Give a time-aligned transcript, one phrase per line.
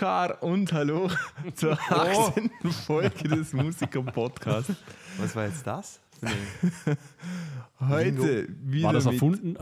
[0.00, 1.10] Namaskar und hallo
[1.54, 2.50] zur 18.
[2.86, 4.74] Folge des Musiker-Podcasts.
[5.18, 6.00] Was war jetzt das?
[7.80, 9.56] Heute wieder War das mit, erfunden?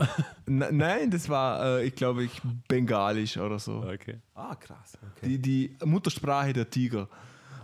[0.45, 3.83] Na, nein, das war, äh, ich glaube, ich bengalisch oder so.
[3.83, 4.19] Okay.
[4.33, 4.97] Ah, krass.
[5.17, 5.37] Okay.
[5.37, 7.09] Die, die Muttersprache der Tiger.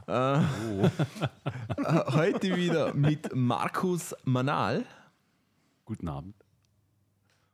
[0.08, 0.42] Äh, äh,
[2.12, 4.86] heute wieder mit Markus Manal
[5.86, 6.36] Guten Abend.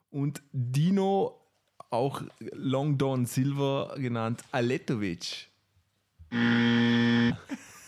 [0.09, 1.40] und Dino,
[1.91, 2.21] auch
[2.53, 5.49] Long Don Silver genannt, Aletovic.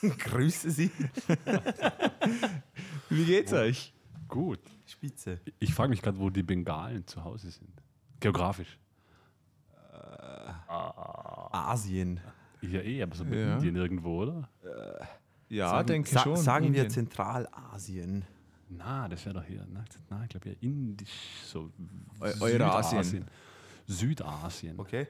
[0.02, 0.92] Grüße Sie.
[3.10, 3.94] Wie geht's euch?
[4.28, 4.60] Gut.
[4.86, 5.40] Spitze.
[5.60, 7.72] Ich frage mich gerade, wo die Bengalen zu Hause sind.
[8.20, 8.78] Geografisch.
[10.68, 12.20] Asien.
[12.62, 13.56] Ja, eh, aber so bei Ja.
[13.56, 14.50] Indien irgendwo, oder?
[15.50, 16.36] Ja, sagen, denke sa- schon.
[16.38, 16.90] Sagen wir Indien.
[16.90, 18.26] Zentralasien.
[18.70, 19.66] Na, das wäre doch hier.
[19.72, 21.10] Na, na ich glaube ja indisch,
[21.46, 21.72] so
[22.20, 23.26] Eu- Eurasien.
[23.88, 24.80] Südasien.
[24.80, 25.08] Okay.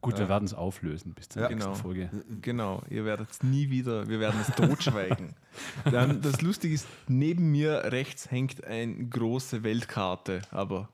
[0.00, 1.80] Gut, wir werden es auflösen bis zur Ja, nächsten genau.
[1.80, 2.10] Folge.
[2.42, 5.34] Genau, ihr werdet es nie wieder, wir werden es totschweigen.
[5.90, 10.90] Dann, das Lustige ist, neben mir rechts hängt eine große Weltkarte, aber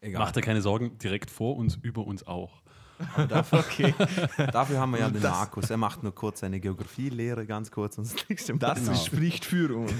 [0.00, 0.20] Egal.
[0.20, 2.62] Macht dir keine Sorgen, direkt vor uns, über uns auch.
[3.52, 3.94] Okay.
[4.52, 5.70] Dafür haben wir ja den Das- Markus.
[5.70, 7.98] Er macht nur kurz seine Geografielehre, ganz kurz.
[7.98, 8.58] Und das nächste Mal.
[8.60, 8.94] Das Genau.
[8.94, 9.92] spricht für uns.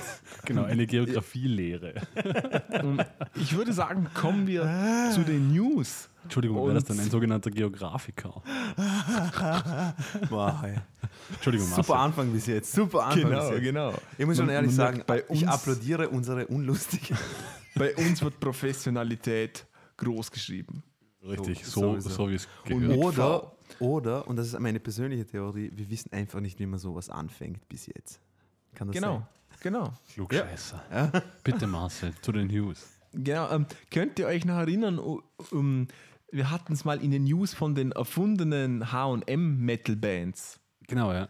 [0.44, 1.94] Genau, eine Geografielehre.
[3.34, 6.08] Ich würde sagen, kommen wir zu den News.
[6.24, 8.42] Entschuldigung, wäre das dann ein sogenannter Geografiker?
[10.28, 10.74] Wow, hey.
[11.34, 11.84] Entschuldigung, Marcel.
[11.84, 12.72] Super Anfang bis jetzt.
[12.72, 13.62] Super Anfang bis Genau, jetzt.
[13.62, 13.94] genau.
[14.18, 17.14] Ich muss schon ehrlich man sagen, bei ich uns- applaudiere unsere unlustige.
[17.76, 19.66] Bei uns wird Professionalität
[19.98, 20.82] groß geschrieben.
[21.28, 22.82] Richtig, So- so, wie es gehört.
[22.82, 26.78] mit Oder, oder, und das ist meine persönliche Theorie, wir wissen einfach nicht, wie man
[26.78, 28.20] sowas anfängt bis jetzt.
[28.74, 29.26] Kann das Genau, sein?
[29.60, 29.92] genau.
[30.14, 31.22] Klugscheißer.
[31.42, 32.86] Bitte, Marcel, zu den News.
[33.12, 34.98] Genau, ähm, könnt ihr euch noch erinnern,
[35.50, 35.88] um,
[36.30, 40.60] wir hatten es mal in den News von den erfundenen H&M-Metal-Bands.
[40.86, 41.28] Genau, ja.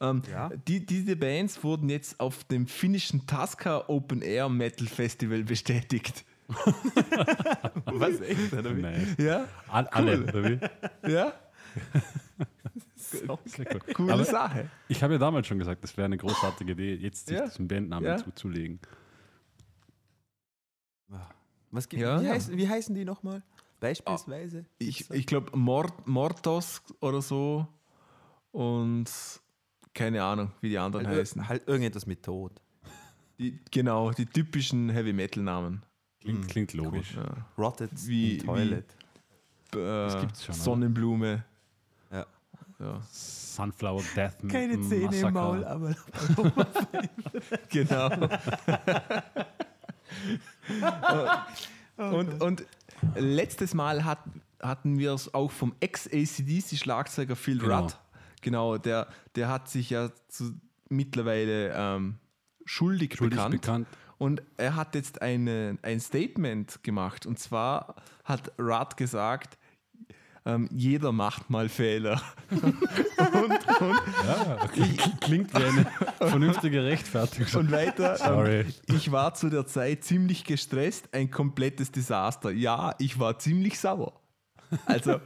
[0.00, 0.48] Ähm, Ja.
[0.68, 6.24] die, diese Bands wurden jetzt auf dem finnischen Tasca Open Air Metal Festival bestätigt.
[7.86, 8.52] Was, echt?
[8.52, 8.82] Oder wie?
[8.82, 9.14] Nein.
[9.18, 10.58] Ja, All, Alle, oder wie?
[11.10, 11.32] ja,
[12.96, 13.80] Sehr cool.
[13.94, 14.68] coole Aber Sache.
[14.88, 17.44] ich habe ja damals schon gesagt, das wäre eine großartige Idee, jetzt sich Ja.
[17.46, 18.16] diesen Bandnamen Ja.
[18.16, 18.80] zuzulegen.
[21.72, 23.42] Was gibt, Ja, wie, heißen, wie heißen die nochmal?
[23.78, 24.64] Beispielsweise?
[24.78, 27.66] Ich, ich glaube Mort, Mortos oder so
[28.50, 29.08] und
[29.94, 31.48] keine Ahnung, wie die anderen halt, heißen.
[31.48, 32.60] halt irgendetwas mit Tod.
[33.38, 35.82] Die, genau, die typischen Heavy Metal Namen.
[36.20, 37.14] Klingt, klingt logisch.
[37.14, 37.24] Ja.
[37.58, 38.84] Rotted Wie- Toilet.
[39.74, 40.54] Äh, gibt's schon?
[40.54, 41.44] Sonnenblume.
[42.12, 42.26] Ja.
[42.78, 43.00] Ja.
[43.10, 45.94] Sunflower Death Keine Zähne im Maul, aber
[47.70, 48.10] Genau.
[51.96, 52.66] und, und
[53.16, 54.18] letztes Mal hat,
[54.60, 57.82] hatten wir es auch vom Ex-ACDC-Schlagzeuger Phil Genau.
[57.82, 57.96] Rudd.
[58.42, 60.52] Genau, der, der hat sich ja zu,
[60.88, 62.16] mittlerweile ähm,
[62.64, 63.52] schuldig, Schuldig bekannt.
[63.60, 63.86] bekannt.
[64.20, 67.24] Und er hat jetzt eine, ein Statement gemacht.
[67.24, 69.56] Und zwar hat Rudd gesagt,
[70.44, 72.20] ähm, jeder macht mal Fehler.
[74.26, 74.96] Ja, okay.
[75.20, 75.86] Klingt wie eine
[76.18, 77.60] vernünftige Rechtfertigung.
[77.60, 78.60] Und weiter, Sorry.
[78.60, 82.50] ähm, ich war zu der Zeit ziemlich gestresst, ein komplettes Desaster.
[82.50, 84.20] Ja, ich war ziemlich sauer.
[84.84, 85.20] Also,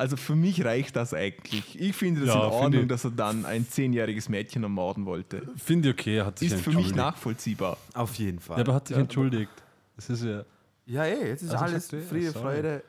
[0.00, 1.78] also für mich reicht das eigentlich.
[1.80, 5.42] Ich finde das Ja, in Ordnung, ich- dass er dann ein zehnjähriges Mädchen ermorden wollte.
[5.56, 7.76] Finde ich okay, er hat sich Ist für mich nachvollziehbar.
[7.94, 8.60] auf jeden Ja, Fall.
[8.60, 9.52] aber hat sich entschuldigt.
[9.96, 10.44] Das ist ja,
[10.86, 12.42] Ja, ey, jetzt ist Also alles du, Friede, sorry.
[12.56, 12.82] Freude,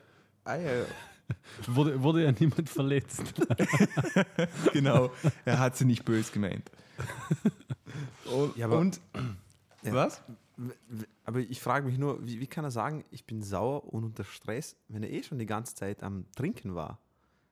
[0.44, 0.86] Eier.
[1.68, 3.22] wurde, wurde ja niemand verletzt.
[4.72, 5.10] Genau,
[5.44, 6.70] er hat sie nicht böse gemeint.
[8.24, 9.00] Und, Ja, aber- und
[9.82, 9.92] Ja.
[9.92, 10.22] was?
[11.24, 14.24] Aber ich frage mich nur, wie, wie kann er sagen, ich bin sauer und unter
[14.24, 16.98] Stress, wenn er eh schon die ganze Zeit am Trinken war?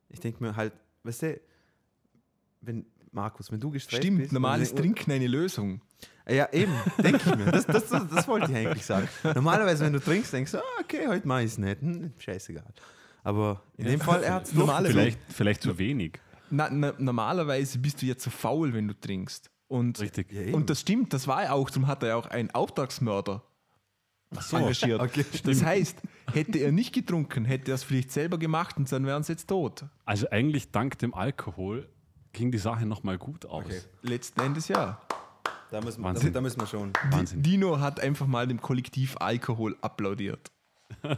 [0.08, 0.72] Ich denke mir halt,
[1.04, 1.40] weißt du,
[2.60, 4.32] wenn, Markus, wenn du gestresst Stimmt, bist.
[4.32, 5.80] normal und- ist Trinken eine Lösung.
[6.28, 7.50] Ja, eben, denke ich mir.
[7.50, 9.08] Das, das, das, das wollte ich eigentlich sagen.
[9.22, 11.80] Normalerweise, wenn du trinkst, denkst du, ah, okay, heute mache ich es nicht.
[11.80, 12.72] Hm, scheißegal.
[13.24, 16.20] Aber in dem Fall, er hat es Normale- Vielleicht, vielleicht zu wenig.
[16.50, 19.50] Na, na, normalerweise bist du ja zu faul, wenn du trinkst.
[19.70, 20.32] Und, Richtig.
[20.32, 23.44] Ja, und das stimmt, das war ja auch, darum hat er ja auch einen Auftragsmörder
[24.52, 25.00] engagiert.
[25.02, 25.96] Okay, das heißt,
[26.32, 29.46] hätte er nicht getrunken, hätte er es vielleicht selber gemacht und dann wären sie jetzt
[29.46, 29.84] tot.
[30.04, 31.88] Also eigentlich dank dem Alkohol
[32.32, 33.64] ging die Sache nochmal gut aus.
[33.64, 33.80] Okay.
[34.02, 35.00] Letzten Endes ja.
[35.70, 36.32] Da müssen, wir, da, Wahnsinn.
[36.32, 36.92] da müssen wir schon.
[37.10, 37.40] Wahnsinn.
[37.40, 40.50] Dino hat einfach mal dem Kollektiv Alkohol applaudiert.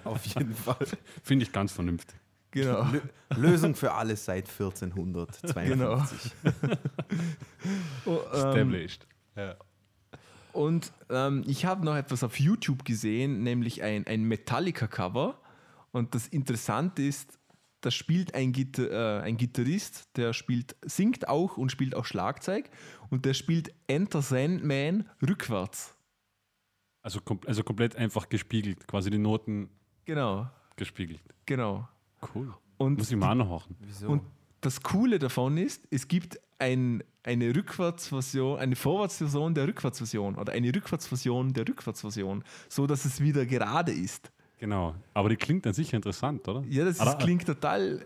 [0.05, 0.87] Auf jeden Fall.
[1.23, 2.21] Finde ich ganz vernünftig.
[2.53, 2.83] Genau.
[2.83, 3.03] Lö-
[3.37, 5.53] Lösung für alles seit 1452.
[5.69, 6.03] Genau.
[8.07, 9.07] Oh, ähm, Established.
[9.37, 9.57] Ja.
[10.53, 15.41] Und ähm, ich habe noch etwas auf YouTube gesehen, nämlich ein, ein Metallica-Cover.
[15.93, 17.39] Und das Interessante ist,
[17.81, 22.69] da spielt ein, Gitar äh, ein Gitarrist, der spielt, singt auch und spielt auch Schlagzeug
[23.11, 25.95] und der spielt Enter Sandman rückwärts.
[27.03, 29.71] Also, kom also komplett einfach gespiegelt, quasi die Noten
[30.05, 31.21] Genau, gespiegelt.
[31.47, 31.89] genau.
[32.35, 32.53] Cool.
[32.79, 33.77] Und Muss ich mal anhören.
[33.81, 34.09] Wieso?
[34.09, 34.23] Und
[34.61, 40.75] das Coole davon ist, es gibt ein, eine Rückwärtsversion, eine Vorwärtsversion der Rückwärtsversion oder eine
[40.75, 44.31] Rückwärtsversion der Rückwärtsversion, so dass es wieder gerade ist.
[44.59, 44.95] Genau.
[45.15, 46.63] Aber die klingt dann sicher interessant, oder?
[46.69, 48.05] Ja, das ist, Aber- klingt total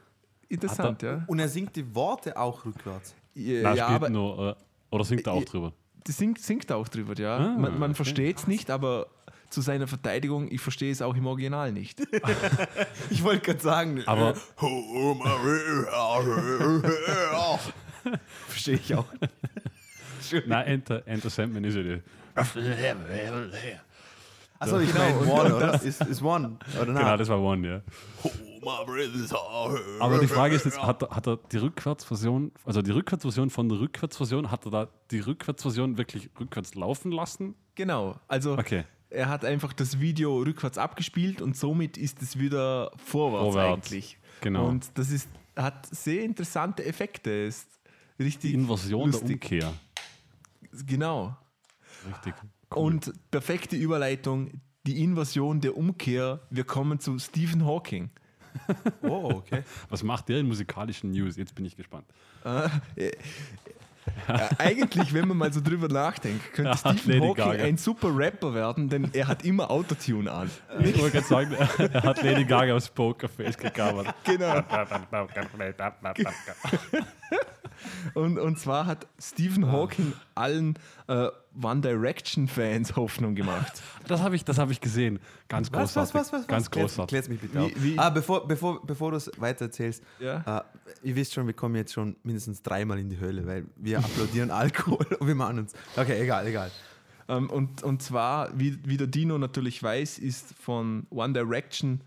[0.48, 1.22] interessant, ja.
[1.26, 3.14] Und er singt die Worte auch rückwärts.
[3.34, 5.44] Ja, Nein, ja, aber nur, äh, oder singt er auch Ja.
[5.44, 5.72] drüber?
[6.06, 7.36] Das singt, singt auch drüber, ja.
[7.36, 7.94] Ah, man man okay.
[7.94, 9.08] versteht es nicht, aber
[9.50, 12.00] zu seiner Verteidigung, ich verstehe es auch im Original nicht.
[13.10, 14.02] Ich wollte gerade sagen.
[14.06, 14.34] Aber
[18.48, 19.06] Verstehe ich auch.
[20.46, 22.02] nein, Enter, Enter Sandman ist ja die.
[24.58, 25.66] Achso, ich Genau, meine und- One, oder?
[25.72, 27.18] das- Ist, ist One, oder Genau, nein?
[27.18, 27.82] das war One, ja.
[30.00, 33.68] Aber die Frage ist jetzt, hat er, hat er die Rückwärtsversion, also die Rückwärtsversion von
[33.68, 37.54] der Rückwärtsversion, hat er da die Rückwärtsversion wirklich rückwärts laufen lassen?
[37.74, 38.84] genau, also Okay.
[39.10, 44.18] er hat einfach das Video rückwärts abgespielt und somit ist es wieder vorwärts, Vorwärts, eigentlich.
[44.40, 44.66] genau.
[44.66, 47.30] Und das ist, hat sehr interessante Effekte.
[47.30, 47.68] Ist
[48.18, 49.42] richtig Die Inversion der lustig.
[49.42, 49.72] Umkehr.
[50.86, 51.36] Genau.
[52.08, 52.34] Richtig.
[52.74, 56.40] Und perfekte Überleitung, die Inversion der Umkehr.
[56.50, 58.10] Wir kommen zu Stephen Hawking.
[59.02, 59.62] Oh, okay.
[59.90, 61.36] Was macht der in musikalischen News?
[61.36, 62.06] Jetzt bin ich gespannt.
[62.42, 63.10] Äh,
[64.58, 67.64] eigentlich, wenn man mal so drüber nachdenkt, könnte Ja, Stephen Lady Hawking Gaga.
[67.64, 70.50] ein super Rapper werden, denn er hat immer Autotune an.
[70.80, 71.52] Ich wollte gerade sagen,
[71.92, 74.14] er hat Lady Gaga aufs Pokerface gecovert.
[74.24, 74.62] Genau.
[78.14, 80.78] Und, und zwar hat Stephen Hawking allen
[81.08, 81.28] äh,
[81.62, 83.82] One Direction-Fans Hoffnung gemacht.
[84.08, 85.18] Das habe ich, das hab ich gesehen.
[85.48, 86.14] Ganz Was, großartig.
[86.14, 86.46] was, was, was?
[86.46, 86.70] Ganz was?
[86.70, 87.08] Klär's- großartig.
[87.08, 87.70] Klär's mich bitte Wie- auf.
[87.82, 90.60] wie- ah, bevor, bevor, bevor du es weiter erzählst, Ja.
[91.02, 93.98] äh, ihr wisst schon, wir kommen jetzt schon mindestens dreimal in die Hölle, weil wir
[93.98, 95.72] applaudieren Alkohol und wir machen uns.
[95.96, 96.70] Okay, egal, egal.
[97.28, 102.00] Ähm, und, und zwar, wie, wie der Dino natürlich weiß, ist von One Direction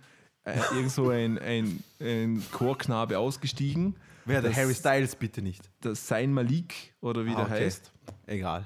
[0.46, 3.98] äh, irgend so ein, ein, ein Chorknabe ausgestiegen.
[4.24, 5.70] Wer der Das- Harry Styles bitte nicht.
[5.82, 7.66] Das Sein Malik oder wie Ah, der okay.
[7.66, 7.92] heißt.
[8.26, 8.66] Egal.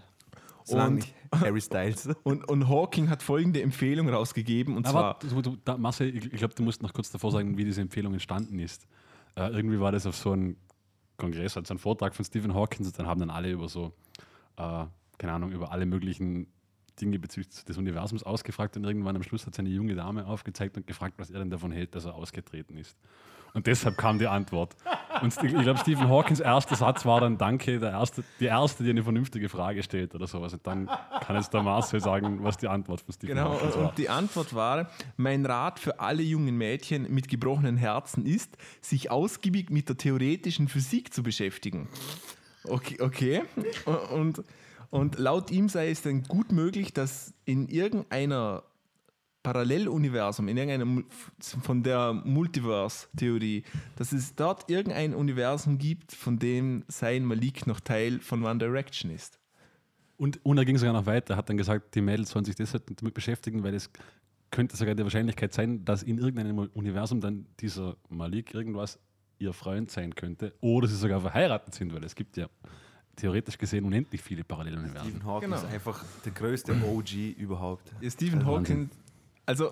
[0.70, 2.08] Und- Harry Styles.
[2.24, 4.78] Und, und Hawking hat folgende Empfehlung rausgegeben.
[4.78, 7.32] Und zwar, Aber du, du, da, Marcel, ich, ich glaube, du musst noch kurz davor
[7.32, 8.86] sagen, wie diese Empfehlung entstanden ist.
[9.36, 10.58] Äh, irgendwie war das auf so einem
[11.18, 13.94] Kongress, also ein Vortrag von Stephen Hawking, und dann haben dann alle über so,
[14.58, 14.86] äh,
[15.18, 16.48] keine Ahnung, über alle möglichen
[17.02, 20.86] Dinge bezüglich des Universums ausgefragt und irgendwann am Schluss hat seine junge Dame aufgezeigt und
[20.86, 22.96] gefragt, was er denn davon hält, dass er ausgetreten ist.
[23.54, 24.76] Und deshalb kam die Antwort.
[25.22, 28.90] Und ich glaube, Stephen Hawkins erster Satz war dann Danke, der erste, die erste, die
[28.90, 30.54] eine vernünftige Frage stellt oder sowas.
[30.54, 30.90] Und dann
[31.22, 33.90] kann jetzt der Marcel sagen, was die Antwort von Stephen Genau, Hawkins war.
[33.90, 39.12] und die Antwort war, mein Rat für alle jungen Mädchen mit gebrochenen Herzen ist, sich
[39.12, 41.88] ausgiebig mit der theoretischen Physik zu beschäftigen.
[42.66, 43.44] Okay, okay.
[44.12, 44.44] Und,
[44.90, 48.64] und laut ihm sei es dann gut möglich, dass in irgendeiner
[49.44, 51.06] Paralleluniversum, in irgendeinem
[51.40, 53.64] von der Multiverse-Theorie,
[53.98, 59.12] dass es dort irgendein Universum gibt, von dem sein Malik noch Teil von One Direction
[59.12, 59.40] ist.
[60.18, 62.84] Und, und er ging sogar noch weiter, hat dann gesagt, die Mädels sollen sich deshalb
[62.98, 63.90] damit beschäftigen, weil es
[64.52, 69.00] könnte sogar die Wahrscheinlichkeit sein, dass in irgendeinem Universum dann dieser Malik irgendwas
[69.40, 72.48] ihr Freund sein könnte oder sie sogar verheiratet sind, weil es gibt ja
[73.16, 75.10] theoretisch gesehen unendlich viele Paralleluniversen.
[75.10, 75.62] Stephen Hawking Genau.
[75.62, 77.92] ist einfach der größte OG überhaupt.
[78.00, 78.90] Ja, Stephen Hawking,
[79.46, 79.72] also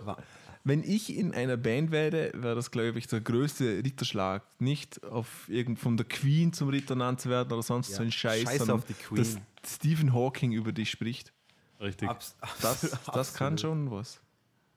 [0.63, 4.43] wenn ich in einer Band wäre, wäre das, glaube ich, der größte Ritterschlag.
[4.59, 7.97] Nicht auf irgend von der Queen zum Ritter ernannt zu werden oder sonst Ja.
[7.97, 9.17] so ein Scheiß, Scheiß sondern auf die Queen.
[9.17, 11.33] dass Stephen Hawking über dich spricht.
[11.79, 12.07] Richtig.
[12.09, 14.21] Abs Das, das kann schon was.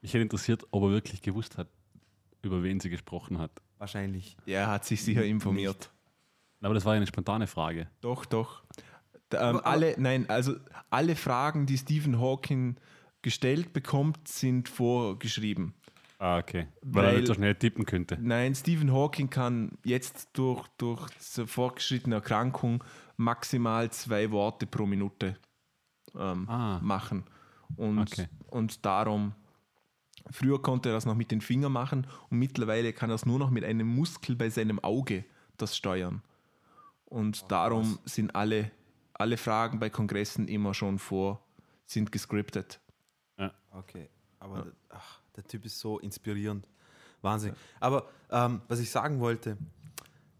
[0.01, 1.67] Mich hätte interessiert, ob er wirklich gewusst hat,
[2.41, 3.51] über wen sie gesprochen hat.
[3.77, 4.37] Wahrscheinlich.
[4.45, 5.91] Ja, er hat sich sicher informiert.
[6.61, 7.87] Aber das war ja eine spontane Frage.
[8.01, 8.63] Doch, doch.
[9.31, 10.55] Ähm, Aber- aber- alle, nein, also
[10.89, 12.77] alle Fragen, die Stephen Hawking
[13.25, 15.73] gestellt bekommt, sind vorgeschrieben.
[16.19, 16.67] Ah, okay.
[16.83, 18.17] Weil, er Weil- nicht so schnell tippen könnte.
[18.21, 22.83] Nein, Stephen Hawking kann jetzt durch, durch diese fortgeschrittene Erkrankung
[23.17, 25.37] maximal zwei Worte pro Minute
[26.15, 26.79] ähm, Ah.
[26.83, 27.25] machen.
[27.75, 28.27] Und, Okay.
[28.51, 29.33] und darum,
[30.29, 33.39] früher konnte er das noch mit den Fingern machen und mittlerweile kann er es nur
[33.39, 35.25] noch mit einem Muskel bei seinem Auge
[35.57, 36.21] das steuern.
[37.05, 38.71] Und darum sind alle,
[39.13, 41.43] alle Fragen bei Kongressen immer schon vor,
[41.87, 42.79] sind gescriptet.
[43.71, 46.65] Okay, aber der, ach, der Typ ist so inspirierend.
[47.21, 47.53] Wahnsinn.
[47.79, 49.57] Aber ähm, was ich sagen wollte,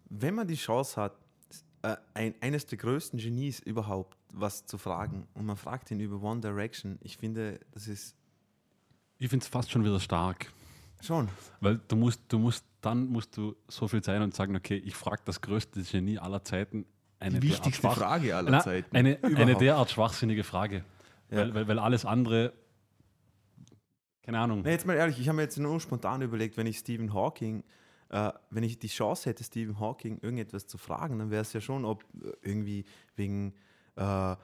[0.09, 1.13] wenn man die Chance hat,
[1.81, 6.21] äh, ein, eines der größten Genies überhaupt was zu fragen und man fragt ihn über
[6.21, 8.15] One Direction, ich finde, das ist
[9.17, 10.51] Ich finde es fast schon wieder stark.
[11.01, 11.29] Schon.
[11.59, 14.95] Weil du musst, du musst, dann musst du so viel sein und sagen, okay, ich
[14.95, 16.85] frage das größte Genie aller Zeiten.
[17.19, 18.95] Eine Die derart wichtigste Frage aller Na, Zeiten.
[18.95, 20.83] Eine, eine derart schwachsinnige Frage.
[21.29, 21.37] Ja.
[21.37, 22.53] Weil, weil, weil alles andere,
[24.25, 24.61] keine Ahnung.
[24.63, 27.63] Nee, jetzt mal ehrlich, ich habe mir jetzt nur spontan überlegt, wenn ich Stephen Hawking,
[28.09, 31.61] äh, wenn ich die Chance hätte, Stephen Hawking irgendetwas zu fragen, dann wäre es ja
[31.61, 33.53] schon, ob äh, irgendwie wegen
[33.95, 34.35] äh,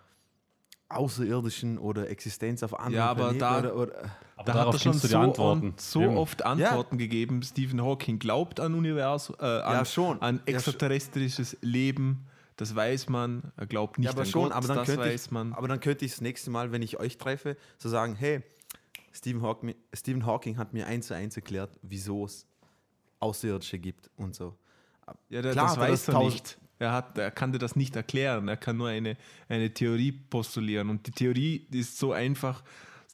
[0.89, 3.95] Außerirdischen oder Existenz auf anderen Ja, aber Planeten da- oder, oder
[4.35, 5.73] Aber Da hat darauf er schon kennst du die so, Antworten.
[5.77, 6.17] so Eben.
[6.17, 7.41] oft Antworten gegeben.
[7.43, 10.21] Stephen Hawking glaubt an Universum, äh, an, Ja, schon.
[10.21, 12.25] an Ja, extraterrestrisches Leben.
[12.57, 13.53] Das weiß man.
[13.55, 15.53] Er glaubt nicht ja, aber an schon, Gott, aber dann das könnte weiß ich, man.
[15.53, 18.43] aber dann könnte ich das nächste Mal, wenn ich euch treffe, so sagen, hey,
[19.11, 22.45] Stephen Hawking, Stephen Hawking hat mir eins zu eins erklärt, wieso es
[23.19, 24.55] Außerirdische gibt und so.
[25.29, 26.57] Ja, der, Klar das weiß er nicht.
[26.79, 28.47] Er, hat, er kann dir das nicht erklären.
[28.47, 29.15] Er kann nur eine,
[29.47, 30.89] eine Theorie postulieren.
[30.89, 32.63] Und die Theorie die ist so einfach,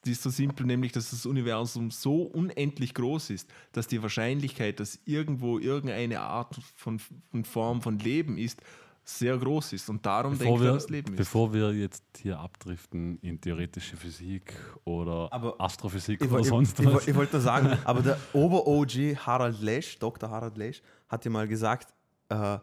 [0.06, 4.80] die ist so simpel, nämlich, dass das Universum so unendlich groß ist, dass die Wahrscheinlichkeit,
[4.80, 8.62] dass irgendwo irgendeine Art von, von Form von Leben ist,
[9.10, 9.90] sehr groß ist.
[9.90, 11.18] Und darum Bevor denkt er, wir, das Leben ist.
[11.18, 16.48] bevor wir jetzt hier abdriften in theoretische Physik oder Aber Astrophysik Ich, oder woll- ich,
[16.48, 16.94] sonst ich, was.
[16.94, 20.30] woll- ich wollte nur sagen, aber der Ober-OG Harald Lesch, Dr.
[20.30, 21.94] Harald Lesch, hat ja mal gesagt,
[22.30, 22.58] äh,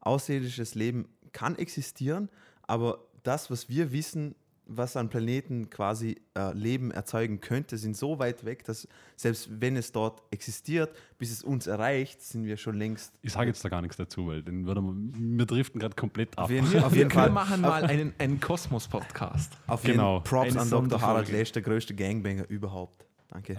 [0.00, 2.30] außerirdisches Leben kann existieren,
[2.62, 4.34] aber das, was wir wissen,
[4.72, 8.86] was an Planeten quasi äh, Leben erzeugen könnte, sind so weit weg, dass
[9.16, 13.12] selbst wenn es dort existiert, bis es uns erreicht, sind wir schon längst.
[13.22, 16.38] Ich sage jetzt da gar nichts dazu, weil den würde man, wir driften gerade komplett
[16.38, 16.44] ab.
[16.44, 17.30] Auf jeden, auf jeden wir Fall.
[17.30, 19.52] machen mal einen, einen Kosmos-Podcast.
[19.66, 20.14] Auf Genau.
[20.18, 21.00] jeden Props Eine an Dr.
[21.00, 21.28] Harald.
[21.30, 23.06] Lesch, der größte Gangbanger überhaupt.
[23.28, 23.56] Danke.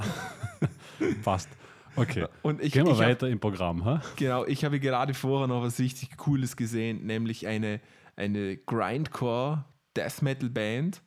[1.23, 1.49] Passt.
[1.95, 2.25] Okay.
[2.41, 3.83] Und ich, Gehen wir ich hab- weiter im Programm.
[3.83, 4.01] Ha?
[4.15, 7.81] Genau, ich habe gerade vorher noch was richtig Cooles gesehen, nämlich eine,
[8.15, 9.65] eine Grindcore
[9.95, 11.01] Death Metal Band,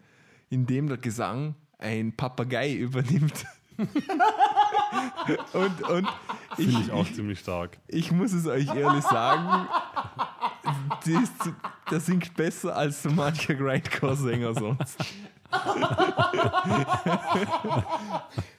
[0.51, 3.45] in dem der Gesang ein Papagei übernimmt.
[5.53, 6.09] und und
[6.57, 7.79] ich, Finde ich auch ziemlich stark.
[7.89, 9.69] ich muss es euch ehrlich sagen,
[11.05, 11.33] ist,
[11.91, 14.99] der singt besser als so mancher Grindcore-Sänger sonst.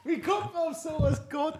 [0.04, 1.60] Wie kommt man auf sowas, Gott?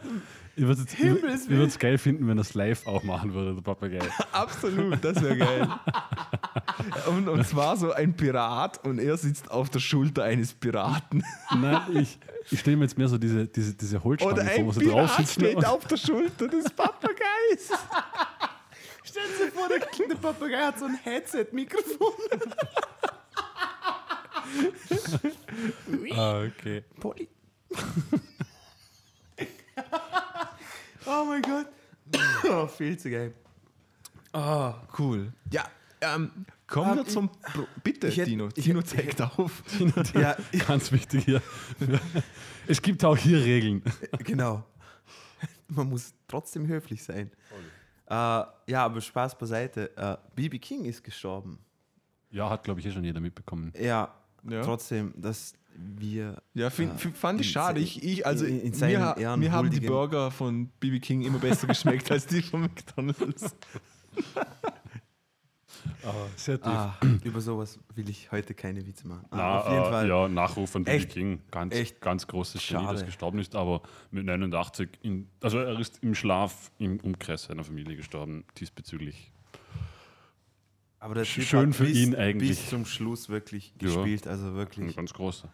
[0.58, 4.00] Ich würde es ich würd's geil finden, wenn das live auch machen würde, der Papagei.
[4.32, 5.68] Absolut, das wäre geil.
[7.08, 11.24] Und, und zwar so ein Pirat und er sitzt auf der Schulter eines Piraten.
[11.56, 12.20] Nein, ich,
[12.52, 15.16] ich stelle mir jetzt mehr so diese, diese, diese Holzstange Oder vor, wo sie drauf
[15.16, 15.40] Pirat sitzen.
[15.42, 17.70] steht auf der Schulter des Papageis.
[19.04, 22.14] Stell dir vor, der, der Papagei hat so ein Headset-Mikrofon.
[26.16, 26.84] Ah, okay.
[27.00, 27.30] Polly.
[31.06, 31.68] Oh mein Gott.
[32.50, 33.34] Oh, viel zu geil.
[34.34, 35.32] Oh, Cool.
[35.52, 35.66] Ja,
[36.02, 37.30] ähm, kommen wir zum.
[37.30, 38.50] Pro Bitte, ich hätt- Dino.
[38.56, 39.64] ich Dino zeigt auf.
[40.14, 40.36] ja,
[40.68, 41.42] Ganz wichtig hier.
[42.68, 43.84] Es gibt auch hier Regeln.
[44.20, 44.64] genau.
[45.68, 47.32] Man muss trotzdem höflich sein.
[48.08, 48.50] Äh, ja,
[48.86, 49.96] aber Spaß beiseite.
[49.98, 51.60] Äh, BB King ist gestorben.
[52.32, 53.72] Ja, hat, glaube ich, eh schon jeder mitbekommen.
[53.80, 54.14] Ja,
[54.48, 54.62] Ja.
[54.62, 56.42] trotzdem, dass wir.
[56.54, 57.80] Ja, find, äh, fand ich schade.
[57.80, 59.80] Ich, ich, also, in- in mir, Ehren mir haben die.
[59.82, 63.56] Burger von BB King immer besser geschmeckt als die von McDonalds.
[66.36, 66.72] Sehr tief.
[66.72, 69.26] Ah, über sowas will ich heute keine Witze machen.
[69.32, 70.08] Ah, Na, auf jeden äh, Fall.
[70.10, 71.42] Ja, Nachruf von BB King.
[71.52, 76.04] Ganz, echt ganz großes Genie, das gestorben ist, aber mit 89, in, also er ist
[76.04, 79.32] im Schlaf im Umkreis seiner Familie gestorben, diesbezüglich.
[81.06, 82.50] Aber der Typ Schön hat für bis, ihn eigentlich.
[82.50, 83.88] Bis zum Schluss wirklich Ja.
[83.90, 84.96] gespielt, also Ein wirklich.
[84.96, 85.48] ganz großer.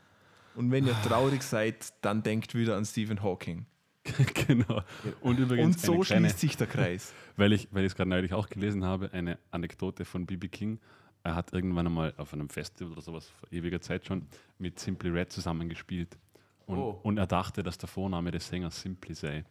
[0.56, 3.66] Und wenn ihr traurig seid, dann denkt wieder an Stephen Hawking.
[4.48, 4.82] genau.
[5.20, 7.14] Und übrigens, Und so eine kleine, schließt sich der Kreis.
[7.36, 10.80] weil ich weil ich es gerade neulich auch gelesen habe, eine Anekdote von BB King.
[11.24, 14.28] Er hat irgendwann einmal auf einem Festival oder sowas vor ewiger Zeit schon
[14.58, 16.18] mit Simply Red zusammengespielt.
[16.66, 16.98] Und, Oh.
[17.04, 19.44] und er dachte, dass der Vorname des Sängers Simply sei.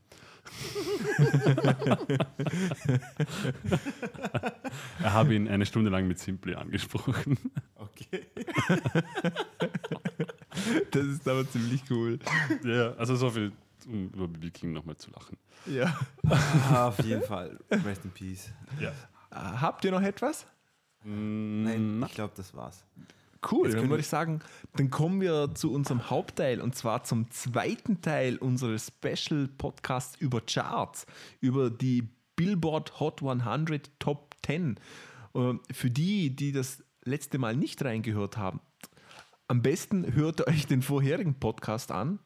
[5.03, 7.39] er habe ihn eine Stunde lang mit Simply angesprochen.
[7.77, 8.27] Okay.
[10.91, 12.19] Das ist aber ziemlich cool.
[12.65, 13.53] ja, also so viel,
[13.87, 15.37] um über BB King nochmal zu lachen.
[15.67, 15.99] Ja.
[16.71, 17.59] Ah, auf jeden Fall.
[17.71, 18.51] Rest in Peace.
[18.79, 18.93] Ja.
[19.31, 20.47] Habt ihr noch etwas?
[21.05, 22.85] Nein, Na, ich glaube, das war's.
[23.49, 24.41] Cool, dann würde ich sagen,
[24.77, 30.43] dann kommen wir zu unserem Hauptteil und zwar zum zweiten Teil unseres Special Podcasts über
[30.43, 31.07] Charts,
[31.41, 34.79] über die Billboard Hot 100 Top 10.
[35.35, 38.61] Äh, Für die, die das letzte Mal nicht reingehört haben,
[39.49, 42.19] am besten hört euch den vorherigen Podcast an.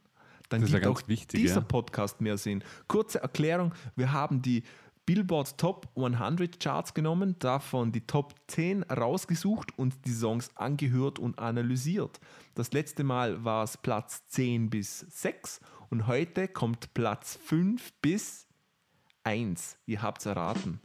[0.51, 1.61] Dann Das ja gibt ganz auch wichtig, dieser ja.
[1.63, 2.63] Podcast mehr Sinn.
[2.87, 4.63] Kurze Erklärung: Wir haben die
[5.07, 11.39] Billboard Top 100 Charts genommen, davon die Top 10 rausgesucht und die Songs angehört und
[11.39, 12.21] analysiert.
[12.55, 18.47] Das letzte Mal war es Platz 10 bis 6 Und heute kommt Platz 5 bis
[19.25, 19.77] 1.
[19.87, 20.81] Ihr habt es erraten.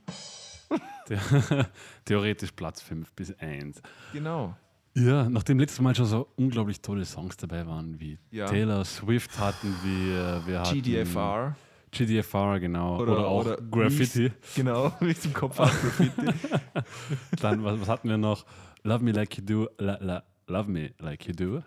[2.06, 3.82] Theoretisch Platz 5 bis 1.
[4.14, 4.56] Genau.
[4.96, 8.48] Ja, nachdem letztes Mal schon so unglaublich tolle Songs dabei waren, wie Ja.
[8.48, 11.56] Taylor Swift hatten wir, wir hatten GDFR.
[11.92, 13.00] GDFR, genau.
[13.02, 14.32] Oder, Oder- auch oder Graffiti.
[14.56, 15.70] Genau, wie es im Kopf hat.
[15.70, 16.12] Graffiti.
[17.42, 18.46] Dann, was, was hatten wir noch?
[18.84, 21.64] Love Me Like You Do, la, la, Love Me Like You Do.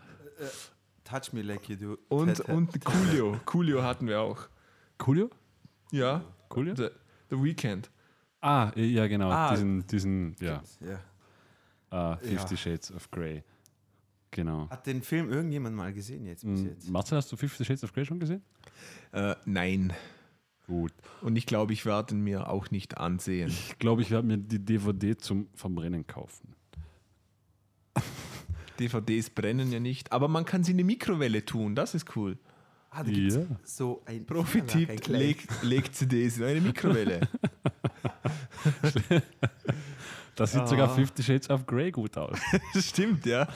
[1.04, 1.98] Touch me like you do.
[2.08, 3.38] Und, und Coolio.
[3.44, 4.48] Coolio hatten wir auch.
[4.98, 5.28] Coolio?
[5.90, 6.74] Ja, Coolio?
[6.74, 6.88] The,
[7.28, 7.90] The Weeknd.
[8.40, 9.30] Ah, ja, genau.
[9.30, 9.50] Ah.
[9.50, 10.62] Diesen, diesen, ja,
[11.90, 12.14] Ja.
[12.14, 13.42] uh, Fifty Shades of Grey.
[14.30, 14.70] Genau.
[14.70, 16.88] Hat den Film irgendjemand mal gesehen jetzt bis Mm, jetzt?
[16.88, 18.42] Marcel, hast du Fifty Shades of Grey schon gesehen?
[19.12, 19.92] Äh, nein.
[20.72, 20.92] Gut.
[21.20, 23.48] Und ich glaube, ich werde ihn mir auch nicht ansehen.
[23.48, 26.54] Ich glaube, ich werde mir die DVD zum Verbrennen kaufen.
[28.80, 32.38] DVDs brennen ja nicht, aber man kann sie in die Mikrowelle tun, das ist cool.
[32.90, 33.42] Ah, da gibt's Ja.
[33.64, 37.20] so ein Profitipp legt, legt CDs in eine Mikrowelle.
[40.34, 40.66] Da sieht Ah.
[40.66, 42.38] sogar Fifty Shades of Grey gut aus.
[42.74, 43.46] Das stimmt, ja.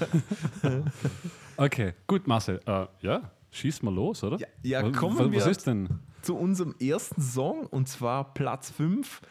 [1.56, 2.61] Okay, gut, Marcel.
[2.66, 4.38] Äh, ja, schieß mal los, oder?
[4.38, 5.88] Ja, ja, was, kommen was, wir- was ist denn?
[6.26, 9.23] Zu unserem ersten Song und zwar Platz 5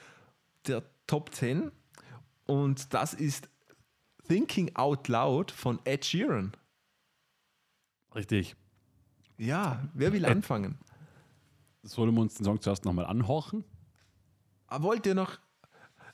[0.65, 1.69] der Top 10
[2.45, 3.49] und das ist
[4.29, 6.53] Thinking Out Loud von Ed Sheeran.
[8.15, 8.55] Richtig.
[9.37, 10.79] Ja, wer will anfangen?
[11.83, 13.65] Sollen wir uns den Song zuerst nochmal anhorchen?
[14.67, 15.37] Ah, Wollt ihr noch?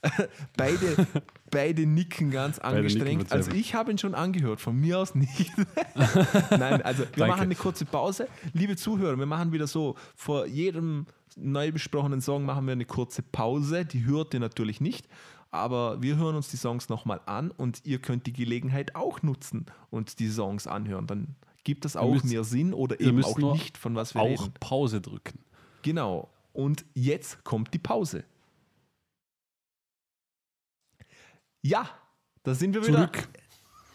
[0.57, 1.07] beide,
[1.51, 3.19] beide nicken ganz nicken angestrengt.
[3.21, 5.51] wird Also ich habe ihn schon angehört, von mir aus nicht.
[6.49, 8.27] Nein, also wir machen eine kurze Pause.
[8.53, 11.05] Liebe Zuhörer, wir machen wieder so, vor jedem
[11.37, 13.85] neu besprochenen Song machen wir eine kurze Pause.
[13.85, 15.07] Die hört ihr natürlich nicht,
[15.51, 19.65] aber wir hören uns die Songs nochmal an und ihr könnt die Gelegenheit auch nutzen
[19.91, 21.07] und die Songs anhören.
[21.07, 24.27] Dann gibt das auch müsst- mehr Sinn oder eben auch nicht, von was wir Auch
[24.41, 24.53] reden.
[24.59, 25.39] Pause drücken.
[25.83, 26.29] Genau.
[26.53, 28.23] Und jetzt kommt die Pause.
[31.61, 31.89] Ja,
[32.43, 33.09] da sind wir wieder.
[33.11, 33.27] Zurück.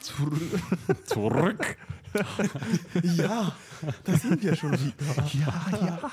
[0.01, 1.07] Zurück.
[1.07, 1.77] Zurück.
[3.03, 3.55] Ja,
[4.05, 5.27] da sind wir schon wieder.
[5.35, 6.11] Ja,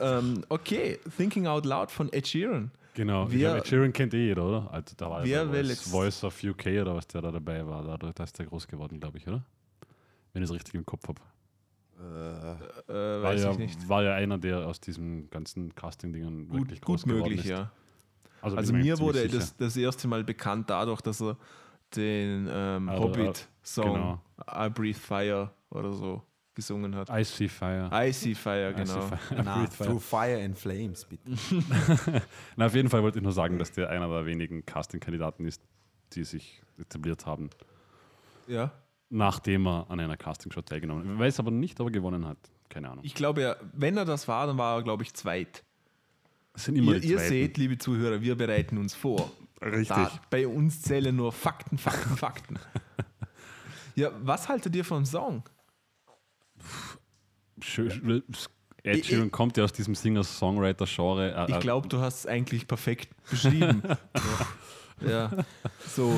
[0.00, 0.18] ja.
[0.18, 2.70] ähm, okay, Thinking Out Loud von Ed Sheeran.
[2.94, 3.30] Genau.
[3.30, 4.72] Wer- glaube, Ed Sheeran kennt eh jeder, oder?
[4.72, 7.98] Also, da war will Voice, Voice of UK oder was der da dabei war.
[7.98, 9.44] Da, da ist der groß geworden, glaube ich, oder?
[10.32, 11.20] Wenn ich es richtig im Kopf habe.
[12.00, 13.88] Äh, Äh, War, weiß ja, ich nicht.
[13.88, 17.50] war ja einer, der aus diesen ganzen Casting-Dingern wirklich groß gut geworden möglich, ist.
[17.50, 17.70] ja.
[18.42, 21.36] Also, Also mir wurde das, das erste Mal bekannt dadurch, dass er
[21.96, 24.20] den ähm, Ah, Hobbit-Song genau.
[24.66, 26.22] I Breathe Fire oder so
[26.54, 27.08] gesungen hat.
[27.10, 27.88] I See Fire.
[27.92, 29.06] I See Fire, I See genau.
[29.06, 29.42] Fire.
[29.44, 29.88] na, Breathe Fire.
[29.88, 31.30] through fire and flames, bitte.
[32.56, 35.62] Na, auf jeden Fall wollte ich nur sagen, dass der einer der wenigen Casting-Kandidaten ist,
[36.12, 37.48] die sich etabliert haben,
[38.48, 38.70] Ja.
[39.08, 41.14] nachdem er an einer Castingshow teilgenommen hat.
[41.14, 42.38] Ich weiß aber nicht, ob er gewonnen hat.
[42.68, 43.04] Keine Ahnung.
[43.04, 45.62] Ich glaube, ja, wenn er das war, dann war er, glaube ich, zweit.
[46.54, 49.30] Sind immer Ihr, ihr seht, liebe Zuhörer, wir bereiten uns vor.
[49.60, 49.88] Richtig.
[49.88, 52.58] Da, bei uns zählen nur Fakten, Fakten, Fakten.
[53.94, 55.42] Ja, was haltet ihr vom Song?
[57.60, 58.22] Schön,
[58.82, 61.34] Ed Sheeran kommt ja aus diesem Singer-Songwriter-Genre.
[61.34, 63.82] Äh, Ich äh, glaube, du hast es eigentlich perfekt beschrieben.
[65.06, 65.30] ja,
[65.86, 66.12] so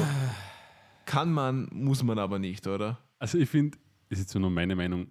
[1.05, 2.99] kann man, muss man aber nicht, oder?
[3.19, 3.77] Also ich finde,
[4.09, 5.09] ist jetzt nur meine Meinung,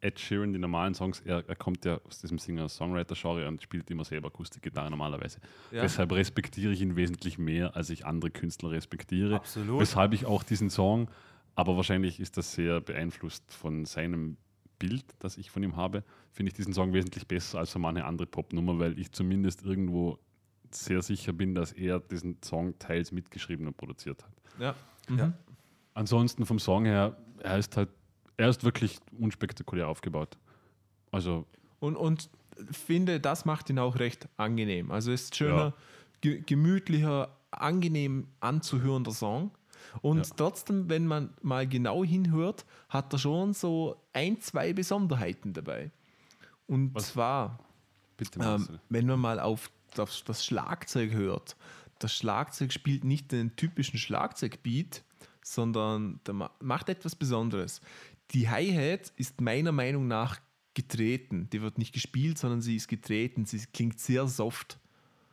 [0.00, 4.04] Ed Sheeran, die normalen Songs, er, er kommt ja aus diesem Singer-Songwriter-Genre und spielt immer
[4.04, 5.40] selber Akustikgitarre normalerweise.
[5.70, 5.82] Ja.
[5.82, 9.36] Deshalb respektiere ich ihn wesentlich mehr, als ich andere Künstler respektiere.
[9.36, 9.80] Absolut.
[9.80, 11.10] Weshalb ich auch diesen Song,
[11.54, 14.36] aber wahrscheinlich ist das sehr beeinflusst von seinem
[14.78, 18.04] Bild, das ich von ihm habe, finde ich diesen Song wesentlich besser als so manche
[18.04, 20.18] andere Popnummer, weil ich zumindest irgendwo
[20.70, 24.32] sehr sicher bin, dass er diesen Song teils mitgeschrieben und produziert hat.
[24.58, 24.74] Ja.
[25.16, 25.26] Ja.
[25.26, 25.34] Mhm.
[25.94, 27.90] Ansonsten vom Song her, er ist halt,
[28.40, 30.36] er ist wirklich unspektakulär aufgebaut.
[31.12, 31.44] Also,
[31.78, 32.30] Und, und
[32.72, 34.90] finde, das macht ihn auch recht angenehm.
[34.90, 35.72] Also ist schöner, Ja.
[36.20, 39.50] ge gemütlicher, angenehm anzuhörender Song.
[40.02, 40.34] Und Ja.
[40.36, 45.90] trotzdem, wenn man mal genau hinhört, hat er schon so ein, zwei Besonderheiten dabei.
[46.66, 47.08] Und Was?
[47.12, 47.58] zwar,
[48.16, 51.56] bitte ähm, wenn man mal auf das, das Schlagzeug hört,
[51.98, 55.02] das Schlagzeug spielt nicht den typischen Schlagzeugbeat,
[55.42, 57.80] sondern der ma- macht etwas Besonderes.
[58.32, 60.40] Die Hi-Hat ist meiner Meinung nach
[60.74, 61.48] getreten.
[61.50, 63.44] Die wird nicht gespielt, sondern sie ist getreten.
[63.44, 64.78] Sie klingt sehr soft,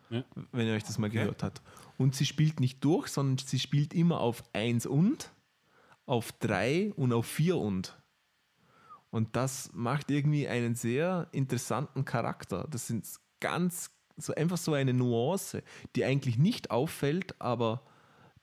[0.10, 0.24] Ja.
[0.52, 1.20] wenn ihr euch das mal Okay.
[1.20, 1.62] gehört habt.
[1.98, 5.32] Und sie spielt nicht durch, sondern sie spielt immer auf 1 und,
[6.06, 8.00] auf 3 und auf 4 und.
[9.10, 12.68] Und das macht irgendwie einen sehr interessanten Charakter.
[12.70, 13.08] Das sind
[13.40, 15.64] ganz, so einfach so eine Nuance,
[15.96, 17.84] die eigentlich nicht auffällt, aber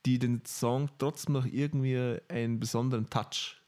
[0.07, 3.61] die den Song trotzdem noch irgendwie einen besonderen Touch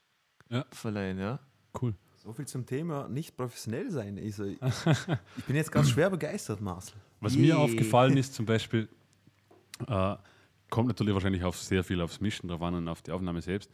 [0.50, 0.64] Ja.
[0.70, 1.18] verleihen.
[1.18, 1.40] Ja?
[1.80, 1.94] Cool.
[2.16, 4.18] So viel zum Thema nicht professionell sein.
[4.18, 4.59] Also, ich,
[5.37, 6.96] ich bin jetzt ganz schwer begeistert, Marcel.
[7.20, 7.42] Was Je.
[7.42, 8.88] mir aufgefallen ist, zum Beispiel,
[9.87, 10.16] äh,
[10.70, 13.70] kommt natürlich wahrscheinlich auf sehr viel aufs Mischen drauf an und auf die Aufnahme selbst,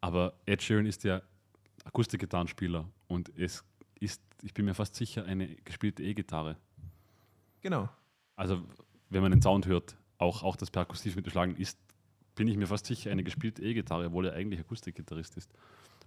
[0.00, 1.20] aber Ed Sheeran ist ja
[1.84, 3.64] Akustikgitarrenspieler und es
[3.98, 6.56] ist, ich bin mir fast sicher, eine gespielte E-Gitarre.
[7.60, 7.88] Genau.
[8.36, 8.62] Also,
[9.10, 11.78] wenn man den Sound hört, auch, auch das Perkussiv mitgeschlagen ist,
[12.34, 15.50] bin ich mir fast sicher, eine gespielte E-Gitarre, obwohl er eigentlich Akustikgitarrist ist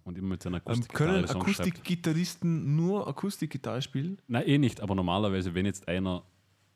[0.03, 1.59] und immer mit seiner Ähm, Akustikgitarre können Songs schreibt.
[1.59, 4.19] Akustikgitarristen nur Akustikgitarre spielen?
[4.27, 6.23] Nein, eh nicht, aber normalerweise, wenn jetzt einer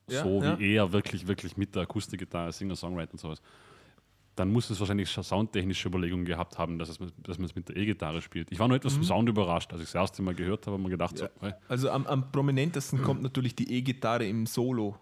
[0.09, 0.59] Ja, so ja.
[0.59, 3.41] wie er wirklich, wirklich mit der Akustikgitarre, Singer, Songwriter und sowas,
[4.36, 7.69] dann muss es wahrscheinlich schon soundtechnische Überlegungen gehabt haben, dass, es, dass man es mit
[7.69, 8.51] der E-Gitarre spielt.
[8.51, 8.79] Ich war nur Mhm.
[8.79, 11.27] etwas vom Sound überrascht, als ich das erste Mal gehört habe, habe mir gedacht, so,
[11.39, 11.53] hey.
[11.67, 14.97] Also am, am prominentesten kommt natürlich die E-Gitarre im Solo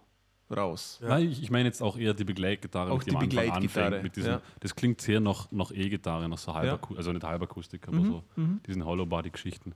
[0.56, 0.98] raus.
[1.02, 4.02] Nein, ich, ich meine jetzt auch eher die Begleitgitarre, Auch mit die Anfang Begleitgitarre, anfängt,
[4.02, 4.42] mit diesem, ja.
[4.60, 6.96] Das klingt sehr nach, nach E-Gitarre, nach so halber, Ja.
[6.96, 8.24] Also nicht halber Akustik, Mhm, aber so
[8.66, 9.74] diesen Hollow-Body-Geschichten.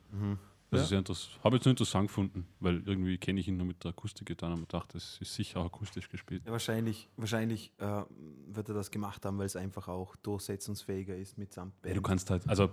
[0.70, 0.82] Das Ja.
[0.82, 1.38] ist sehr interessant.
[1.44, 4.54] Habe ich jetzt nur interessant gefunden, weil irgendwie kenne ich ihn nur mit der Akustikgitarre
[4.54, 6.42] und dachte, das ist sicher auch akustisch gespielt.
[6.44, 8.02] Ja, wahrscheinlich wahrscheinlich äh,
[8.48, 12.02] wird er das gemacht haben, weil es einfach auch durchsetzungsfähiger ist mit samt Ja, du
[12.02, 12.68] kannst halt, also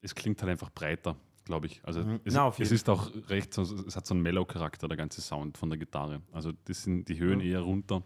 [0.00, 1.80] es klingt halt einfach breiter, glaube ich.
[1.84, 2.20] Also Mhm.
[2.24, 5.58] es, Na, es ist auch recht, so, es hat so einen Mellow-Charakter, der ganze Sound
[5.58, 6.22] von der Gitarre.
[6.32, 8.02] Also das sind die Höhen eher runter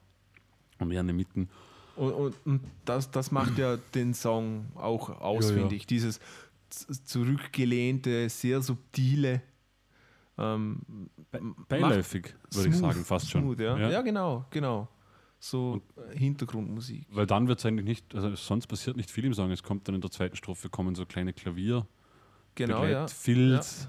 [0.79, 1.49] und mehr in den Mitten.
[1.97, 5.61] Und, und, und das, das macht ja den Song auch aus, Ja, ja.
[5.63, 5.87] finde ich.
[5.87, 6.21] Dieses
[7.05, 9.43] zurückgelehnte, sehr subtile.
[10.39, 10.81] Ähm,
[11.69, 13.43] Beiläufig, würde ich sagen, fast schon.
[13.43, 13.79] smooth, ja.
[13.89, 14.03] Ja.
[14.03, 14.89] genau, genau.
[15.39, 15.81] So
[16.13, 17.07] äh, Hintergrundmusik.
[17.11, 19.51] Weil dann wird es eigentlich nicht, also sonst passiert nicht viel im Song.
[19.51, 21.87] Es kommt dann in der zweiten Strophe kommen so kleine Klavier,
[22.57, 23.07] Genau, ja.
[23.07, 23.89] Filz,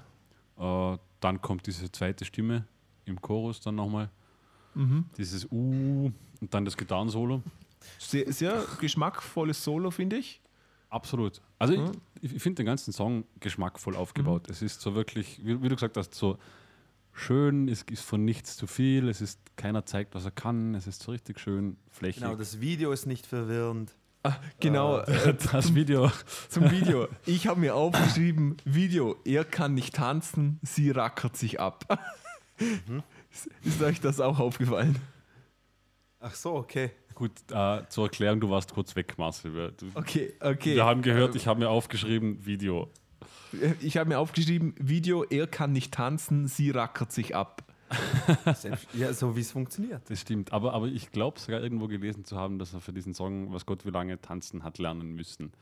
[0.58, 2.64] äh, dann kommt diese zweite Stimme
[3.04, 4.08] im Chorus dann nochmal,
[4.74, 5.06] Mhm.
[5.16, 7.42] dieses Uh und dann das Gitarrensolo.
[7.98, 10.40] Sehr, sehr geschmackvolles Solo, finde ich.
[10.90, 11.40] Absolut.
[11.58, 11.92] Also Mhm.
[12.20, 14.48] ich, ich finde den ganzen Song geschmackvoll aufgebaut.
[14.48, 16.38] Es ist so wirklich, wie, wie du gesagt hast, so
[17.12, 20.86] schön, es ist von nichts zu viel, es ist keiner zeigt, was er kann, es
[20.86, 22.22] ist so richtig schön flächig.
[22.22, 23.94] Genau, das Video ist nicht verwirrend.
[24.22, 26.10] Ah, genau, äh, das Video.
[26.48, 27.08] zum Video.
[27.24, 31.98] Ich habe mir aufgeschrieben, Video, er kann nicht tanzen, sie rackert sich ab.
[32.58, 33.02] Mhm.
[33.62, 34.98] Ist, euch das auch aufgefallen?
[36.20, 36.90] Ach so, okay.
[37.14, 39.72] Gut, äh, zur Erklärung, du warst kurz weg, Marcel.
[39.76, 40.74] Du, Okay, okay.
[40.74, 42.90] wir haben gehört, ich habe mir aufgeschrieben, Video.
[43.80, 47.62] Ich habe mir aufgeschrieben, Video, er kann nicht tanzen, sie rackert sich ab.
[48.54, 50.02] Selbst, ja, so wie es funktioniert.
[50.08, 50.52] Das stimmt.
[50.52, 53.64] Aber, aber ich glaube sogar irgendwo gelesen zu haben, dass er für diesen Song, was
[53.66, 55.52] Gott wie lange tanzen hat lernen müssen.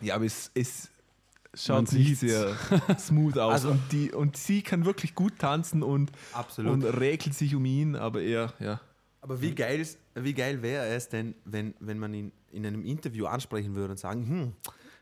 [0.00, 0.90] Ja, aber es, es
[1.54, 2.56] schaut nicht sehr
[2.98, 3.52] smooth aus.
[3.52, 6.72] Also- und, die, und sie kann wirklich gut tanzen und, Absolut.
[6.72, 8.80] und räkelt sich um ihn, aber er, ja.
[9.22, 12.84] Aber wie geil, ist- wie geil wäre es denn, wenn, wenn man ihn in einem
[12.84, 14.52] Interview ansprechen würde und sagen, hm,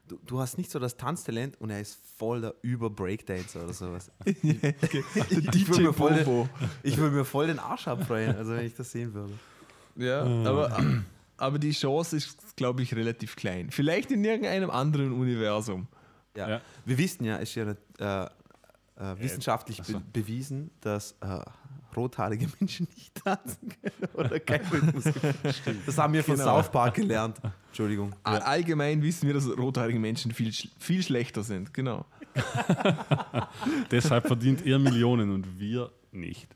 [0.08, 4.10] du, du hast nicht so das Tanztalent und er ist voll der Über-Breakdancer oder sowas.
[4.24, 6.48] Ich DJ würde mir, voll den-
[6.82, 9.32] ich würde mir voll den Arsch abfreuen, also wenn ich das sehen würde.
[9.96, 10.76] Ja, aber,
[11.36, 13.70] aber die Chance ist, glaube ich, relativ klein.
[13.70, 15.86] Vielleicht in irgendeinem anderen Universum.
[16.36, 16.48] Ja.
[16.48, 16.60] Ja.
[16.84, 17.54] Wir wissen ja, es ist
[18.00, 18.28] ja äh,
[18.96, 19.98] äh, wissenschaftlich ach so.
[20.00, 21.40] be bewiesen, dass äh,
[21.96, 25.04] rothaarige Menschen nicht tanzen können oder kein Rhythmus.
[25.86, 26.56] das haben wir von Genau.
[26.60, 27.36] South Park gelernt.
[27.68, 28.14] Entschuldigung.
[28.22, 31.72] A- Allgemein wissen wir, dass rothaarige Menschen viel, viel schlechter sind.
[31.74, 32.04] Genau.
[33.90, 36.48] Deshalb verdient er Millionen und wir nicht.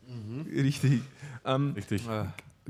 [0.54, 1.02] Richtig.
[1.44, 2.06] Ähm, Richtig.
[2.08, 2.24] Äh,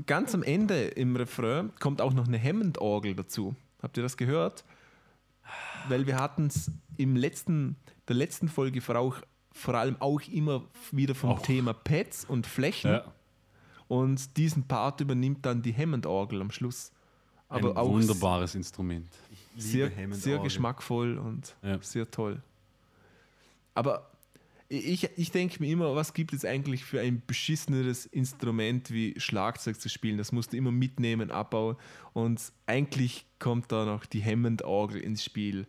[0.05, 3.55] ganz am Ende im Refrain kommt auch noch eine Hammond-Orgel dazu.
[3.81, 4.63] Habt ihr das gehört?
[5.87, 7.75] Weil wir hatten es im letzten,
[8.07, 9.17] der letzten Folge vor, auch,
[9.51, 11.41] vor allem auch immer wieder vom Auch.
[11.41, 12.91] Thema Pads und Flächen.
[12.91, 13.13] Ja,
[13.87, 16.91] Und diesen Part übernimmt dann die Hammond-Orgel am Schluss.
[17.47, 19.07] Aber ein auch wunderbares Instrument.
[19.57, 21.81] sehr, sehr geschmackvoll und Ja.
[21.81, 22.41] sehr toll.
[23.73, 24.09] Aber
[24.67, 29.81] ich, ich denke mir immer, was gibt es eigentlich für ein beschisseneres Instrument wie Schlagzeug
[29.81, 30.19] zu spielen?
[30.19, 31.75] Das musst du immer mitnehmen, abbauen.
[32.13, 35.65] Und eigentlich kommt da noch die Hammond-Orgel ins Spiel.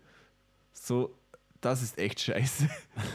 [0.74, 1.16] So,
[1.60, 2.68] das ist echt scheiße.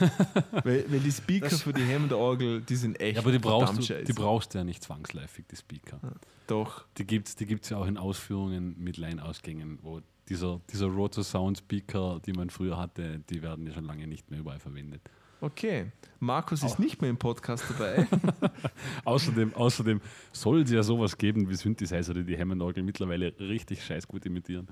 [0.64, 3.66] weil, weil die Speaker Das- für die Hammond-Orgel, die sind echt Ja, aber die brauchst,
[3.68, 4.04] verdammt du, scheiße.
[4.06, 6.00] die brauchst du ja nicht zwangsläufig, die Speaker.
[6.48, 6.86] Doch.
[6.98, 12.20] Die gibt es die gibt's ja auch in Ausführungen mit Line-Ausgängen, wo dieser, dieser Roto-Sound-Speaker,
[12.26, 15.02] die man früher hatte, die werden ja schon lange nicht mehr überall verwendet.
[15.42, 15.92] Okay.
[16.20, 18.08] Markus ist nicht mehr im Podcast dabei.
[19.06, 24.08] Außerdem, außerdem soll es ja sowas geben wie Synthesizer, die die Hammond-Orgel mittlerweile richtig scheiß
[24.08, 24.68] gut imitieren.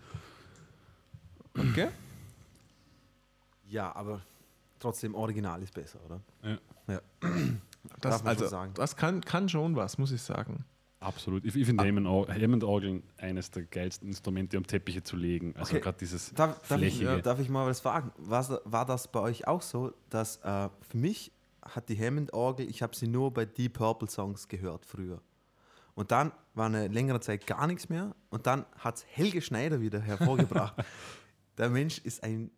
[1.57, 1.89] Okay?
[3.73, 4.21] Ja, aber
[4.79, 6.21] trotzdem Original ist besser, oder?
[6.43, 6.57] Ja.
[6.95, 7.01] Ja.
[7.99, 8.73] Das, Darf man schon also, sagen.
[8.75, 10.63] das kann, kann schon was, muss ich sagen.
[11.01, 11.43] Absolut.
[11.43, 15.53] Ich, ich finde Hammond- Hammond-Orgeln eines der geilsten Instrumente, um Teppiche zu legen.
[15.57, 15.81] Also Okay.
[15.83, 17.21] gerade dieses Darf, darf, ich, flächige.
[17.21, 18.13] darf ich mal was fragen?
[18.17, 22.81] War, war das bei euch auch so, dass äh, für mich hat die Hammond-Orgel, ich
[22.81, 25.19] habe sie nur bei Deep Purple Songs gehört früher.
[25.93, 29.81] Und dann war eine längere Zeit gar nichts mehr und dann hat es Helge Schneider
[29.81, 30.75] wieder hervorgebracht.
[31.57, 32.49] Der Mensch ist ein,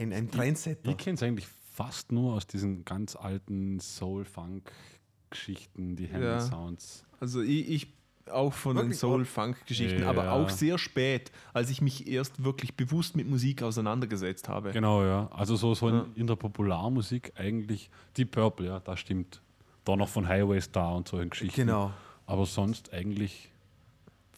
[0.00, 0.90] ein, ein Trendsetter.
[0.90, 6.12] Ich kenne es eigentlich fast nur aus diesen ganz alten Soul-Funk-Geschichten, die Ja.
[6.14, 7.04] Hammond-Sounds.
[7.20, 7.86] Also ich, ich
[8.30, 8.98] auch von den Wirklich?
[9.00, 10.10] Soul-Funk-Geschichten, Ja.
[10.10, 14.70] aber auch sehr spät, als ich mich erst wirklich bewusst mit Musik auseinandergesetzt habe.
[14.70, 15.28] Genau, ja.
[15.32, 16.06] Also so, so Ja.
[16.14, 19.42] in, der Popularmusik eigentlich Deep Purple, ja, das stimmt.
[19.84, 21.62] Da noch von Highway Star und solchen Geschichten.
[21.62, 21.90] Genau.
[22.26, 23.50] Aber sonst eigentlich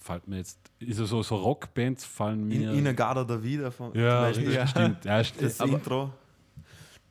[0.03, 2.73] fällt mir jetzt, ist es so, so Rockbands fallen In, mir.
[2.73, 4.67] Inagada da wieder von ja, Ja.
[4.67, 5.05] stimmt.
[5.05, 6.11] Ja, st- das aber- Intro.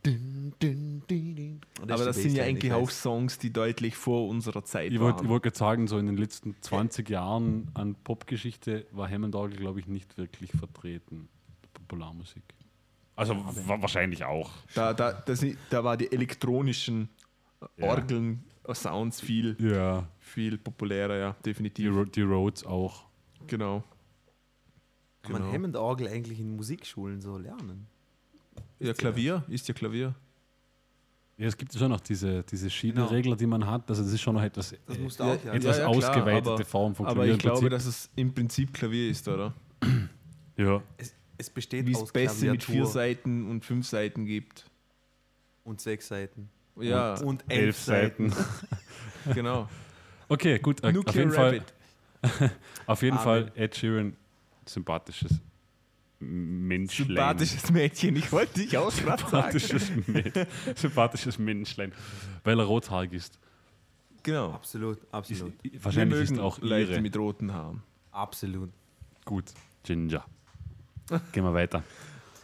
[0.03, 1.61] Dün, dün, dün.
[1.79, 2.89] Und Aber das sind ja eigentlich ich auch.
[2.89, 5.29] Songs, die deutlich vor unserer Zeit Ich wollte waren.
[5.29, 9.79] wollt gerade sagen, so in den letzten 20 Jahren an Popgeschichte war Hammond Orgel, glaube
[9.79, 11.29] ich, nicht wirklich vertreten.
[11.73, 12.41] Popularmusik.
[13.15, 14.49] Also wa wahrscheinlich auch.
[14.73, 17.09] Da, da, da, sind, da war die elektronischen
[17.77, 17.89] Ja.
[17.89, 18.43] Orgeln,
[18.73, 20.07] Sounds viel, Ja.
[20.19, 21.93] viel populärer, ja, Die, definitiv.
[21.95, 23.05] Ro die Rhodes auch.
[23.47, 23.83] Genau.
[25.23, 25.53] Kann man Genau.
[25.53, 27.87] Hammond-Orgel eigentlich in Musikschulen so lernen?
[28.79, 30.15] Ja, Klavier, ist ja Klavier.
[31.37, 33.89] Ja, es gibt ja schon noch diese, diese Schieberegler, die man hat.
[33.89, 35.53] Also das ist schon noch etwas, Das musst Ja, du auch ja.
[35.53, 37.31] etwas ja, klar, ausgeweitete aber- Form von Aber Klavier.
[37.35, 39.53] ich im glaube, dass es im Prinzip Klavier ist, oder?
[40.57, 40.81] ja.
[40.97, 44.69] Es, es besteht Wie aus es Bässe mit vier Seiten und fünf Seiten gibt.
[45.63, 46.49] und sechs Seiten.
[46.79, 48.29] Ja, Und elf, elf Seiten.
[48.31, 48.45] Seiten.
[49.33, 49.69] genau.
[50.29, 50.83] Okay, gut.
[50.83, 51.61] äh, Auf Nuclear jeden, Fall,
[52.23, 52.51] Rabbit.
[52.87, 53.23] auf jeden Amen.
[53.23, 54.15] Fall Ed Sheeran,
[54.65, 55.39] sympathisches
[56.19, 57.07] Menschlein.
[57.07, 59.17] Sympathisches Mädchen, ich wollte dich auch sagen.
[59.17, 59.91] sympathisches,
[60.75, 61.91] sympathisches Menschlein,
[62.43, 63.39] weil er rothaarig ist.
[64.23, 64.51] Genau.
[64.51, 65.53] Absolut, ist absolut.
[65.81, 67.01] wahrscheinlich Wir ist mögen auch Leute ihre.
[67.01, 67.81] mit roten Haaren.
[68.11, 68.69] Absolut.
[69.25, 69.45] Gut,
[69.83, 70.23] Ginger.
[71.31, 71.83] Gehen wir weiter.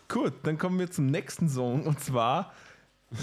[0.09, 2.51] Gut, dann kommen wir zum nächsten Song und zwar,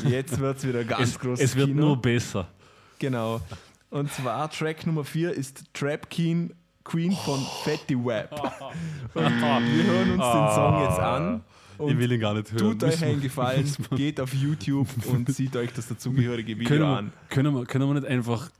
[0.08, 1.40] jetzt wird es wieder ganz Es, groß.
[1.40, 2.48] es wird nur besser.
[2.98, 3.40] Genau.
[3.90, 8.30] Und zwar Track Nummer 4 ist Trap Queen, Queen von Fatty Web.
[9.14, 11.44] Und wir hören uns den Song jetzt an.
[11.74, 12.78] ich Und will ihn gar nicht hören.
[12.78, 16.96] tut euch einen Gefallen, geht auf YouTube und sieht euch das dazugehörige Video können, wir,
[16.96, 17.12] an.
[17.30, 18.50] können, wir, können wir nicht einfach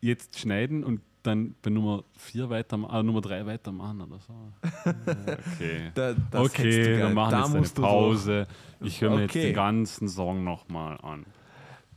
[0.00, 4.34] jetzt schneiden und dann bei Nummer 4 weitermachen, ah, Nummer 3 weitermachen oder so?
[5.54, 5.90] Okay.
[5.94, 8.46] Da, das hättest du okay, dann machen Da wir jetzt eine Pause.
[8.80, 9.24] Ich höre mir Okay.
[9.24, 11.24] jetzt den ganzen Song nochmal an.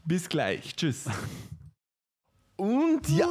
[0.06, 0.76] Bis gleich.
[0.76, 1.06] Tschüss.
[2.58, 3.28] Und ja.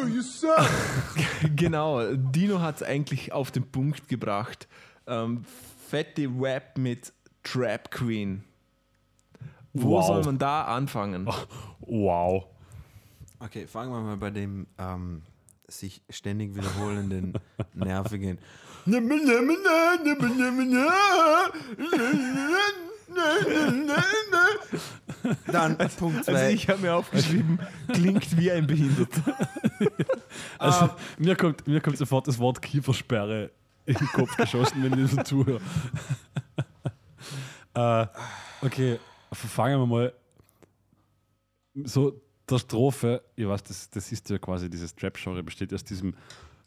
[1.56, 4.68] genau, Dino hat es eigentlich auf den Punkt gebracht.
[5.06, 5.44] Ähm,
[5.88, 8.44] Fatty Web mit Trap Queen.
[9.72, 10.06] Wo Wow.
[10.06, 11.26] soll man da anfangen?
[11.80, 12.46] Wow.
[13.40, 15.22] Okay, fangen wir mal bei dem ähm,
[15.68, 17.34] sich ständig wiederholenden,
[17.74, 18.38] nervigen.
[25.46, 26.32] Dann Punkt 2.
[26.32, 27.58] Also ich habe mir aufgeschrieben,
[27.92, 29.22] klingt wie ein Behinderter.
[30.58, 33.52] Also, mir, kommt, mir kommt sofort das Wort Kiefersperre
[33.86, 35.60] in den Kopf geschossen, wenn ich so zuhöre.
[37.74, 38.06] äh,
[38.60, 38.98] okay,
[39.32, 40.12] fangen wir mal.
[41.84, 46.14] So, der Strophe, ich weiß, das, das ist ja quasi dieses Trap-Genre, besteht aus diesem,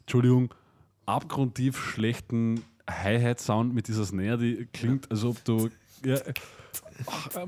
[0.02, 0.54] Entschuldigung,
[1.06, 5.70] abgrundtief schlechten Hi-Hat-Sound mit dieser Snare, die klingt, als ob du.
[6.06, 6.34] Ja, äh,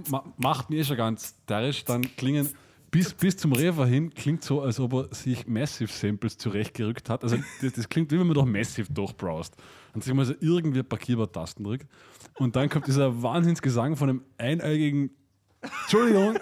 [0.09, 2.49] ma, macht mir schon ganz derisch, dann klingen.
[2.91, 7.23] Bis, bis zum Refer hin klingt so, als ob er sich Massive Samples zurechtgerückt hat.
[7.23, 9.55] Also das, das klingt wie wenn man doch Massive durchbraust
[9.95, 11.87] und sich mal so irgendwie Parkierbar-Tasten drückt.
[12.35, 15.09] Und dann kommt dieser Wahnsinnsgesang von einem einäugigen
[15.83, 16.37] Entschuldigung,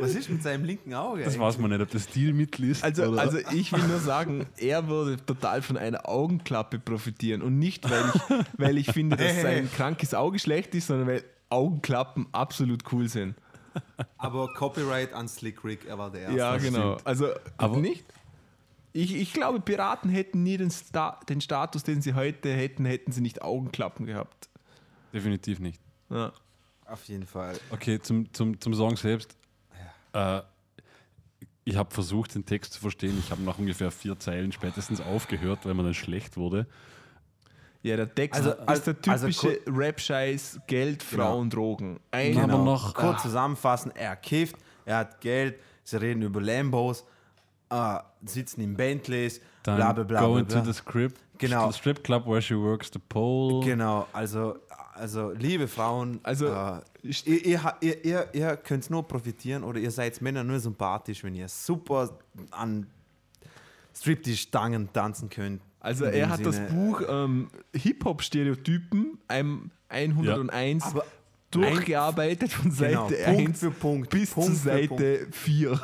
[0.00, 1.24] Was ist mit seinem linken Auge?
[1.24, 2.82] das weiß man nicht, ob das Stilmittel ist.
[2.84, 7.42] Also, oder also ich will nur sagen, er würde total von einer Augenklappe profitieren.
[7.42, 11.24] Und nicht, weil ich, weil ich finde, dass sein krankes Auge schlecht ist, sondern weil
[11.48, 13.34] Augenklappen absolut cool sind.
[14.18, 16.36] Aber Copyright an Slick Rick, er war der Erste.
[16.38, 16.96] Ja, genau.
[17.04, 18.04] Also Aber- nicht?
[18.92, 23.12] Ich, ich glaube, Piraten hätten nie den, Sta den Status, den sie heute hätten, hätten
[23.12, 24.48] sie nicht Augenklappen gehabt.
[25.12, 25.80] Definitiv nicht.
[26.08, 26.32] Ja.
[26.90, 27.56] Auf jeden Fall.
[27.70, 29.36] Okay, zum, zum, zum Song selbst.
[30.12, 30.40] Äh,
[31.64, 33.16] ich habe versucht, den Text zu verstehen.
[33.18, 36.66] Ich habe nach ungefähr vier Zeilen spätestens aufgehört, weil mir dann schlecht wurde.
[37.82, 41.22] ja, der Text Also- ist der also typische Rap-Scheiß, Geld, Genau.
[41.24, 42.00] Frauen, Drogen.
[42.10, 42.64] Ein, Genau.
[42.64, 47.04] Noch- Kurz zusammenfassen, er kifft, er hat Geld, sie reden über Lambos.
[47.70, 50.20] Äh, sitzen in Bentleys, Dann bla bla bla.
[50.20, 50.64] go bla, into bla.
[50.64, 51.70] the strip, Genau.
[51.70, 53.64] the strip club where she works the pole.
[53.64, 54.58] Genau, also,
[54.94, 60.20] also liebe Frauen, Also, äh, ihr, ihr, ihr, ihr, könnt nur profitieren oder ihr seid
[60.20, 62.10] Männer nur sympathisch, wenn ihr super
[62.50, 62.86] an
[63.94, 65.62] Striptease-Stangen tanzen könnt.
[65.80, 71.04] Also er hat das Sinne, Buch ähm, Hip-Hop-Stereotypen, einem 101, Aber
[71.50, 74.62] durchgearbeitet von Genau, Seite Punkt 1 für Punkt, bis Punkt Punkt.
[74.62, 75.80] Seite 4.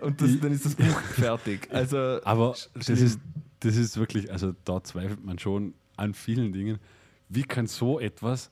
[0.00, 1.68] Und das, dann ist das Buch fertig.
[1.72, 3.20] Also Aber das ist,
[3.60, 6.78] das ist wirklich, also da zweifelt man schon an vielen Dingen.
[7.28, 8.50] Wie kann so etwas,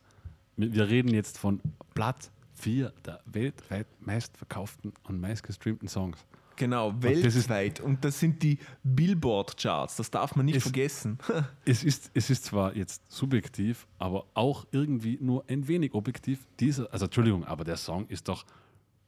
[0.56, 1.60] wir reden jetzt von
[1.94, 6.18] Platz 4 der weltweit meistverkauften und meistgestreamten Songs.
[6.56, 7.80] genau, das ist- weltweit.
[7.80, 11.18] Und das sind die Billboard-Charts, das darf man nicht Es- vergessen.
[11.64, 16.46] Es ist, es ist zwar jetzt subjektiv, aber auch irgendwie nur ein wenig objektiv.
[16.60, 18.44] Dieser, also Entschuldigung, aber der Song ist doch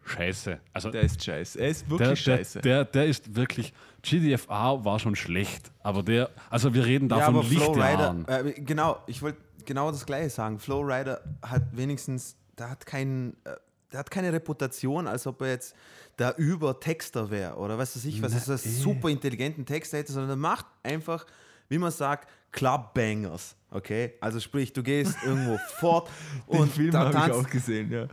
[0.08, 0.60] scheiße.
[0.72, 1.58] Also Der ist scheiße.
[1.60, 2.60] Er ist wirklich der, scheiße.
[2.60, 7.28] der, der ist wirklich, GDFA war schon schlecht, aber der, also wir reden da Ja,
[7.28, 8.26] Lichtjahren.
[8.28, 10.58] Äh, genau, ich wollte genau das gleiche sagen.
[10.58, 13.56] Flowrider hat wenigstens, der hat keinen, äh,
[13.92, 15.74] der hat keine Reputation, als ob er jetzt
[16.18, 20.30] der Übertexter wäre oder was weiß ich, was ist das super intelligenten Texter hätte, sondern
[20.30, 21.26] er macht einfach,
[21.68, 23.54] wie man sagt, Clubbangers.
[23.70, 26.08] Okay, also sprich, du gehst irgendwo fort
[26.50, 28.06] Den und Film da habe ich auch gesehen, ja.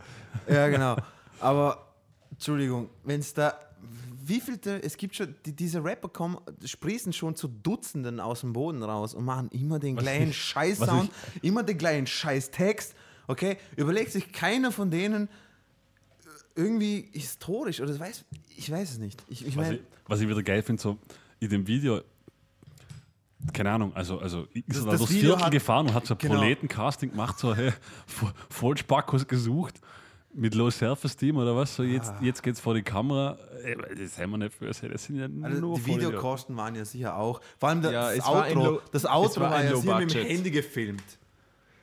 [0.46, 0.96] ja, genau.
[1.44, 1.94] Aber,
[2.30, 3.58] Entschuldigung, wenn es da.
[4.26, 8.54] Wie viel, es gibt schon, die, diese Rapper kommen, sprießen schon zu Dutzenden aus dem
[8.54, 11.10] Boden raus und machen immer den gleichen ich- Scheiß-Sound,
[11.42, 12.94] immer den gleichen Scheiß-Text.
[13.26, 13.58] Okay?
[13.76, 15.28] Überlegt sich keiner von denen
[16.56, 18.24] irgendwie historisch oder weiß,
[18.56, 19.22] ich weiß es nicht.
[19.28, 20.98] Ich, ich Was meine, ich, was ich wieder geil finde, so
[21.40, 22.00] in dem Video,
[23.52, 26.14] keine Ahnung, also, also ist Das- er da das durchs Viertel gefahren und hat so
[26.14, 26.36] ein genau.
[26.36, 27.72] Proletencasting gemacht, so hey,
[28.06, 29.80] Vo- Vollspackos gesucht
[30.34, 33.38] mit Low Self-Esteem oder was, so jetzt, jetzt geht's vor die Kamera.
[33.62, 35.86] Ey, das haben wir nicht für, das sind ja also nur die.
[35.86, 37.40] Videokosten waren ja sicher auch.
[37.58, 40.26] Vor allem das, Ja, ein Outro, Low- das Outro war war, ja sicher mit dem.
[40.26, 41.04] Handy gefilmt.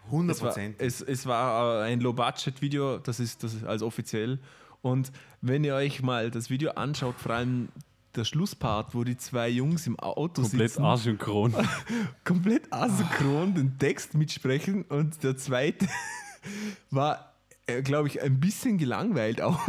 [0.07, 0.75] 100 Es war, Prozent.
[0.79, 4.39] es, es war äh, ein Low-Budget-Video, das ist, das ist als offiziell.
[4.81, 5.11] Und
[5.41, 7.69] wenn ihr euch mal das Video anschaut, vor allem
[8.15, 11.53] der Schlusspart, wo die zwei Jungs im Auto Komplett sitzen, asynchron.
[12.25, 15.87] komplett asynchron den Text mitsprechen und der zweite
[16.89, 17.30] war, äh,
[17.81, 19.59] glaube ich, ein bisschen gelangweilt auch.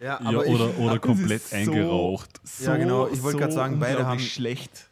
[0.00, 2.40] Ja, ja, ich- oder, oder komplett so- eingeraucht.
[2.44, 4.88] So, Ja, genau, ich wollte gerade sagen, beide haben- schlecht.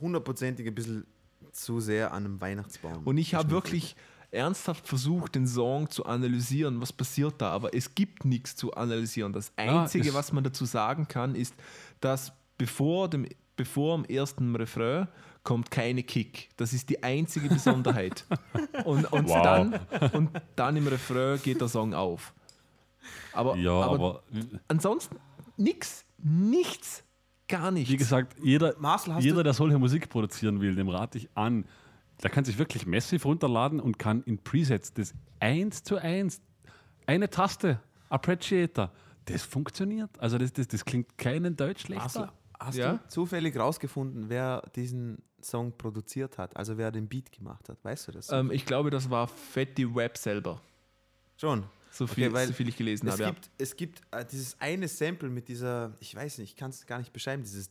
[0.00, 1.06] hundertprozentig ein bisschen
[1.52, 3.02] zu sehr an einem Weihnachtsbaum.
[3.04, 3.96] Und ich habe wirklich
[4.30, 9.32] ernsthaft versucht, den Song zu analysieren, was passiert da, aber es gibt nichts zu analysieren.
[9.32, 11.54] Das Ja, Einzige, es- was man dazu sagen kann, ist,
[12.00, 13.26] dass bevor dem,
[13.58, 15.08] bevor am ersten Refrain
[15.42, 16.48] kommt keine Kick.
[16.56, 18.24] Das ist die einzige Besonderheit.
[18.84, 19.42] und, und, Wow.
[19.42, 19.80] dann,
[20.12, 22.32] und dann im Refrain geht der Song auf.
[23.34, 24.22] Aber, Ja, aber, aber,
[24.68, 25.16] ansonsten
[25.56, 27.04] nichts, nichts,
[27.48, 27.90] gar nichts.
[27.90, 31.64] wie gesagt, jeder, Marcel, jeder, der solche Musik produzieren will, dem rate ich an.
[32.22, 36.40] Der kann sich wirklich Massive runterladen und kann in Presets das eins zu eins,
[37.06, 38.90] eine Taste, Appreciator,
[39.26, 40.10] das funktioniert.
[40.18, 42.02] Also das, das, das klingt keinen Deutsch schlechter.
[42.20, 42.94] Marcel, hast Ja?
[42.94, 46.56] du zufällig rausgefunden, wer diesen Song produziert hat?
[46.56, 47.78] Also wer den Beat gemacht hat?
[47.84, 48.30] Weißt du das?
[48.32, 50.60] ähm, ich glaube, das war Fatty Web selber.
[51.36, 51.64] Schon.
[51.90, 53.22] So viel, Okay, so viel ich gelesen Es habe.
[53.22, 53.30] ja.
[53.30, 56.84] gibt, es gibt äh, dieses eine Sample mit dieser, ich weiß nicht, ich kann es
[56.86, 57.70] gar nicht beschreiben, dieses,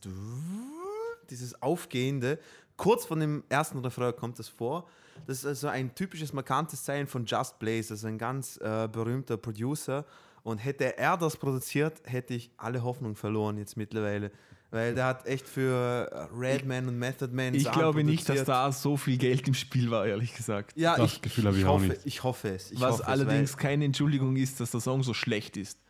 [1.30, 2.38] dieses aufgehende,
[2.76, 4.88] kurz von dem ersten Refrain kommt das vor.
[5.26, 9.36] Das ist also ein typisches markantes Zeichen von Just Blaze, ist ein ganz äh, berühmter
[9.36, 10.04] Producer.
[10.44, 14.30] Und hätte er das produziert, hätte ich alle Hoffnung verloren jetzt mittlerweile.
[14.70, 18.70] Weil der hat echt für Redman und Method Man Ich Sachen glaube nicht, dass da
[18.70, 20.72] so viel Geld im Spiel war, ehrlich gesagt.
[20.76, 22.00] Ja, Das ich, Gefühl habe ich ich, auch hoffe, nicht.
[22.04, 22.70] ich hoffe es.
[22.72, 25.80] Ich Was hoffe es, allerdings weil- keine Entschuldigung ist, dass der Song so schlecht ist.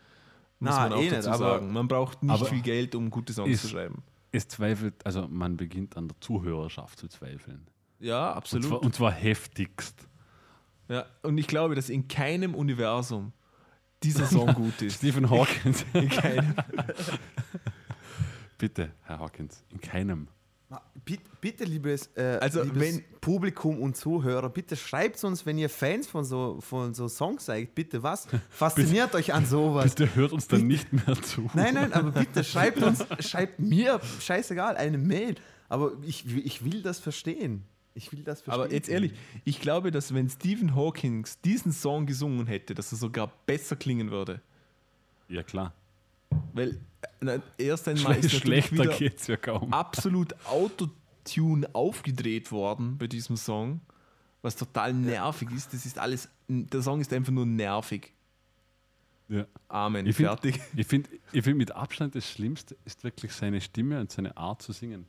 [0.61, 1.73] Muss Na, man auch eh dazu nicht, aber- sagen.
[1.73, 4.03] Man braucht nicht viel Geld, um gute Songs ist- zu schreiben.
[4.31, 7.67] Es zweifelt, also man beginnt an der Zuhörerschaft zu zweifeln.
[7.99, 8.69] Ja, Und absolut.
[8.69, 10.07] zwar, und zwar heftigst.
[10.88, 13.33] ja, und ich glaube, dass in keinem Universum
[14.05, 14.98] dieser Song gut ist.
[14.98, 15.85] Stephen Hawkins.
[15.94, 16.55] In keinem.
[18.59, 20.29] Bitte, Herr Hawkins, in keinem.
[21.04, 25.71] Bitte, bitte liebes, äh, Also, liebes wenn- Publikum und Zuhörer, bitte schreibt uns, wenn ihr
[25.71, 29.94] Fans von so, von so Songs seid, bitte was fasziniert euch an sowas.
[29.94, 31.48] Bitte hört uns dann nicht mehr zu.
[31.54, 35.37] Nein, nein, aber bitte schreibt uns, schreibt mir, scheißegal, eine Mail.
[35.71, 37.65] Aber ich, ich will das verstehen.
[37.94, 38.63] Ich will das verstehen.
[38.65, 39.13] Aber jetzt ehrlich,
[39.44, 44.11] ich glaube, dass wenn Stephen Hawkins diesen Song gesungen hätte, dass er sogar besser klingen
[44.11, 44.40] würde.
[45.29, 45.73] Ja, klar.
[46.52, 46.76] Weil äh,
[47.20, 49.72] na, erst einmal ist schlechter wieder geht's ja kaum.
[49.72, 53.81] absolut Autotune aufgedreht worden bei diesem Song,
[54.42, 55.72] was total nervig ist.
[55.72, 58.12] Das ist alles, der Song ist einfach nur nervig.
[59.29, 59.44] Ja.
[59.68, 60.06] Amen.
[60.06, 60.60] Ich find- Fertig.
[60.74, 64.62] Ich finde ich find mit Abstand das Schlimmste ist wirklich seine Stimme und seine Art
[64.62, 65.06] zu singen.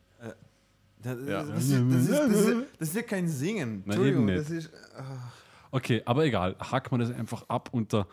[1.02, 1.44] Das, Ja.
[1.44, 3.70] das, ist, das, ist, das, ist, das ist ja kein Singen.
[3.70, 4.66] Nein, Entschuldigung, eben das nicht.
[4.66, 4.72] ist.
[5.72, 8.06] Okay, aber egal, hack man das einfach ab unter.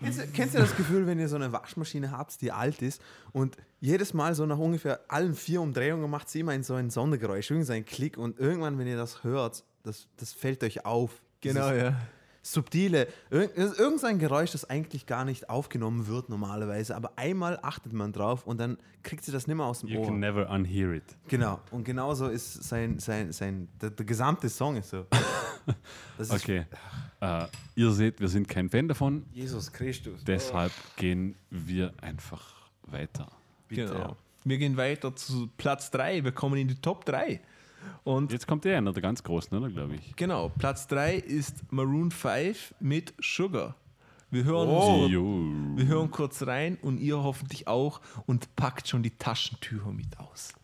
[0.00, 3.00] Kennst, du- kennst du das Gefühl, wenn ihr so eine Waschmaschine habt, die alt ist
[3.32, 6.90] und jedes Mal so nach ungefähr allen vier Umdrehungen macht sie immer in so ein
[6.90, 10.84] Sondergeräusch, irgend so ein Klick und irgendwann, wenn ihr das hört, das, das fällt euch
[10.86, 11.22] auf.
[11.40, 11.96] Genau, ja.
[12.42, 16.96] Subtile, irgend, das ist irgend so ein Geräusch, das eigentlich gar nicht aufgenommen wird normalerweise,
[16.96, 20.02] aber einmal achtet man drauf und dann kriegt sie das nicht mehr aus dem You
[20.02, 20.18] can Ohr.
[20.18, 21.04] never unhear it.
[21.28, 25.06] Genau, und genauso ist sein, sein, sein, der, der gesamte Song ist so.
[26.18, 26.66] Das ist Okay.
[27.20, 30.24] Äh, ihr seht, wir sind kein Fan davon, Jesus Christus.
[30.24, 32.42] deshalb gehen wir einfach
[32.88, 33.28] weiter.
[33.68, 33.86] Bitte.
[33.92, 34.16] Genau.
[34.44, 36.24] Wir gehen weiter zu Platz 3.
[36.24, 37.40] Wir kommen in die Top 3.
[38.04, 40.16] Und Jetzt kommt der einer der ganz großen, oder glaube ich?
[40.16, 43.76] genau, Platz 3 ist Maroon 5 mit Sugar.
[44.30, 45.04] Wir hören, Oh.
[45.04, 50.18] uns, wir hören kurz rein und ihr hoffentlich auch und packt schon die Taschentücher mit
[50.18, 50.54] aus.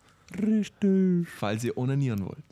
[0.40, 1.28] Richtig.
[1.28, 2.44] falls ihr onanieren wollt.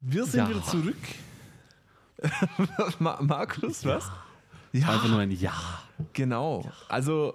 [0.00, 0.48] Wir sind Ja.
[0.50, 0.96] wieder zurück.
[2.98, 4.10] Ma Markus, was?
[4.72, 5.52] Ja, Einfach nur ein Ja.
[6.12, 6.70] genau.
[6.88, 7.34] Also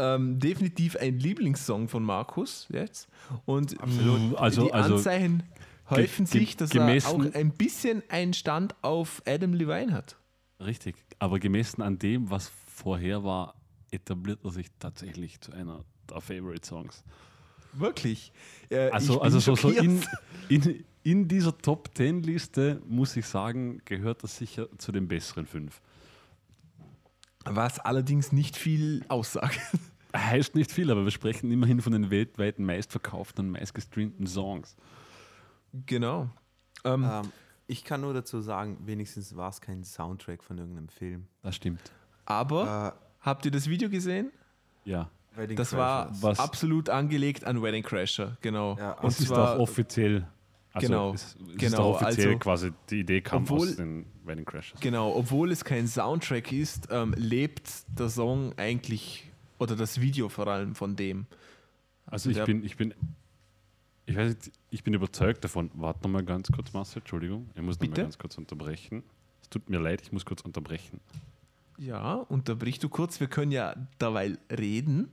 [0.00, 3.08] ähm, definitiv ein Lieblingssong von Markus jetzt.
[3.44, 4.36] Und Absolut.
[4.36, 5.42] Also- die also Anzeichen
[5.88, 10.16] häufen ge- sich, dass er auch ein bisschen einen Stand auf Adam Levine hat.
[10.60, 10.94] Richtig.
[11.18, 13.54] Aber gemessen an dem, was vorher war,
[13.90, 17.02] etabliert er sich tatsächlich zu einer der Favorite Songs.
[17.72, 18.32] Wirklich.
[18.68, 20.00] Äh, Also, also so, so in,
[20.48, 25.46] in, in dieser Top 10 Liste, muss ich sagen, gehört das sicher zu den besseren
[25.46, 25.80] fünf.
[27.44, 29.58] Was allerdings nicht viel aussagt.
[30.16, 34.76] Heißt nicht viel, aber wir sprechen immerhin von den weltweiten meistverkauften und meistgestreamten Songs.
[35.86, 36.28] genau.
[36.84, 37.32] Ähm, Ähm,
[37.66, 41.26] ich kann nur dazu sagen, wenigstens war es kein Soundtrack von irgendeinem Film.
[41.42, 41.80] Das stimmt.
[42.24, 44.32] aber Äh, habt ihr das Video gesehen?
[44.84, 45.08] Ja.
[45.36, 46.22] Wedding Das war Crashers.
[46.22, 48.76] Was- absolut angelegt an Wedding Crasher, genau.
[48.76, 50.26] Ja, Und Und ist auch offiziell.
[50.72, 54.44] Also Genau, es ist genau, offiziell also- quasi die Idee kam Obwohl- aus den Wedding
[54.44, 54.78] Crashes.
[54.80, 57.68] genau, obwohl es kein Soundtrack ist, ähm, lebt
[57.98, 61.26] der Song eigentlich oder das Video vor allem von dem.
[62.06, 62.94] Also ich der- bin, ich bin,
[64.06, 65.70] ich weiß nicht, ich bin überzeugt davon.
[65.74, 67.50] Warte noch mal ganz kurz, Marcel, Entschuldigung.
[67.54, 68.02] Ich muss noch mal Bitte?
[68.02, 69.02] ganz kurz unterbrechen.
[69.42, 71.00] Es tut mir leid, ich muss kurz unterbrechen.
[71.78, 75.12] Ja, unterbrich du kurz, wir können ja derweil reden.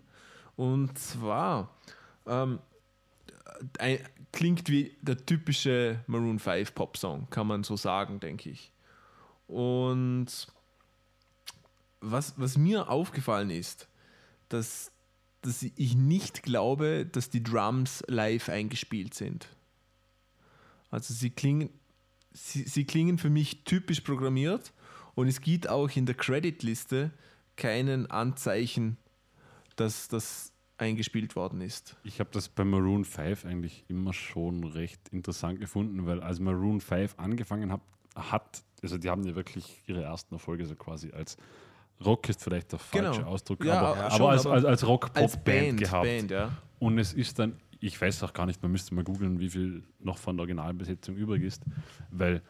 [0.56, 1.72] Und zwar
[2.28, 2.60] ähm,
[3.80, 4.00] ein,
[4.32, 8.72] klingt wie der typische Maroon 5 Pop-Song, kann man so sagen, denke ich.
[9.48, 10.48] Und
[12.02, 13.88] was, was mir aufgefallen ist,
[14.50, 14.92] dass,
[15.42, 19.48] dass ich nicht glaube, dass die Drums live eingespielt sind.
[20.90, 21.70] Also sie klingen,
[22.32, 24.74] sie, sie klingen für mich typisch programmiert
[25.16, 27.12] und es gibt auch in der Creditliste
[27.56, 28.98] keinen Anzeichen,
[29.76, 31.96] dass das eingespielt worden ist.
[32.04, 36.82] Ich habe das bei Maroon 5 eigentlich immer schon recht interessant gefunden, weil als Maroon
[36.82, 37.82] 5 angefangen hab,
[38.16, 41.38] hat, also die haben ja wirklich ihre ersten Erfolge so quasi als
[42.06, 43.30] Rock ist vielleicht der falsche Genau.
[43.32, 46.04] Ausdruck, Ja, aber, aber, schon, als, aber als, als Rock-Pop-Band Als Band, gehabt.
[46.04, 46.52] Band, ja.
[46.80, 49.84] Und es ist dann, ich weiß auch gar nicht, man müsste mal googeln, wie viel
[50.00, 51.64] noch von der Originalbesetzung übrig ist,
[52.12, 52.44] weil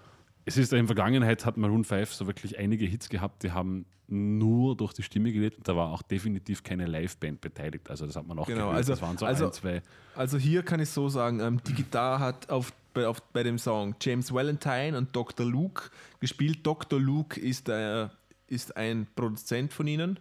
[0.47, 3.85] es ist in der Vergangenheit hat Maroon 5 so wirklich einige Hits gehabt, die haben
[4.07, 7.89] nur durch die Stimme gelebt und da war auch definitiv keine Liveband beteiligt.
[7.89, 8.75] Also das hat man auch Genau, gehört.
[8.77, 9.81] also- das waren so also- ein, zwei.
[10.15, 13.59] Also hier kann ich so sagen, ähm, die Gitarre hat auf, bei, auf, bei dem
[13.59, 15.45] Song James Valentine und Dr.
[15.45, 15.89] Luke
[16.21, 16.59] gespielt.
[16.65, 16.99] Dr.
[16.99, 18.07] Luke ist, äh,
[18.47, 20.17] ist ein Produzent von ihnen.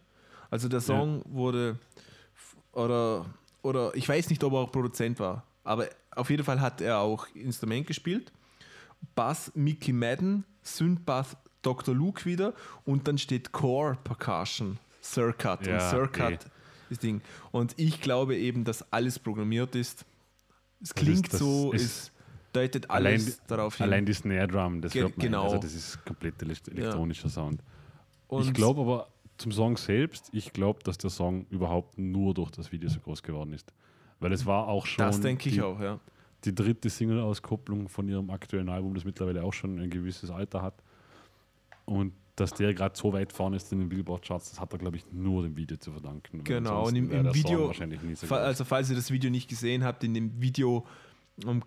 [0.50, 1.78] Also der Song wurde
[2.34, 3.24] f- oder,
[3.62, 6.98] oder ich weiß nicht, ob er auch Produzent war, aber auf jeden Fall hat er
[6.98, 8.32] auch Instrument gespielt.
[9.14, 11.94] Bass Mickey Madden, Synthbass Dr.
[11.94, 12.54] Luke wieder
[12.84, 15.66] und dann steht Core Percussion, Circuit.
[15.66, 16.48] Ja, und Circuit eh.
[16.90, 17.20] das Ding.
[17.52, 20.04] Und ich glaube eben, dass alles programmiert ist.
[20.82, 22.12] Es klingt das so, ist- es
[22.52, 23.84] deutet Allein, alles darauf hin.
[23.84, 25.26] allein die Snare Drum, das Ge- hört man.
[25.26, 25.44] genau.
[25.44, 27.62] Also das ist komplett elekt- elektronischer Sound.
[28.28, 32.50] Und ich glaube aber zum Song selbst, ich glaube, dass der Song überhaupt nur durch
[32.50, 33.72] das Video so groß geworden ist.
[34.20, 36.00] Weil es war auch schon das denke ich die, auch, ja.
[36.44, 40.82] Die dritte Single-Auskopplung von ihrem aktuellen Album, das mittlerweile auch schon ein gewisses Alter hat.
[41.84, 44.96] Und dass der gerade so weit vorne ist in den Billboard-Charts, das hat er, glaube
[44.98, 46.44] ich, nur dem Video zu verdanken.
[46.44, 47.72] Genau, und im, im Video,
[48.14, 50.86] so also falls ihr das Video nicht gesehen habt, in dem Video
[51.46, 51.62] um,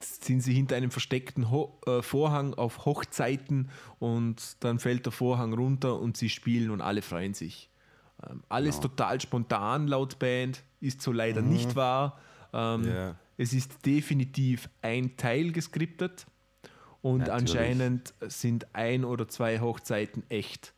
[0.00, 3.68] sind sie hinter einem versteckten Ho äh, Vorhang auf Hochzeiten
[3.98, 7.68] und dann fällt der Vorhang runter und sie spielen und alle freuen sich.
[8.28, 8.88] Ähm, alles Genau.
[8.88, 12.18] total spontan laut Band, ist so leider nicht wahr.
[12.52, 13.16] Ähm, Ja.
[13.36, 16.26] Es ist definitiv ein Teil geskriptet
[17.02, 17.58] und Natürlich.
[17.58, 20.72] anscheinend sind ein oder zwei Hochzeiten echt.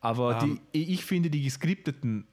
[0.00, 0.60] Aber Ähm.
[0.74, 2.26] die, ich finde, die geskripteten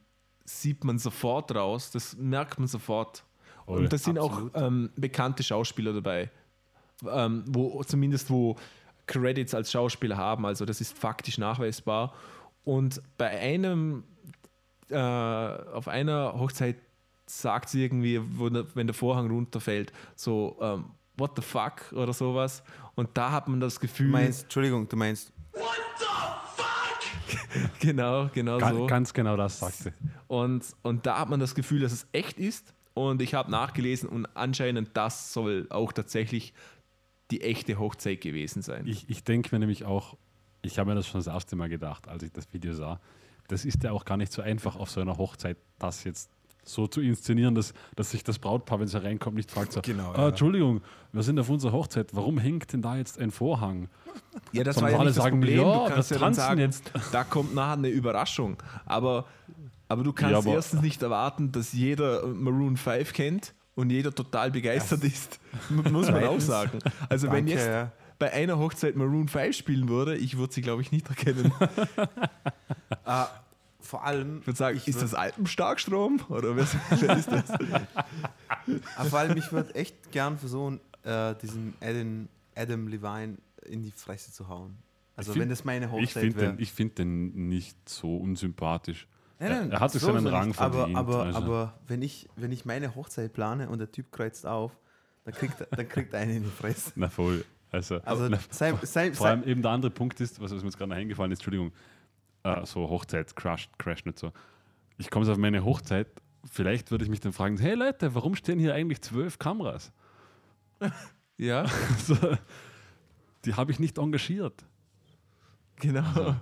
[0.45, 3.23] sieht man sofort raus, das merkt man sofort.
[3.65, 3.79] Voll.
[3.79, 4.55] Und da sind Absolut.
[4.55, 6.31] auch ähm, bekannte Schauspieler dabei,
[7.05, 8.55] ähm, wo zumindest wo
[9.07, 12.13] Credits als Schauspieler haben, also das ist faktisch nachweisbar.
[12.63, 14.03] Und bei einem,
[14.89, 16.77] äh, auf einer Hochzeit
[17.27, 18.19] sagt sie irgendwie,
[18.49, 20.85] der- wenn der Vorhang runterfällt, so, ähm,
[21.17, 22.63] what the fuck oder sowas.
[22.95, 25.31] Und da hat man das Gefühl, Du meinst, Entschuldigung, du meinst,
[27.79, 28.87] genau, genau Ga so.
[28.87, 29.93] Ganz genau das sagte.
[30.27, 32.73] Und, und da hat man das Gefühl, dass es echt ist.
[32.93, 36.53] Und ich habe nachgelesen und anscheinend das soll auch tatsächlich
[37.29, 38.87] die echte Hochzeit gewesen sein.
[38.87, 40.17] Ich, ich denke mir nämlich auch,
[40.63, 42.99] ich habe mir das schon das erste Mal gedacht, als ich das Video sah.
[43.49, 46.31] Das ist ja auch gar nicht so einfach auf so einer Hochzeit, das jetzt
[46.67, 50.11] so zu inszenieren, dass, dass sich das Brautpaar, wenn es reinkommt, nicht fragt so, Genau,
[50.11, 50.27] ah, ja.
[50.29, 50.81] Entschuldigung,
[51.13, 53.89] wir sind auf unserer Hochzeit, warum hängt denn da jetzt ein Vorhang?
[54.51, 55.59] Ja, das Sondern war ja nicht das sagen, Problem.
[55.61, 56.91] ja, du kannst ja dann sagen, jetzt.
[57.11, 58.57] da kommt nachher eine Überraschung.
[58.85, 59.25] Aber,
[59.87, 64.13] aber du kannst Ja, aber- erstens nicht erwarten, dass jeder Maroon 5 kennt und jeder
[64.13, 65.39] total begeistert ist.
[65.69, 66.79] M- Muss man auch sagen.
[67.09, 67.91] Also wenn Danke, jetzt ja.
[68.19, 71.51] bei einer Hochzeit Maroon 5 spielen würde, ich würde sie, glaube ich, nicht erkennen.
[73.05, 73.23] äh,
[73.87, 76.19] vor allem, Ich würde sagen, ich ist würd- das Alpenstarkstrom?
[76.29, 76.67] Oder wer,
[76.99, 77.49] wer ist das?
[78.97, 83.91] Ah, vor allem, ich würde echt gern versuchen, äh, diesen Adam, Adam Levine in die
[83.91, 84.77] Fresse zu hauen.
[85.15, 86.51] Also, find- wenn das meine Ich Hochzeit finde wäre.
[86.53, 89.07] den, ich find den nicht so unsympathisch.
[89.39, 90.59] Nein, nein, er hat sich so seinen er Rang nicht.
[90.59, 90.97] aber, verdient.
[90.97, 91.37] Aber, also.
[91.37, 94.77] aber wenn, ich, wenn ich meine Hochzeit plane und der Typ kreuzt auf,
[95.25, 96.91] dann kriegt, er- dann kriegt er einen in die Fresse.
[96.95, 97.45] Na voll.
[97.71, 100.61] Also, Also, na, sei, sei, vor sei, allem eben der andere Punkt ist, was, was
[100.61, 101.71] mir jetzt gerade eingefallen ist, Entschuldigung,
[102.61, 104.31] äh, so Hochzeit, Crash, Crash nicht so.
[104.97, 106.07] Ich komme auf meine Hochzeit,
[106.45, 109.91] vielleicht würde ich mich dann fragen, hey Leute, warum stehen hier eigentlich zwölf Kameras?
[111.39, 111.67] Ja,
[112.03, 112.15] so,
[113.45, 114.65] die habe ich nicht engagiert.
[115.75, 116.35] genau.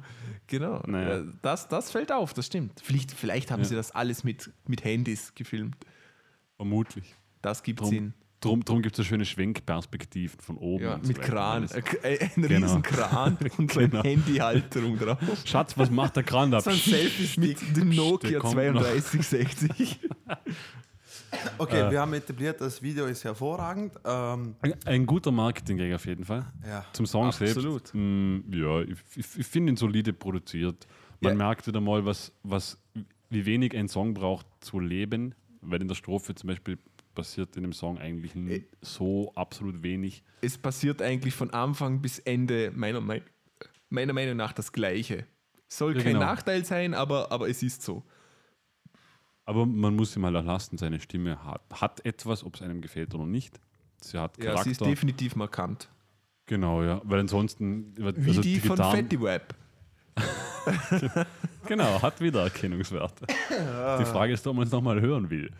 [0.48, 0.82] genau.
[0.88, 1.18] Naja.
[1.18, 2.80] Ja, Das, das fällt auf, das stimmt.
[2.82, 3.66] Vielleicht, vielleicht haben Ja.
[3.66, 5.76] sie das alles mit, mit Handys gefilmt.
[6.56, 7.14] Vermutlich.
[7.42, 8.14] Das gibt Sinn.
[8.46, 10.84] Drum, drum gibt es so schöne Schwenkperspektiven von oben.
[10.84, 11.22] Ja, so mit.
[11.22, 11.64] Kran.
[11.64, 11.72] Alles.
[11.74, 11.82] Äh,
[12.36, 12.48] Ein Genau.
[12.68, 14.00] riesen Kran und so Genau.
[14.02, 15.18] eine Handyhalterung drauf.
[15.46, 16.62] Schatz, was macht der Kran da?
[16.62, 18.82] So ein Selfie-Stick mit dem Nokia der kommt noch.
[18.84, 20.00] 3260.
[21.58, 23.94] okay, äh, wir haben etabliert, das Video ist hervorragend.
[24.06, 26.46] Ähm, Ein, ein guter Marketing-Gag auf jeden Fall.
[26.66, 26.86] ja.
[26.94, 27.88] Zum Song Absolut.
[27.88, 27.96] selbst.
[27.96, 30.88] mh, ja, ich, ich, ich finde ihn solide produziert.
[31.22, 31.38] Man Ja.
[31.38, 32.78] merkt wieder mal, was, was,
[33.30, 36.78] wie wenig ein Song braucht zu leben, weil in der Strophe zum Beispiel
[37.16, 38.66] passiert in dem Song eigentlich Äh.
[38.82, 40.24] so absolut wenig.
[40.42, 43.24] es passiert eigentlich von Anfang bis Ende meiner, Mei-
[43.90, 45.26] meiner Meinung nach das Gleiche.
[45.68, 46.26] Soll Ja, kein genau.
[46.26, 48.04] Nachteil sein, aber, aber es ist so.
[49.46, 52.82] Aber man muss ihm halt auch lassen, seine Stimme hat, hat etwas, ob es einem
[52.82, 53.60] gefällt oder nicht.
[54.02, 54.64] Sie hat Ja, Charakter.
[54.66, 55.90] sie ist definitiv markant.
[56.46, 57.02] genau, ja.
[57.04, 57.94] Weil ansonsten.
[57.98, 59.56] Wie also die von Fatty Web.
[61.68, 63.26] Genau, hat Wiedererkennungswerte.
[64.00, 65.52] Die Frage ist, ob man es nochmal hören will.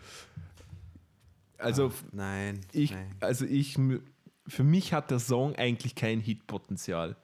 [1.58, 2.60] Also Nein.
[2.72, 3.14] ich, nein.
[3.20, 3.78] also ich,
[4.46, 7.16] für mich hat der Song eigentlich kein Hitpotenzial.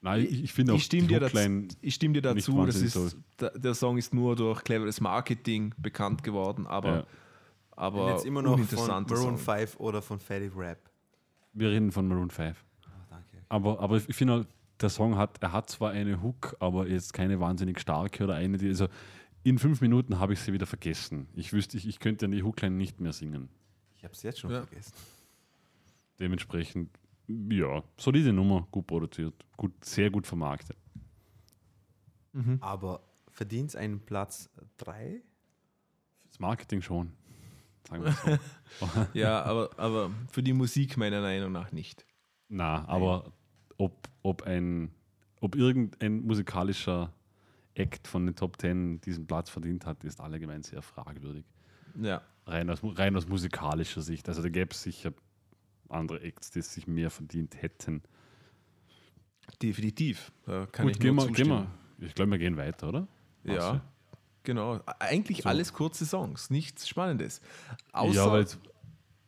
[0.00, 3.16] Nein, ich, ich finde auch Ich stimme, dir dazu, ich stimme dir dazu, das ist,
[3.38, 7.06] der, Song ist nur durch cleveres Marketing bekannt geworden, aber, Ja.
[7.74, 9.38] Aber jetzt immer noch von Maroon Song.
[9.38, 10.78] 5 oder von Fatty Rap.
[11.52, 12.56] Wir reden von Maroon 5.
[12.84, 13.44] Oh, danke.
[13.48, 14.48] Aber, aber ich finde, halt,
[14.80, 18.58] der Song hat, er hat zwar eine Hook, aber jetzt keine wahnsinnig starke oder eine,
[18.58, 18.88] die, also
[19.44, 21.28] in fünf Minuten habe ich sie wieder vergessen.
[21.34, 23.48] Ich wüsste, ich, ich könnte die Hookline nicht mehr singen.
[23.96, 24.64] Ich habe es jetzt schon Ja.
[24.64, 24.92] vergessen.
[26.20, 26.90] Dementsprechend,
[27.26, 30.76] ja, solide Nummer, gut produziert, gut, sehr gut vermarktet.
[32.32, 32.58] Mhm.
[32.60, 35.20] Aber verdient es einen Platz 3?
[36.28, 37.12] Das Marketing schon,
[37.88, 38.38] sagen wir so.
[39.14, 42.06] Ja, aber, aber für die Musik meiner Meinung nach nicht.
[42.48, 43.32] Na, aber
[43.78, 44.90] ob, ob, ein,
[45.40, 47.12] ob irgendein musikalischer
[47.74, 51.44] Act von den Top Ten diesen Platz verdient hat, ist allgemein sehr fragwürdig.
[52.00, 52.22] Ja.
[52.46, 54.28] Rein aus, rein aus musikalischer Sicht.
[54.28, 55.12] Also da gäbe es sicher
[55.88, 58.02] andere Acts, die es sich mehr verdient hätten.
[59.60, 60.32] Definitiv.
[60.44, 61.66] Da kann Gut, ich gehen wir, gehen wir.
[61.98, 63.08] Ich glaube, wir gehen weiter, oder?
[63.44, 63.80] Ja,
[64.42, 64.80] genau.
[64.98, 65.48] Eigentlich So.
[65.48, 67.40] alles kurze Songs, nichts Spannendes.
[67.92, 68.46] Außer, ja,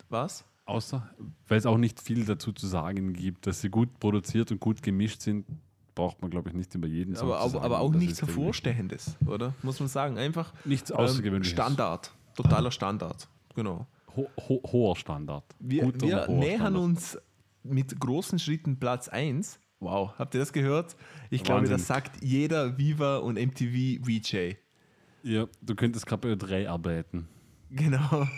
[0.09, 0.45] was?
[0.66, 1.09] außer,
[1.47, 4.82] weil es auch nicht viel dazu zu sagen gibt, dass sie gut produziert und gut
[4.82, 5.47] gemischt sind,
[5.95, 7.64] braucht man, glaube ich, nicht über jeden Song Aber, aber, sagen.
[7.64, 9.55] aber auch nichts Hervorstehendes, oder?
[9.62, 10.18] Muss man sagen.
[10.18, 11.53] Einfach Nichts ähm, Außergewöhnliches.
[11.53, 12.12] Standard.
[12.34, 13.28] Totaler Standard.
[13.55, 13.86] Genau.
[14.16, 15.45] Ho ho hoher Standard.
[15.61, 16.82] Wir, Guter wir hoher nähern Standard.
[16.82, 17.18] uns
[17.62, 19.59] mit großen Schritten Platz 1.
[19.80, 20.97] Wow, habt ihr das gehört?
[21.30, 21.76] Ich glaube, Wahnsinn.
[21.76, 24.55] das sagt jeder Viva und MTV VJ.
[25.22, 27.28] Ja, du könntest gerade bei Ö3 arbeiten.
[27.70, 28.26] Genau.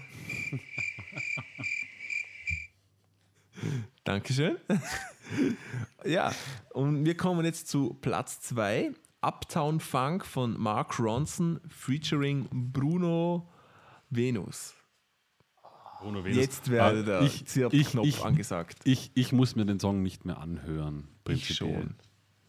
[4.04, 4.56] Dankeschön.
[6.04, 6.32] Ja,
[6.72, 8.92] und wir kommen jetzt zu Platz 2.
[9.22, 13.48] Uptown Funk von Mark Ronson featuring Bruno
[14.10, 14.74] Venus.
[16.00, 16.36] Bruno Venus.
[16.36, 18.78] Jetzt wäre Ah, der ich, Zirp-Knopf ich, ich, angesagt.
[18.84, 21.08] Ich, ich muss mir den Song nicht mehr anhören.
[21.24, 21.74] Prinzipiell.
[21.74, 21.94] schon.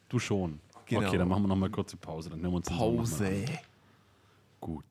[0.09, 0.59] Du schon.
[0.85, 1.07] Genau.
[1.07, 2.29] Okay, dann machen wir nochmal kurze Pause.
[2.29, 3.45] Dann hören wir uns noch mal Pause.
[4.59, 4.85] Gut.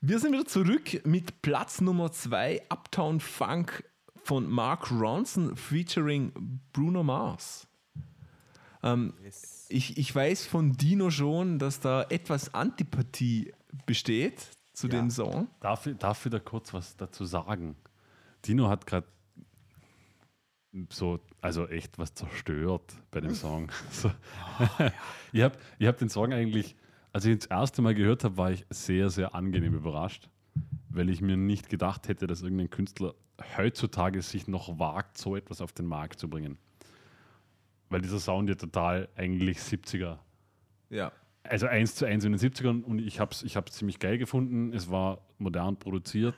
[0.00, 3.82] Wir sind wieder zurück mit Platz Nummer 2, Uptown Funk
[4.26, 6.32] von Mark Ronson featuring
[6.72, 7.68] Bruno Mars.
[8.82, 9.14] Ähm,
[9.68, 13.52] ich, ich weiß von Dino schon, dass da etwas Antipathie
[13.86, 14.94] besteht zu Ja.
[14.94, 15.48] dem Song.
[15.60, 17.76] Darf, ich- darf ich da kurz was dazu sagen?
[18.44, 19.06] Dino hat gerade
[20.90, 23.70] so, also echt was zerstört bei dem Song.
[23.90, 24.10] So.
[25.32, 26.74] ich habe ich hab den Song eigentlich,
[27.12, 30.28] als ich ihn das erste Mal gehört habe, war ich sehr, sehr angenehm überrascht,
[30.96, 33.14] weil ich mir nicht gedacht hätte, dass irgendein Künstler
[33.56, 36.58] heutzutage sich noch wagt, so etwas auf den Markt zu bringen.
[37.90, 40.18] Weil dieser Sound ja total eigentlich 70er
[40.90, 41.12] Ja.
[41.44, 44.18] also eins zu eins in den 70ern und ich habe es ich hab's ziemlich geil
[44.18, 44.72] gefunden.
[44.72, 46.34] Es war modern produziert,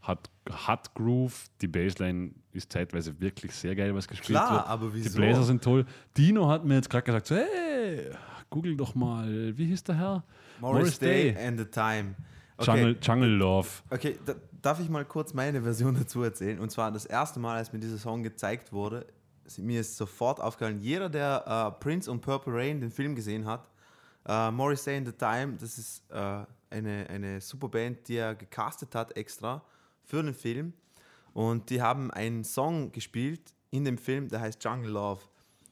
[0.00, 4.66] hat, hat Groove, die Bassline ist zeitweise wirklich sehr geil, was gespielt Klar, wird.
[4.68, 5.18] aber Die wieso?
[5.18, 5.84] Bläser sind toll.
[6.16, 8.10] Dino hat mir jetzt gerade gesagt, so, hey,
[8.48, 10.24] google doch mal, wie hieß der Herr?
[10.60, 12.14] Morris Day and the Time.
[12.58, 13.68] Okay, Jungle, Jungle Love.
[13.90, 16.58] okay da, darf ich mal kurz meine Version dazu erzählen?
[16.58, 19.06] Und zwar das erste Mal, als mir dieser Song gezeigt wurde,
[19.58, 23.68] mir ist sofort aufgefallen, jeder, der äh, Prince und Purple Rain, den Film gesehen hat,
[24.26, 28.34] äh, Morris Day and the Time, das ist äh, eine, eine super Band, die er
[28.34, 29.62] gecastet hat extra
[30.02, 30.72] für den Film.
[31.32, 35.22] Und die haben einen Song gespielt in dem Film, der heißt Jungle Love.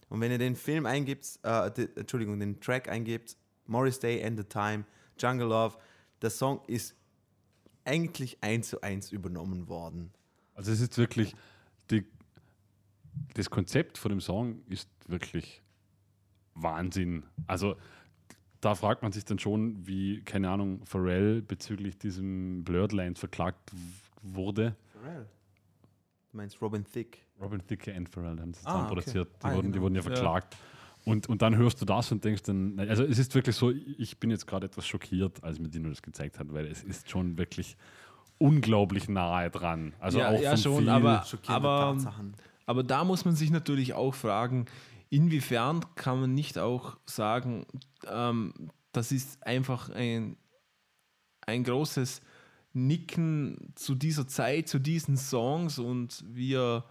[0.08, 4.38] Und wenn ihr den Film eingibt, äh, die, Entschuldigung, den Track eingibt, Morris Day and
[4.38, 4.84] the Time,
[5.18, 5.76] Jungle Love,
[6.24, 6.96] der Song ist
[7.84, 10.10] eigentlich eins zu eins übernommen worden.
[10.54, 11.34] Also es ist wirklich,
[11.90, 12.04] die,
[13.34, 15.62] das Konzept von dem Song ist wirklich
[16.54, 17.24] Wahnsinn.
[17.46, 17.76] Also
[18.62, 23.70] da fragt man sich dann schon, wie, keine Ahnung, Pharrell bezüglich diesem Blurred Lines verklagt
[24.22, 24.74] wurde.
[24.94, 25.26] Pharrell.
[26.30, 27.18] Du meinst Robin Thicke.
[27.38, 28.88] Robin Thicke und Pharrell haben es Ah, zusammen okay.
[28.94, 29.28] produziert.
[29.42, 29.82] Die, Ah, ja, wurden, die genau.
[29.82, 30.56] wurden ja verklagt.
[31.04, 34.18] Und, und dann hörst du das und denkst dann, also es ist wirklich so, ich
[34.18, 37.36] bin jetzt gerade etwas schockiert, als mir Dino das gezeigt hat, weil es ist schon
[37.36, 37.76] wirklich
[38.38, 39.92] unglaublich nahe dran.
[40.00, 42.34] Also Ja, auch ja, schon, aber- Aber- Tatsachen.
[42.66, 44.64] Aber da muss man sich natürlich auch fragen,
[45.10, 47.66] inwiefern kann man nicht auch sagen,
[48.10, 48.54] ähm,
[48.92, 50.36] das ist einfach ein,
[51.46, 52.22] ein großes
[52.72, 56.84] Nicken zu dieser Zeit, zu diesen Songs und wir,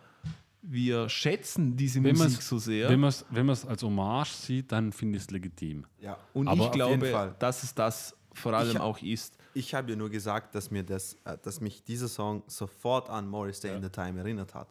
[0.66, 2.90] wir schätzen diese Wenn Musik so sehr.
[2.90, 5.86] Wenn man es wenn man's als Hommage sieht, dann finde ich es legitim.
[6.00, 6.18] Ja.
[6.34, 9.38] und aber ich glaube, dass es das vor allem Ich- auch ist.
[9.54, 13.28] Ich habe ja nur gesagt, dass mir das, äh, dass mich dieser Song sofort an
[13.28, 14.68] Morris Day in the Time erinnert hat.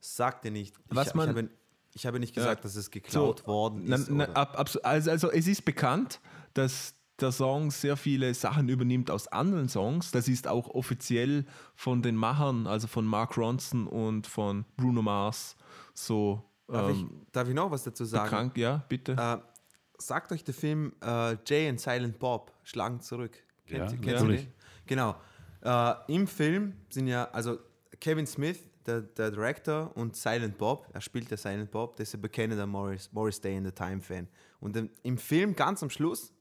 [0.00, 0.74] Sagte nicht.
[0.88, 1.48] Was ich, man- ich, habe,
[1.92, 2.42] ich habe nicht Ja.
[2.42, 4.10] gesagt, dass es geklaut So, worden Na, ist.
[4.10, 6.20] na, oder- ab, also, also es ist bekannt,
[6.54, 10.10] dass der Song sehr viele Sachen übernimmt aus anderen Songs.
[10.10, 11.44] Das ist auch offiziell
[11.74, 15.56] von den Machern, also von Mark Ronson und von Bruno Mars,
[15.94, 18.30] so darf, ähm, ich, darf ich noch was dazu sagen?
[18.30, 18.58] bekannt.
[18.58, 19.12] Ja, bitte.
[19.12, 19.38] Äh,
[19.98, 23.36] sagt euch der Film äh, Jay and Silent Bob schlagen zurück.
[23.66, 24.46] Kennt, Ja, ihr- kennt den?
[24.86, 25.14] Genau.
[25.62, 27.58] Äh, Im Film sind ja, also
[28.00, 32.14] Kevin Smith, der, der Director, und Silent Bob, er spielt ja Silent Bob, der ist
[32.14, 34.28] ein bekennender Morris, Morris Day in the Time Fan.
[34.60, 36.32] Und im Film ganz am Schluss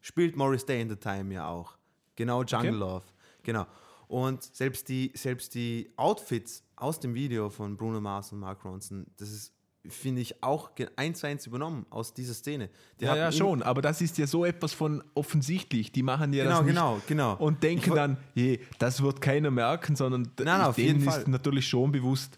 [0.00, 1.76] spielt Morris Day in the Time ja auch.
[2.16, 2.78] Genau, Jungle Okay.
[2.78, 3.04] Love.
[3.42, 3.66] Genau.
[4.08, 9.06] Und selbst die, selbst die Outfits aus dem Video von Bruno Mars und Mark Ronson,
[9.16, 9.52] das ist,
[9.88, 12.68] finde ich, auch eins zu eins übernommen aus dieser Szene.
[12.98, 15.92] Die ja, ja, schon, aber das ist ja so etwas von offensichtlich.
[15.92, 17.36] Die machen ja Genau, das nicht genau, genau.
[17.36, 21.20] und denken dann, je, das wird keiner merken, sondern Nein, nein, auf jeden denen Fall.
[21.20, 22.36] ist natürlich schon bewusst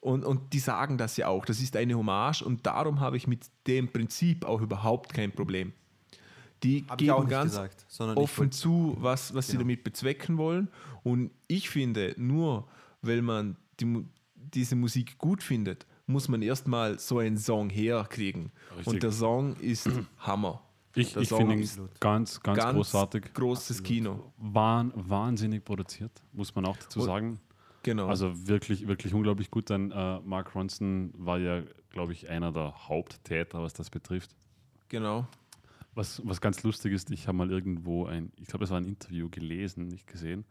[0.00, 1.44] und, und die sagen das ja auch.
[1.44, 5.72] Das ist eine Hommage und darum habe ich mit dem Prinzip auch überhaupt kein Problem.
[6.62, 7.86] Die Hab geben ganz gesagt,
[8.16, 9.62] offen zu, was, was sie Genau.
[9.64, 10.68] damit bezwecken wollen.
[11.02, 12.68] Und ich finde, nur
[13.02, 14.04] weil man die,
[14.36, 18.52] diese Musik gut findet, muss man erstmal so einen Song herkriegen.
[18.76, 18.86] Richtig.
[18.86, 19.88] Und der Song ist
[20.18, 20.62] Hammer.
[20.94, 23.32] Ich, ich finde ihn ist ganz, ganz, Ganz großartig.
[23.32, 24.30] Großes Kino.
[24.36, 27.40] Wahn, wahnsinnig produziert, muss man auch dazu sagen.
[27.82, 28.06] Genau.
[28.08, 29.70] Also wirklich, wirklich unglaublich gut.
[29.70, 34.36] Dann äh, Mark Ronson war ja, glaube ich, einer der Haupttäter, was das betrifft.
[34.88, 35.26] genau.
[35.94, 38.86] Was, was ganz lustig ist, ich habe mal irgendwo ein, ich glaube, es war ein
[38.86, 40.44] Interview gelesen, nicht gesehen.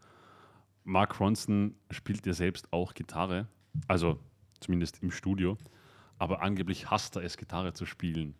[0.84, 3.48] Mark Ronson spielt ja selbst auch Gitarre,
[3.88, 4.18] also
[4.60, 5.58] zumindest im Studio,
[6.18, 8.34] aber angeblich hasst er es, Gitarre zu spielen.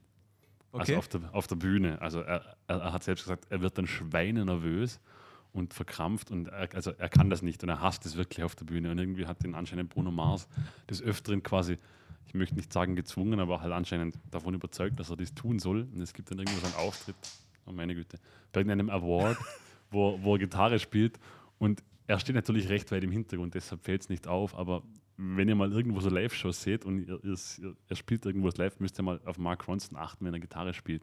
[0.73, 0.81] Okay.
[0.81, 2.01] Also auf der, auf der Bühne.
[2.01, 5.01] Also er, er, hat selbst gesagt, er wird dann schweinenervös
[5.53, 8.55] und verkrampft und er, also er kann das nicht und er hasst es wirklich auf
[8.55, 10.49] der Bühne und irgendwie hat ihn anscheinend Bruno Mars
[10.89, 11.79] des Öfteren quasi,
[12.27, 15.89] ich möchte nicht sagen gezwungen, aber halt anscheinend davon überzeugt, dass er das tun soll.
[15.95, 17.17] Und es gibt dann irgendwo so einen Auftritt,
[17.67, 18.19] oh meine Güte,
[18.53, 19.37] bei irgendeinem Award,
[19.91, 21.19] wo, wo er Gitarre spielt.
[21.59, 24.83] Und er steht natürlich recht weit im Hintergrund, deshalb fällt es nicht auf, aber
[25.17, 27.37] wenn ihr mal irgendwo so Live-Shows seht und ihr, ihr,
[27.89, 31.03] er spielt irgendwo live, müsst ihr mal auf Mark Ronson achten, wenn er Gitarre spielt.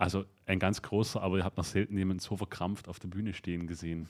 [0.00, 3.34] Also ein ganz großer, aber ihr habt noch selten jemanden so verkrampft auf der Bühne
[3.34, 4.08] stehen gesehen.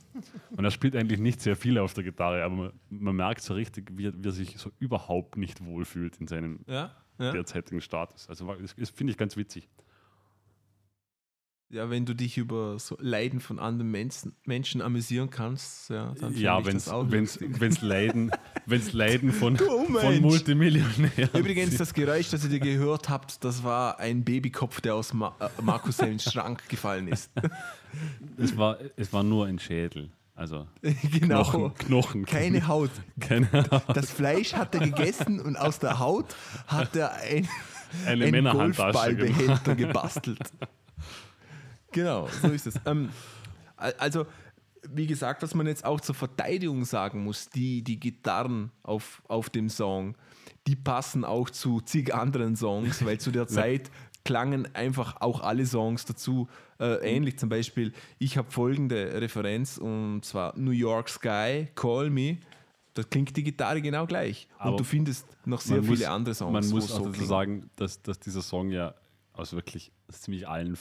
[0.57, 3.55] Und er spielt eigentlich nicht sehr viel auf der Gitarre, aber man, man merkt so
[3.55, 7.33] richtig, wie, wie, er sich so überhaupt nicht wohlfühlt in seinem Ja, ja.
[7.33, 8.29] derzeitigen Status.
[8.29, 9.69] Also das, das finde ich ganz witzig.
[11.71, 16.33] Ja, wenn du dich über so Leiden von anderen Menschen, Menschen amüsieren kannst, ja, dann
[16.33, 17.81] finde ja, ich wenn das auch es.
[17.81, 18.33] Leiden,
[18.67, 20.21] wenn's Leiden von, von.
[20.21, 21.39] Multimillionären.
[21.39, 25.49] Übrigens, das Geräusch, das ihr gehört habt, das war ein Babykopf, der aus Ma äh,
[25.63, 27.31] Markus Helms Schrank gefallen ist.
[28.37, 30.11] es, war, es war nur ein Schädel.
[30.35, 31.45] Also genau.
[31.45, 32.25] Knochen, Knochen.
[32.27, 32.91] Keine Haut.
[33.21, 33.47] Keine
[33.95, 36.35] Das Fleisch hat er gegessen und aus der Haut
[36.67, 37.47] hat er ein,
[38.07, 39.15] Eine ein Männerhandtasche
[39.77, 40.51] gebastelt.
[41.93, 42.75] Genau, so ist es.
[42.87, 43.11] Ähm,
[43.77, 44.27] al- also,
[44.91, 49.51] wie gesagt, was man jetzt auch zur Verteidigung sagen muss, die, die Gitarren auf, auf
[49.51, 50.17] dem Song,
[50.67, 53.91] die passen auch zu zig anderen Songs, weil zu der Zeit
[54.25, 57.39] klangen einfach auch alle Songs dazu äh, ähnlich.
[57.39, 62.39] Zum Beispiel, ich habe folgende Referenz und zwar New York Sky, Call Me.
[62.95, 64.49] Da klingt die Gitarre genau gleich.
[64.59, 66.53] Aber und du findest noch sehr viele muss- andere Songs.
[66.53, 68.95] Man muss auch so dazu sagen, dass, dass dieser Song ja
[69.33, 70.75] aus wirklich ziemlich allen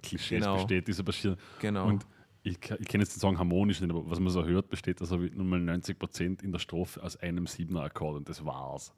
[0.00, 0.56] Funk-Klischees Genau.
[0.56, 1.36] besteht, dieser Bashir.
[1.60, 1.86] Genau.
[1.86, 2.06] Und
[2.42, 5.16] ich, ich kenne jetzt den Song harmonisch nicht, aber was man so hört, besteht also
[5.16, 8.92] nur mal 90% in der Strophe aus einem Siebener Akkord und das war's.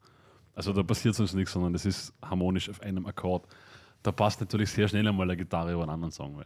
[0.55, 3.47] Also da passiert sonst nichts, sondern das ist harmonisch auf einem Akkord.
[4.01, 6.45] Da passt natürlich sehr schnell einmal eine Gitarre über einen anderen Song, weil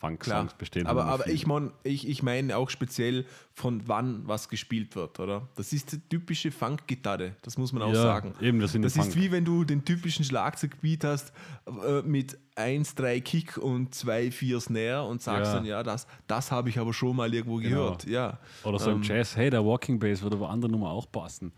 [0.00, 4.96] Funk-Songs bestehen aber, aber ich meine ich, ich meine auch speziell von wann was gespielt
[4.96, 5.48] wird, oder?
[5.56, 8.34] Das ist die typische Funk-Gitarre, das muss man auch ja, sagen.
[8.40, 11.32] Eben, Das im ist wie wenn du den typischen Schlagzeugbeat hast
[11.66, 15.54] äh, mit 1, 3 Kick und 2, 4 Snare und sagst Ja.
[15.56, 18.06] dann, ja, das, das habe ich aber schon mal irgendwo gehört.
[18.06, 21.10] Ja, Oder so im ähm, Jazz, hey, der Walking Bass würde aber andere Nummer auch
[21.12, 21.52] passen.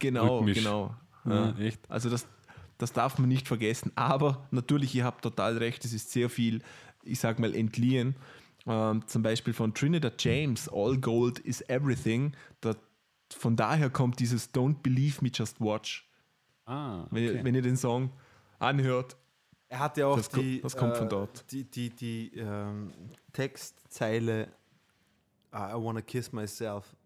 [0.00, 0.58] genau, Rhythmisch.
[0.58, 0.94] genau.
[1.26, 1.54] Ja.
[1.58, 1.80] echt.
[1.88, 2.26] Also das,
[2.78, 3.92] das darf man nicht vergessen.
[3.94, 6.60] Aber natürlich, ihr habt total recht, es ist sehr viel,
[7.04, 8.16] ich sag mal, entliehen.
[8.66, 12.32] Ähm, zum Beispiel von Trinidad James, All Gold is Everything.
[12.60, 12.74] Da,
[13.36, 16.08] von daher kommt dieses Don't Believe Me, Just Watch.
[16.66, 17.38] Ah, Wenn, okay.
[17.38, 18.10] ihr, wenn ihr den Song
[18.58, 19.16] anhört.
[19.68, 21.50] Er hat ja auch Das die, das kommt von äh, dort.
[21.52, 22.90] die, die, die ähm,
[23.32, 24.48] Textzeile
[25.52, 26.96] I wanna kiss myself.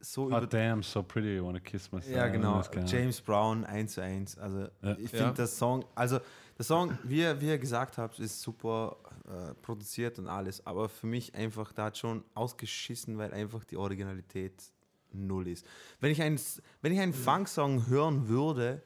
[0.00, 2.14] So Ah, über damn, so pretty, I wanna kiss myself.
[2.16, 2.62] Ja, genau.
[2.86, 4.38] James Brown 1 zu 1.
[4.38, 4.92] Also Ja.
[4.98, 5.32] ich finde Ja.
[5.32, 6.20] das Song, also
[6.58, 8.96] der Song, wie ihr, wie ihr gesagt habt, ist super
[9.28, 13.76] äh, produziert und alles, aber für mich einfach, da hat schon ausgeschissen, weil einfach die
[13.76, 14.72] Originalität
[15.12, 15.64] null ist.
[16.00, 16.40] Wenn ich einen,
[16.82, 18.82] wenn ich einen Funk-Song hören würde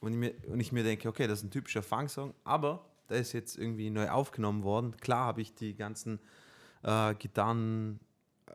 [0.00, 3.18] und ich, mir, und ich mir denke, okay, das ist ein typischer Funk-Song, aber der
[3.18, 4.96] ist jetzt irgendwie neu aufgenommen worden.
[4.96, 6.18] Klar habe ich die ganzen
[6.82, 8.00] äh, Gitarren,
[8.46, 8.54] äh,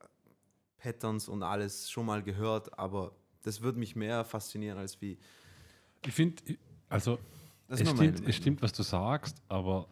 [0.80, 3.14] Patterns und alles schon mal gehört, aber
[3.44, 5.18] das würde mich mehr faszinieren als wie.
[6.06, 6.58] Ich finde,
[6.90, 7.20] also
[7.68, 9.88] Das es, stimmt, es stimmt, was du sagst, aber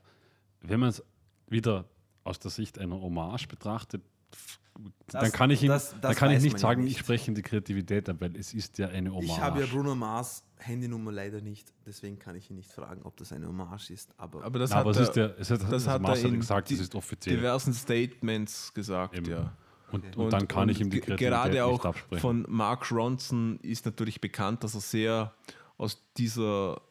[0.61, 1.03] wenn man es
[1.47, 1.85] wieder
[2.23, 4.01] aus der Sicht einer Hommage betrachtet,
[4.31, 4.59] f-
[5.07, 6.93] dann Das- kann ich, ihm, das- dann das kann ich nicht sagen, nicht.
[6.93, 9.25] ich spreche in die Kreativität ab, weil es ist ja eine Hommage.
[9.25, 13.15] Ich habe ja Bruno Mars Handynummer leider nicht, deswegen kann ich ihn nicht fragen, ob
[13.17, 14.09] das eine Hommage ist.
[14.17, 16.23] Aber, Aber das aber hat es er ist ja, es hat, das das hat Mars
[16.23, 17.35] er in gesagt, es di- ist offiziell.
[17.37, 19.29] diversen Statements gesagt, Eben.
[19.29, 19.53] ja.
[19.91, 22.21] Und, und, dann kann ich ihm die Kreativität Gerade nicht auch absprechen.
[22.21, 25.33] von Mark Ronson ist natürlich bekannt, dass er sehr
[25.77, 26.81] aus dieser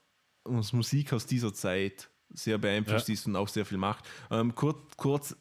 [0.44, 3.14] aus Musik aus dieser Zeit sehr beeinflusst Ja.
[3.14, 4.04] ist und auch sehr viel macht.
[4.30, 5.36] Ähm, kurz kurz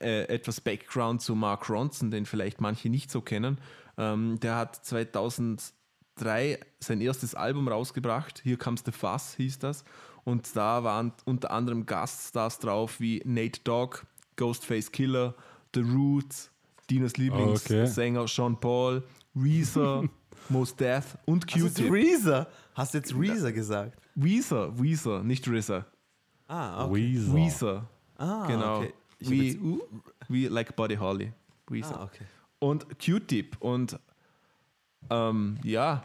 [0.00, 3.58] äh, etwas Background zu Mark Ronson, den vielleicht manche nicht so kennen.
[3.98, 8.42] Ähm, der hat 2003 sein erstes Album rausgebracht.
[8.44, 9.84] Here Comes the Fuss hieß das.
[10.24, 14.00] Und da waren unter anderem Gaststars drauf wie Nate Dogg,
[14.36, 15.34] Ghostface Killer,
[15.74, 16.50] The Roots,
[16.90, 19.02] Dinos Lieblingssänger Sean Paul,
[19.38, 20.04] Weezer,
[20.48, 21.92] Mos Def und Hast du Q-Tip.
[21.92, 22.46] Reezer?
[22.74, 23.98] Hast du jetzt Reezer gesagt?
[24.14, 25.84] Weezer, Weezer, nicht RZA.
[26.48, 26.94] Ah, okay.
[26.94, 27.34] Weezer.
[27.34, 28.78] Weezer, Ah, genau.
[28.78, 28.92] okay.
[29.62, 29.78] Uh,
[30.28, 31.32] wie like Buddy Holly.
[31.68, 32.00] Weezer.
[32.00, 32.24] Ah, okay.
[32.60, 33.98] Und Q-Tip und
[35.10, 36.02] ähm, ja,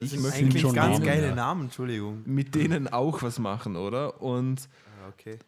[0.00, 1.34] Das ich möchte eigentlich schon ganz Namen, geile ja.
[1.34, 2.22] Namen, Entschuldigung.
[2.24, 4.22] mit denen auch was machen, oder?
[4.22, 4.68] Und
[5.04, 5.38] Ah, okay.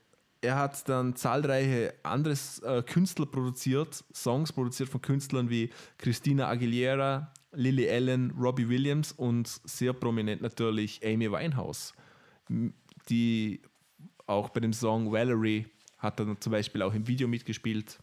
[0.40, 7.32] Er hat dann zahlreiche andere äh, Künstler produziert, Songs produziert von Künstlern wie Christina Aguilera,
[7.52, 11.94] Lily Allen, Robbie Williams und sehr prominent natürlich Amy Winehouse,
[13.08, 13.60] die
[14.26, 15.66] auch bei dem Song Valerie
[15.98, 17.98] hat dann zum Beispiel auch im Video mitgespielt.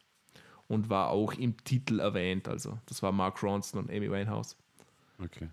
[0.68, 2.48] und war auch im Titel erwähnt.
[2.48, 4.58] Also das war Mark Ronson und Amy Winehouse.
[5.24, 5.50] Okay.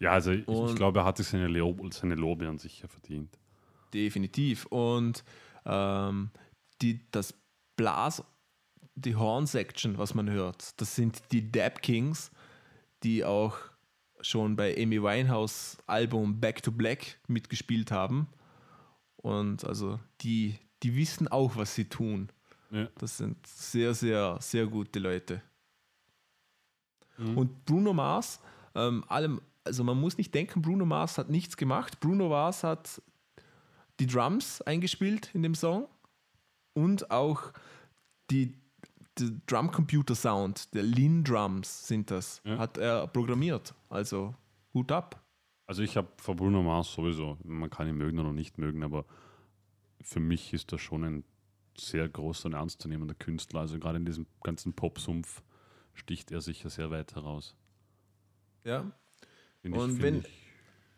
[0.00, 3.36] Ja, also ich, ich glaube, er hat sich seine, Lob, seine Lorbeeren sicher verdient.
[3.92, 4.66] Definitiv.
[4.66, 5.24] Und
[5.68, 6.30] ähm,
[6.82, 7.34] die, das
[7.76, 8.24] Blas,
[8.96, 12.32] die Horn-Section, was man hört, das sind die Dab Kings,
[13.04, 13.56] die auch
[14.20, 18.26] schon bei Amy Winehouse Album Back to Black mitgespielt haben.
[19.16, 22.28] Und also die, die wissen auch, was sie tun.
[22.70, 22.88] Ja.
[22.98, 25.42] Das sind sehr, sehr, sehr gute Leute.
[27.16, 27.38] Mhm.
[27.38, 28.40] Und Bruno Mars,
[28.74, 32.00] ähm, allem, also man muss nicht denken, Bruno Mars hat nichts gemacht.
[32.00, 33.02] Bruno Mars hat
[34.00, 35.88] die Drums eingespielt in dem Song
[36.74, 37.52] und auch
[38.30, 38.54] die,
[39.18, 42.58] die Drum-Computer-Sound, der Lean Drums sind das, Ja.
[42.58, 43.74] hat er programmiert.
[43.88, 44.34] Also
[44.74, 45.24] Hut ab.
[45.66, 49.04] Also ich habe vor Bruno Mars sowieso, man kann ihn mögen oder nicht mögen, aber
[50.00, 51.24] für mich ist er schon ein
[51.76, 53.60] sehr großer und ernstzunehmender Künstler.
[53.60, 55.42] Also gerade in diesem ganzen Pop-Sumpf
[55.94, 57.54] sticht er sicher sehr weit heraus.
[58.64, 58.90] Ja.
[59.62, 60.24] Find Und find wenn-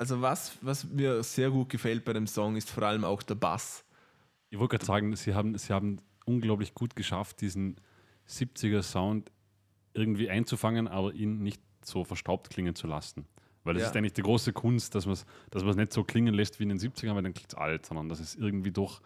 [0.00, 3.34] Also was, was mir sehr gut gefällt bei dem Song, ist vor allem auch der
[3.34, 3.84] Bass.
[4.48, 7.76] Ich wollte gerade sagen, sie haben, sie haben unglaublich gut geschafft, diesen
[8.26, 9.30] 70er-Sound
[9.92, 13.26] irgendwie einzufangen, aber ihn nicht so verstaubt klingen zu lassen.
[13.62, 13.90] Weil das Ja.
[13.90, 16.62] ist eigentlich die große Kunst, dass man es dass man's nicht so klingen lässt wie
[16.62, 19.02] in den 70ern, weil dann klingt es alt, sondern dass es irgendwie doch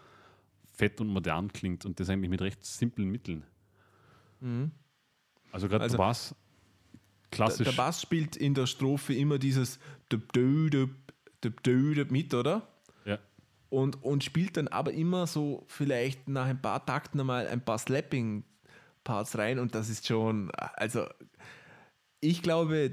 [0.71, 3.43] fett und modern klingt und das eigentlich mit recht simplen Mitteln.
[5.51, 6.37] Also gerade Also- der Bass,
[7.35, 7.67] klassisch.
[7.67, 9.79] der Bass spielt in der Strophe immer dieses
[12.11, 12.67] mit, oder?
[13.05, 13.19] ja.
[13.71, 17.79] Und, und spielt dann aber immer so vielleicht nach ein paar Takten einmal ein paar
[17.79, 21.07] Slapping-Parts rein und das ist schon, also
[22.21, 22.93] ich glaube,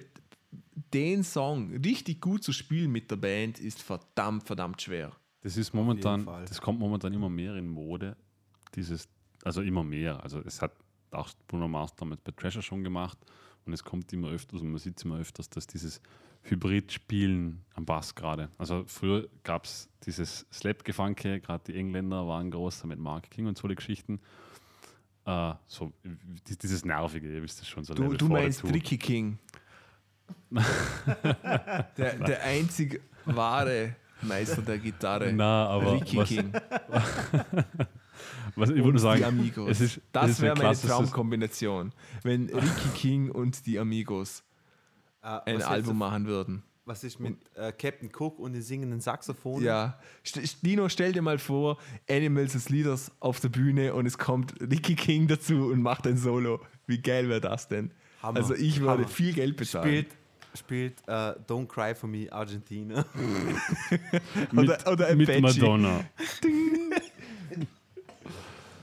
[0.93, 5.11] den Song richtig gut zu spielen mit der Band ist verdammt, verdammt schwer.
[5.41, 8.15] Das ist momentan, das kommt momentan immer mehr in Mode.
[8.75, 9.07] Dieses,
[9.43, 10.21] also immer mehr.
[10.23, 10.71] Also es hat
[11.11, 13.17] auch Bruno Mars damals bei Treasure schon gemacht
[13.65, 16.01] und es kommt immer öfters und man sieht es immer öfters, dass dieses
[16.43, 18.49] Hybrid-Spielen am Bass gerade.
[18.57, 23.57] Also früher gab es dieses Slap-Gefanke, gerade die Engländer waren groß mit Mark King und
[23.57, 24.19] so die Geschichten.
[25.25, 27.93] Äh, so die- dieses Nervige, ihr wisst es schon so.
[27.93, 28.73] Du, du 4 meinst dazu.
[28.73, 29.37] Ricky King.
[30.49, 35.31] der, der einzig wahre Meister der Gitarre.
[35.33, 36.51] Na, aber Ricky was, King.
[38.55, 39.69] was ich würde die sagen, Amigos.
[39.69, 41.91] es ist, es das ist wäre ein meine Traumkombination.
[42.23, 44.43] Wenn Ricky King und die Amigos
[45.23, 46.63] Äh, ein Album machen würden.
[46.85, 49.63] was ist mit äh, Captain Cook und den singenden Saxophon?
[49.63, 49.99] Ja.
[50.63, 51.77] Dino, stell dir mal vor,
[52.09, 56.17] Animals as Leaders auf der Bühne und es kommt Ricky King dazu und macht ein
[56.17, 56.59] Solo.
[56.87, 57.91] Wie geil wäre das denn?
[58.21, 58.37] Hammer.
[58.39, 59.07] Also ich würde Hammer.
[59.07, 59.87] viel Geld bezahlen.
[59.87, 60.07] Spielt,
[60.55, 63.05] spielt äh, Don't Cry for Me Argentina.
[64.51, 65.39] mit, Oder- oder mit.
[65.41, 66.01] Madonna.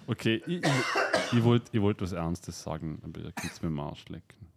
[0.09, 3.81] okay, ich, ich, ich wollte ich wollt was Ernstes sagen, aber ihr könnt mir im
[3.81, 4.49] Arsch lecken.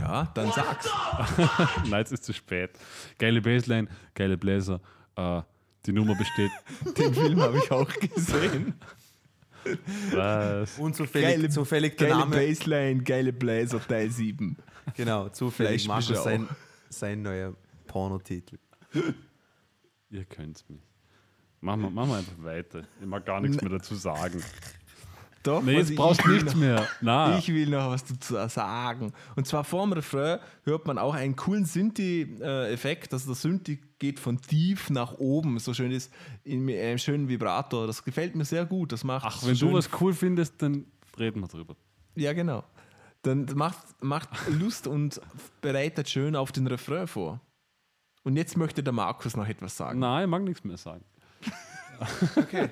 [0.00, 0.88] Ja, dann sag's.
[1.88, 2.70] Nein, es ist zu spät.
[3.18, 4.80] Geile Bassline, geile Bläser.
[5.16, 5.42] Äh,
[5.86, 6.50] die Nummer besteht.
[6.96, 8.74] Den Film habe ich auch gesehen.
[10.12, 10.78] Was?
[10.78, 12.36] Und zufällig, Geile, zufällig der geile Name.
[12.36, 14.56] Bassline, geile Bläser, Teil 7.
[14.96, 16.48] Genau, zufällig Markus sein,
[16.88, 17.54] sein neuer
[17.86, 18.58] Pornotitel.
[20.10, 20.89] Ihr könnt mich.
[21.60, 22.82] Machen wir, machen wir einfach weiter.
[23.00, 24.42] Ich mag gar nichts mehr dazu sagen.
[25.42, 26.86] Doch, Nee, jetzt brauchst du nichts noch- mehr.
[27.00, 29.12] Na, Ich will noch was dazu sagen.
[29.36, 33.12] Und zwar vor dem Refrain hört man auch einen coolen Synthi-Effekt.
[33.12, 35.58] Also der Synthi geht von tief nach oben.
[35.58, 36.12] So schön ist
[36.44, 37.86] in einem schönen Vibrator.
[37.86, 38.92] Das gefällt mir sehr gut.
[38.92, 40.84] Das macht ach, so wenn schön du was cool findest, dann
[41.18, 41.74] reden wir drüber.
[42.16, 42.64] Ja, genau.
[43.22, 45.20] Dann macht, macht Lust und
[45.60, 47.40] bereitet schön auf den Refrain vor.
[48.24, 49.98] Und jetzt möchte der Markus noch etwas sagen.
[50.00, 51.04] Nein, ich mag nichts mehr sagen.
[52.36, 52.70] Okay.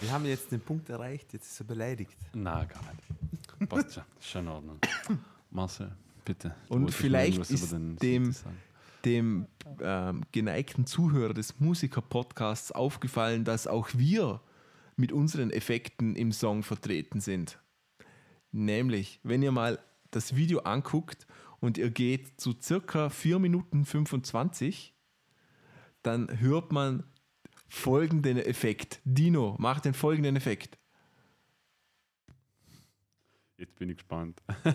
[0.00, 2.16] Wir haben jetzt den Punkt erreicht, jetzt ist er beleidigt.
[2.32, 3.68] Na, gar nicht.
[3.70, 4.02] Passt schon.
[4.18, 4.78] Ist schon in Ordnung.
[5.50, 5.92] Marcel,
[6.24, 6.54] bitte.
[6.68, 8.34] Und vielleicht ist dem-.
[9.04, 9.46] Dem
[9.80, 14.40] ähm, geneigten Zuhörer des Musiker-Podcasts aufgefallen, dass auch wir
[14.96, 17.58] mit unseren Effekten im Song vertreten sind.
[18.50, 19.78] Nämlich, wenn ihr mal
[20.10, 21.26] das Video anguckt
[21.60, 24.94] und ihr geht zu circa 4 Minuten 25,
[26.02, 27.04] dann hört man
[27.68, 29.00] folgenden Effekt.
[29.04, 30.78] Dino, mach den folgenden Effekt.
[33.56, 34.40] Jetzt bin ich gespannt.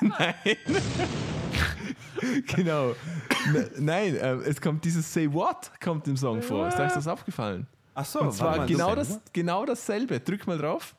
[0.00, 0.34] Nein.
[2.46, 2.94] genau.
[3.52, 6.68] Ne- Nein, äh, es kommt dieses Say What kommt im Song vor.
[6.68, 7.66] Ist euch das aufgefallen?
[7.94, 10.20] Ach so, Und zwar mal, genau, das- genau dasselbe.
[10.20, 10.96] Drück mal drauf.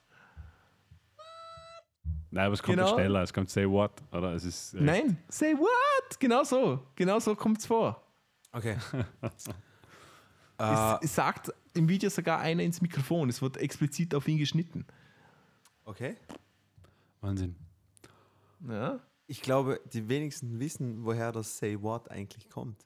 [2.32, 2.94] Nein, aber es kommt Genau.
[2.94, 3.24] schneller.
[3.24, 4.34] Es kommt Say What, oder?
[4.34, 6.20] Es ist Nein, Say What.
[6.20, 6.86] Genau so.
[6.96, 8.02] Genau so kommt es vor.
[8.56, 8.78] Okay.
[10.58, 13.28] Es, äh, es sagt im Video sogar einer ins Mikrofon.
[13.28, 14.86] Es wird explizit auf ihn geschnitten.
[15.84, 16.16] Okay.
[17.20, 17.58] Wahnsinn.
[18.66, 19.00] Ja?
[19.28, 22.86] Ich glaube, die wenigsten wissen, woher das Say What eigentlich kommt.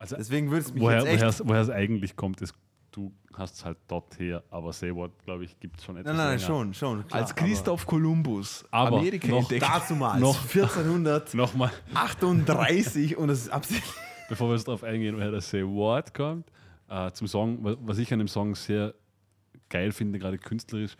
[0.00, 1.18] Also, Deswegen würde es mich woher, jetzt echt...
[1.20, 2.54] woher, es- woher es eigentlich kommt, ist,
[2.90, 6.08] du hast es halt dort her, aber Say What, glaube ich, gibt es schon etwas
[6.08, 6.40] Nein, nein, länger.
[6.46, 7.06] schon, schon.
[7.06, 9.62] Klar, Als Christoph Kolumbus Aber Amerika noch entdeckt.
[9.62, 13.82] Aber damals, Noch- 1438 Nochmal, und es ist absolut...
[14.28, 16.50] bevor wir darauf eingehen, woher das Say What kommt,
[16.88, 18.94] äh, zum Song, wa- was ich an dem Song sehr
[19.68, 20.96] geil finde, gerade künstlerisch,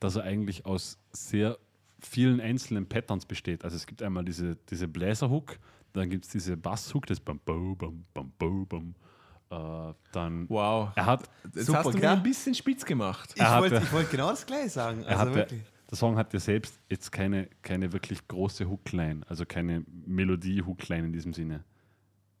[0.00, 1.58] dass er eigentlich aus sehr
[2.00, 3.64] vielen einzelnen Patterns besteht.
[3.64, 5.58] Also es gibt einmal diese, diese Bläserhook,
[5.92, 8.94] dann gibt es diese Basshook, das Bam, Bam, Bam, Bam, Bam, Bam.
[9.50, 10.90] Äh, dann, Wow.
[10.94, 13.32] er hat, Jetzt Super, hast du mir ein bisschen spitz gemacht.
[13.34, 15.04] Ich wollte ich wollte genau das gleiche sagen.
[15.06, 15.62] Also hatte, wirklich.
[15.90, 21.12] der Song hat ja selbst jetzt keine, keine wirklich große Hookline, also keine Melodie-Hookline in
[21.12, 21.64] diesem Sinne.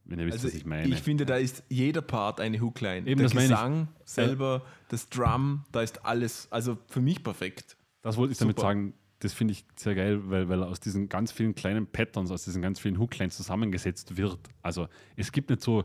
[0.08, 0.88] Wenn ihr wisst, Also was ich meine.
[0.88, 3.06] ich finde, da ist jeder Part eine Hookline.
[3.06, 3.52] Eben, der das meine ich.
[3.52, 7.76] Gesang selber, das Drum, da ist alles, also für mich perfekt.
[8.02, 8.68] Das wollte ich damit Super.
[8.68, 8.94] sagen.
[9.20, 12.62] Das finde ich sehr geil, weil, weil aus diesen ganz vielen kleinen Patterns, aus diesen
[12.62, 14.38] ganz vielen Hooklines zusammengesetzt wird.
[14.62, 15.84] Also es gibt nicht so,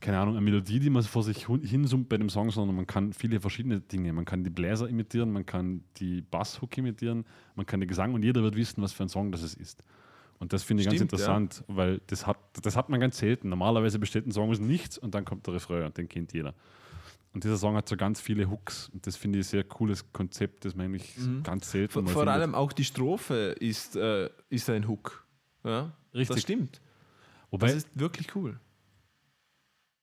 [0.00, 2.86] keine Ahnung, eine Melodie, die man vor sich hin- hinsummt bei dem Song, sondern man
[2.86, 4.14] kann viele verschiedene Dinge.
[4.14, 8.22] Man kann die Bläser imitieren, man kann die Basshook imitieren, man kann den Gesang und
[8.24, 9.84] jeder wird wissen, was für ein Song das ist.
[10.40, 13.50] Und das finde ich Stimmt, ganz interessant, weil das hat, das hat man ganz selten.
[13.50, 16.54] Normalerweise besteht ein Song aus nichts und dann kommt der Refrain und den kennt jeder.
[17.32, 20.12] Und dieser Song hat so ganz viele Hooks und das finde ich ein sehr cooles
[20.12, 21.14] Konzept, das man eigentlich
[21.44, 25.24] ganz selten Vor, vor allem auch die Strophe ist, äh, ist ein Hook.
[25.62, 25.92] Ja?
[26.14, 26.36] Richtig.
[26.36, 26.80] Das stimmt.
[27.50, 28.58] Wobei, Das ist wirklich cool.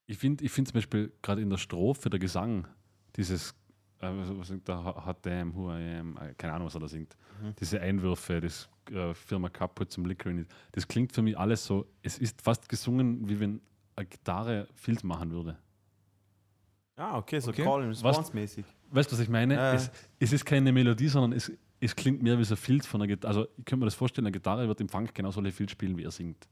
[0.06, 2.68] ich finde ich find zum Beispiel gerade in der Strophe der Gesang,
[3.16, 3.52] dieses,
[4.00, 6.88] äh, was singt da, Hot Damn, Who I Am, äh, keine Ahnung, was er da
[6.88, 7.18] singt,
[7.60, 11.66] diese Einwürfe, das äh, Firma kaputt zum Liquor in it, das klingt für mich alles
[11.66, 13.62] so, es ist fast gesungen, wie wenn
[13.96, 15.58] eine Gitarre Filz machen würde.
[16.96, 17.64] Ah, okay, so Okay.
[17.64, 18.66] Call and Response mäßig.
[18.90, 19.54] Weißt du, was ich meine?
[19.56, 19.74] Ja.
[19.74, 23.02] Es, es ist keine Melodie, sondern es, es klingt mehr wie so ein Filz von
[23.02, 23.28] einer Gitarre.
[23.36, 26.04] Also ich könnte mir das vorstellen, eine Gitarre wird im Funk genauso Filz spielen, wie
[26.04, 26.48] er singt.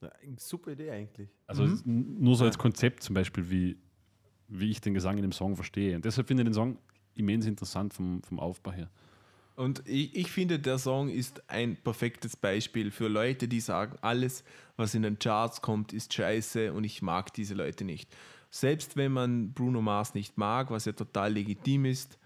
[0.00, 1.28] Ja, super Idee eigentlich.
[1.48, 3.76] Also n- nur so als Konzept zum Beispiel, wie,
[4.46, 5.96] wie ich den Gesang in dem Song verstehe.
[5.96, 6.78] Und deshalb finde ich den Song
[7.14, 8.88] immens interessant vom, vom Aufbau her.
[9.58, 14.44] Und ich, ich finde, der Song ist ein perfektes Beispiel für Leute, die sagen, alles,
[14.76, 18.08] was in den Charts kommt, ist scheiße und ich mag diese Leute nicht.
[18.50, 22.20] Selbst wenn man Bruno Mars nicht mag, was ja total legitim ist,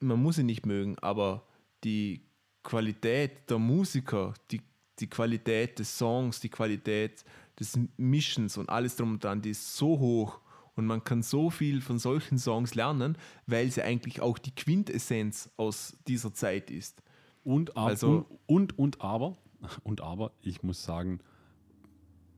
[0.00, 1.46] man muss ihn nicht mögen, aber
[1.84, 2.22] die
[2.64, 4.60] Qualität der Musiker, die,
[4.98, 7.24] die Qualität des Songs, die Qualität
[7.60, 10.40] des Mischens und alles drum und dran, die ist so hoch
[10.78, 15.50] und man kann so viel von solchen Songs lernen, weil sie eigentlich auch die Quintessenz
[15.56, 17.02] aus dieser Zeit ist.
[17.42, 19.36] Und, ab, Also- und, und, und aber,
[19.82, 21.18] und aber, ich muss sagen,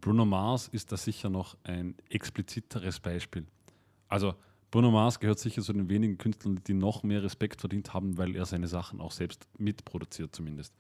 [0.01, 3.47] Bruno Mars ist da sicher noch ein expliziteres Beispiel.
[4.09, 4.35] Also
[4.71, 8.35] Bruno Mars gehört sicher zu den wenigen Künstlern, die noch mehr Respekt verdient haben, weil
[8.37, 10.75] er seine Sachen auch selbst mitproduziert zumindest.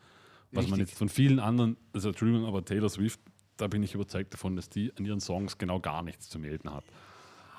[0.53, 0.93] Was man Richtig.
[0.93, 3.21] jetzt von vielen anderen, also Entschuldigung, aber Taylor Swift,
[3.59, 6.73] da bin ich überzeugt davon, dass die an ihren Songs genau gar nichts zu melden
[6.73, 6.85] hat.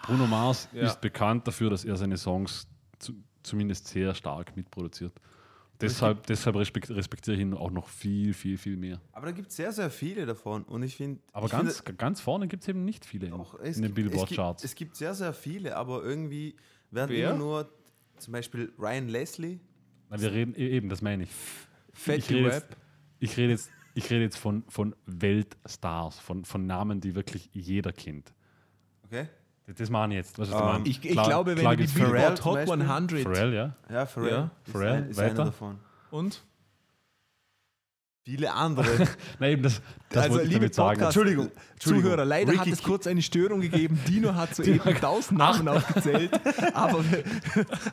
[0.03, 0.83] Bruno Mars Ja.
[0.87, 2.67] ist bekannt dafür, dass er seine Songs
[2.99, 5.13] zu, zumindest sehr stark mitproduziert.
[5.79, 9.01] Deshalb, deshalb respekt, respektiere ich ihn auch noch viel, viel, viel mehr.
[9.13, 10.63] Aber da gibt es sehr, sehr viele davon.
[10.63, 11.19] Und ich finde.
[11.33, 13.81] Aber ich ganz, finde, ganz vorne gibt es eben nicht viele in, auch, es in
[13.83, 14.61] den gibt- es Billboard-Charts.
[14.61, 16.55] gibt- Es gibt sehr, sehr viele, aber irgendwie
[16.91, 17.29] werden Wer?
[17.31, 17.69] immer nur
[18.17, 19.59] zum Beispiel Ryan Leslie.
[20.11, 21.29] Na, wir reden e- eben, das meine ich.
[21.93, 22.53] Ich Fatty rede Rap.
[22.53, 22.67] jetzt,
[23.19, 27.91] ich rede jetzt, ich rede jetzt von, von Weltstars, von, von Namen, die wirklich jeder
[27.91, 28.31] kennt.
[29.05, 29.27] Okay?
[29.77, 30.39] Das meine ich jetzt.
[30.39, 32.81] Was ist Ähm, um, Ich, ich glaube, wenn du die Billboard Beispiel.
[32.81, 33.75] 100 Pharrell, ja.
[33.89, 34.31] Ja, Pharrell.
[34.31, 35.31] Ja, ist, Pharrell, ein, ist weiter?
[35.31, 35.79] einer davon.
[36.11, 36.43] und
[38.23, 38.85] Viele andere.
[39.39, 40.99] Nein, eben das, das also liebe damit sagen.
[40.99, 42.03] Podcast Entschuldigung, Entschuldigung.
[42.03, 43.99] Zuhörer, leider hat Ricky es kurz eine Störung gegeben.
[44.07, 46.29] Dino hat soeben tausend Namen aufgezählt,
[46.75, 47.03] aber,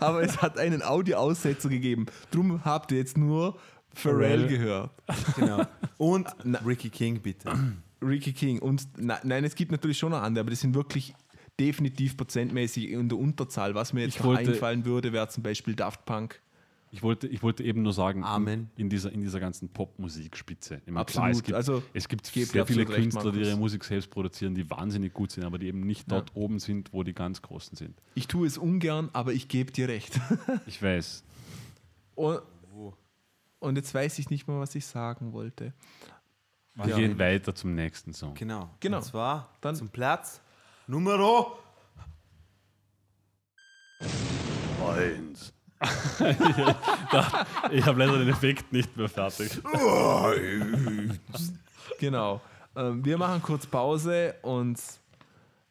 [0.00, 2.06] aber es hat einen Audioaussetzer gegeben.
[2.30, 3.58] Drum habt ihr jetzt nur
[3.94, 4.46] Pharrell Pharrell.
[4.48, 4.90] gehört.
[5.34, 5.62] genau.
[5.96, 6.28] Und
[6.64, 7.50] Ricky King, bitte.
[8.02, 8.58] Ricky King.
[8.58, 11.14] Und na, nein, es gibt natürlich schon noch andere, aber das sind wirklich
[11.58, 13.74] definitiv prozentmäßig in der Unterzahl.
[13.74, 16.40] Was mir jetzt wollte- einfallen würde, wäre zum Beispiel Daft Punk.
[16.90, 18.70] Ich wollte, ich wollte eben nur sagen, Amen.
[18.76, 20.76] In, dieser, in dieser ganzen Popmusikspitze.
[20.76, 21.32] Ich meine, Absolut.
[21.32, 24.54] es gibt, Also, es gibt sehr viele absolut recht, Künstler, die ihre Musik selbst produzieren,
[24.54, 27.76] die wahnsinnig gut sind, aber die eben nicht dort oben sind, wo die ganz Großen
[27.76, 28.00] sind.
[28.14, 30.18] Ich tue es ungern, aber ich gebe dir recht.
[30.66, 31.24] Ich weiß.
[32.14, 32.40] Und,
[33.58, 35.74] und jetzt weiß ich nicht mehr, was ich sagen wollte.
[36.74, 36.96] Wir Ja.
[36.96, 38.32] gehen weiter zum nächsten Song.
[38.32, 38.70] Genau.
[38.80, 38.96] Genau.
[38.98, 40.40] Und zwar Dann- zum Platz
[40.88, 41.58] Numero.
[44.82, 45.52] Eins.
[47.70, 49.60] ich habe leider den Effekt nicht mehr fertig.
[52.00, 52.40] Genau.
[52.74, 54.80] Ähm, wir machen kurz Pause und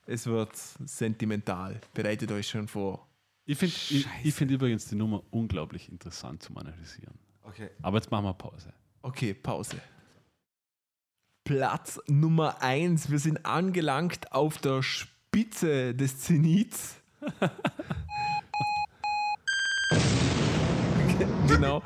[0.05, 0.55] es wird
[0.85, 1.81] sentimental.
[1.95, 3.07] Bereitet euch schon vor.
[3.45, 7.17] Ich finde ich, ich find übrigens die Nummer unglaublich interessant zum Analysieren.
[7.43, 7.71] Okay.
[7.81, 8.71] Aber jetzt machen wir Pause.
[9.01, 9.77] Okay, Pause.
[11.47, 13.09] Platz Nummer 1.
[13.09, 16.95] Wir sind angelangt auf der Spitze des Zenits.
[21.47, 21.81] genau.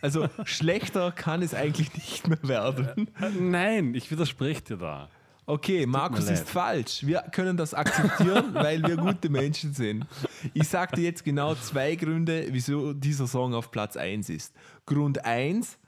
[0.00, 3.10] Also schlechter kann es eigentlich nicht mehr werden.
[3.40, 5.08] Nein, ich widerspreche dir da.
[5.44, 6.34] Okay, Markus leid.
[6.34, 7.04] ist falsch.
[7.04, 10.06] Wir können das akzeptieren, weil wir gute Menschen sind.
[10.54, 14.54] Ich sage dir jetzt genau zwei Gründe, wieso dieser Song auf Platz 1 ist.
[14.86, 15.78] Grund 1,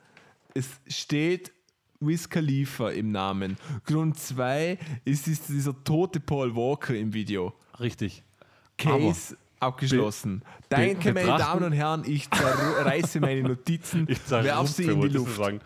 [0.54, 1.52] es steht
[2.00, 3.58] Wiz Khalifa im Namen.
[3.84, 7.52] Grund 2, es ist dieser tote Paul Walker im Video.
[7.78, 8.22] Richtig.
[8.78, 10.42] Case abgeschlossen.
[10.70, 15.36] Danke, meine Damen und Herren, ich zerreiße meine Notizen, Ich werf sie in die Luft.
[15.36, 15.60] Sagen.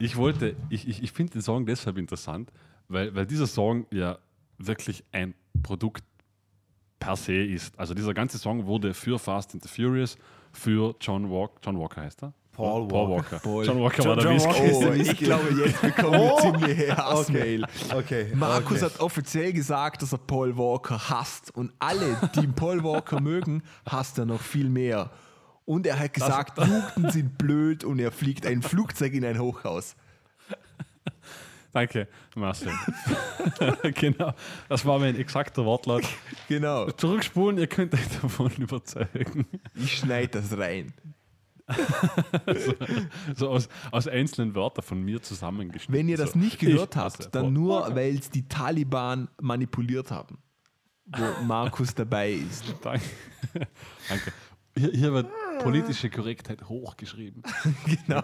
[0.00, 2.50] Ich wollte, ich, ich, ich finde den Song deshalb interessant,
[2.88, 4.18] weil, weil dieser Song ja
[4.58, 6.02] wirklich ein Produkt
[6.98, 7.78] per se ist.
[7.78, 10.18] Also dieser ganze Song wurde für Fast and the Furious,
[10.52, 12.32] für John Walker, John Walker heißt er?
[12.58, 13.30] Paul Paul Walker.
[13.30, 13.38] Walker.
[13.38, 13.64] Paul.
[13.64, 14.84] John Walker war John der Whisky.
[14.84, 17.64] Oh, ich glaube, jetzt bekommen wir ziemliche Hassmail.
[17.94, 18.32] Okay.
[18.34, 18.86] Markus okay.
[18.86, 21.54] hat offiziell gesagt, dass er Paul Walker hasst.
[21.54, 25.12] Und alle, die Paul Walker mögen, hasst er noch viel mehr.
[25.66, 26.58] Und er hat gesagt,
[26.96, 29.94] Jugend sind blöd und er fliegt ein Flugzeug in ein Hochhaus.
[31.72, 32.72] Danke, Marcel.
[33.94, 34.32] genau,
[34.68, 36.02] das war mein exakter Wortlaut.
[36.48, 36.90] Genau.
[36.90, 39.46] Zurückspulen, ihr könnt euch davon überzeugen.
[39.76, 40.92] Ich schneide das rein.
[43.36, 45.94] So aus, aus einzelnen Wörtern von mir zusammengeschnitten.
[45.94, 46.38] Wenn ihr das so.
[46.38, 50.38] nicht gehört Ich- habt, dann nur, weil es die Taliban manipuliert haben.
[51.06, 52.64] Wo Markus dabei ist.
[52.82, 53.04] Danke.
[54.08, 54.32] Danke.
[54.76, 55.28] Hier, hier wird
[55.60, 57.42] politische Korrektheit hochgeschrieben.
[58.06, 58.22] Genau.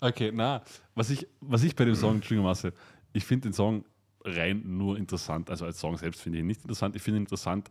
[0.00, 0.62] Okay, na,
[0.94, 2.72] was ich, was ich bei dem Song, Entschuldigung, Marcel,
[3.12, 3.84] ich finde den Song
[4.24, 5.50] rein nur interessant.
[5.50, 6.96] Also als Song selbst finde ich ihn nicht interessant.
[6.96, 7.70] Ich finde ihn interessant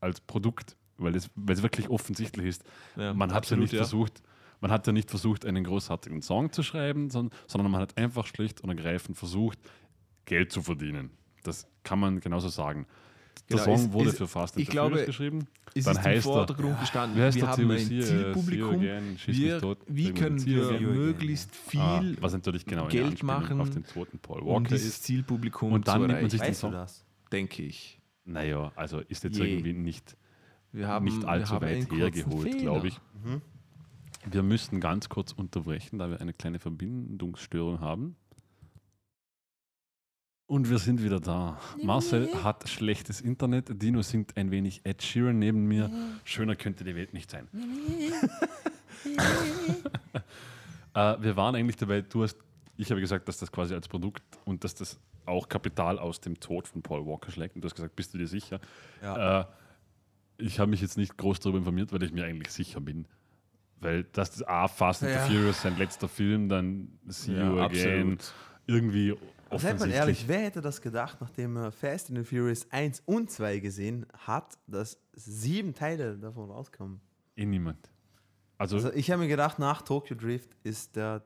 [0.00, 2.64] als Produkt, weil es, weil es wirklich offensichtlich ist.
[2.96, 3.78] Ja, man hat ja nicht ja.
[3.78, 4.22] versucht,
[4.60, 8.26] man hat ja nicht versucht, einen großartigen Song zu schreiben, sondern, sondern man hat einfach
[8.26, 9.58] schlicht und ergreifend versucht,
[10.24, 11.10] Geld zu verdienen.
[11.42, 12.86] Das kann man genauso sagen.
[13.50, 15.46] Der Genau, Song wurde es- für Fast ich and the Furious geschrieben.
[15.74, 18.74] Ist Dann es im heißt er, Vordergrund gestanden, wie heißt wir haben ein Zielpublikum.
[18.76, 23.68] Again, Wir, tot, wie können wir möglichst viel Ah, was natürlich genau Geld machen, auf
[23.70, 25.04] den toten Paul um Walker dieses ist.
[25.04, 26.72] Zielpublikum Und dann zu nimmt man sich den Weißt du Song.
[26.72, 27.04] das?
[27.32, 28.00] denke ich.
[28.24, 29.46] Naja, also ist jetzt Je.
[29.52, 30.16] irgendwie nicht,
[30.74, 33.00] Wir haben, nicht wir allzu weit hergeholt, glaube ich.
[34.26, 38.16] Wir müssen ganz kurz unterbrechen, da wir eine kleine Verbindungsstörung haben.
[40.46, 41.60] Und wir sind wieder da.
[41.80, 43.80] Marcel hat schlechtes Internet.
[43.80, 45.90] Dino singt ein wenig Ed Sheeran neben mir.
[46.24, 47.46] Schöner könnte die Welt nicht sein.
[50.94, 52.36] äh, wir waren eigentlich dabei, du hast,
[52.76, 56.40] ich habe gesagt, dass das quasi als Produkt und dass das auch Kapital aus dem
[56.40, 57.54] Tod von Paul Walker schlägt.
[57.54, 58.58] Und du hast gesagt, bist du dir sicher?
[59.00, 59.40] Ja.
[59.40, 59.44] Äh,
[60.38, 63.06] ich habe mich jetzt nicht groß darüber informiert, weil ich mir eigentlich sicher bin.
[63.80, 65.26] Weil das ist A, Fast and Ja.
[65.26, 68.12] the Furious, sein letzter Film, dann See You Ja, Again.
[68.12, 68.32] absolut.
[68.66, 69.14] Irgendwie
[69.56, 73.30] Seid mal ehrlich, wer hätte das gedacht, nachdem er Fast and the Furious 1 und
[73.30, 77.00] 2 gesehen hat, dass sieben Teile davon rauskommen?
[77.36, 77.90] Eh niemand.
[78.58, 81.22] Also, Also ich habe mir gedacht, nach Tokyo Drift ist, der,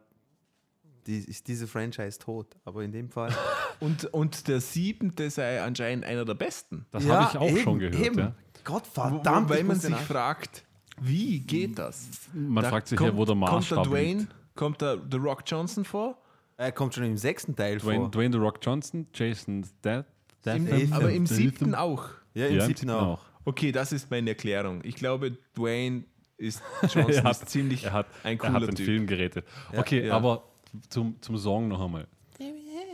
[1.06, 2.56] die, ist diese Franchise tot.
[2.64, 3.32] Aber in dem Fall.
[3.80, 6.86] Und, und der siebente sei anscheinend einer der besten.
[6.90, 7.94] das Ja, habe ich auch eben, schon gehört.
[8.04, 8.18] Eben.
[8.18, 8.34] Ja.
[8.64, 10.64] Gott verdammt, weil ich man sich fragt,
[11.00, 12.09] wie geht das?
[12.32, 14.35] Man Da fragt sich kommt, ja, wo der Kommt Maßstab der Dwayne, liegt.
[14.55, 16.18] kommt der The Rock Johnson vor?
[16.56, 18.10] Er kommt schon im sechsten Teil Dwayne, vor.
[18.10, 20.93] Dwayne The Rock Johnson, Jason Statham.
[20.93, 22.09] aber im siebten auch.
[22.35, 23.20] Ja, im ja, siebten auch.
[23.44, 24.80] Okay, das ist meine Erklärung.
[24.85, 26.05] Ich glaube, Dwayne
[26.36, 28.86] ist Johnson Er hat, ist ziemlich er hat, ein er cooler hat den Typ.
[28.86, 29.47] Film gerettet.
[29.72, 30.14] Ja, okay, ja.
[30.14, 30.44] aber
[30.89, 32.06] zum, zum Song noch einmal.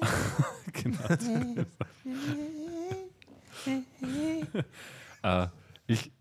[0.73, 0.99] genau.
[5.25, 5.49] Äh,
[5.87, 6.13] ich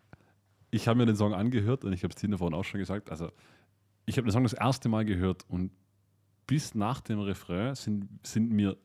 [0.72, 3.12] ich habe mir den Song angehört und ich habe es Tina vorhin auch schon gesagt.
[3.12, 3.30] Also,
[4.08, 5.72] ich habe den Song das erste Mal gehört und
[6.48, 8.76] bis nach dem Refrain sind, sind mir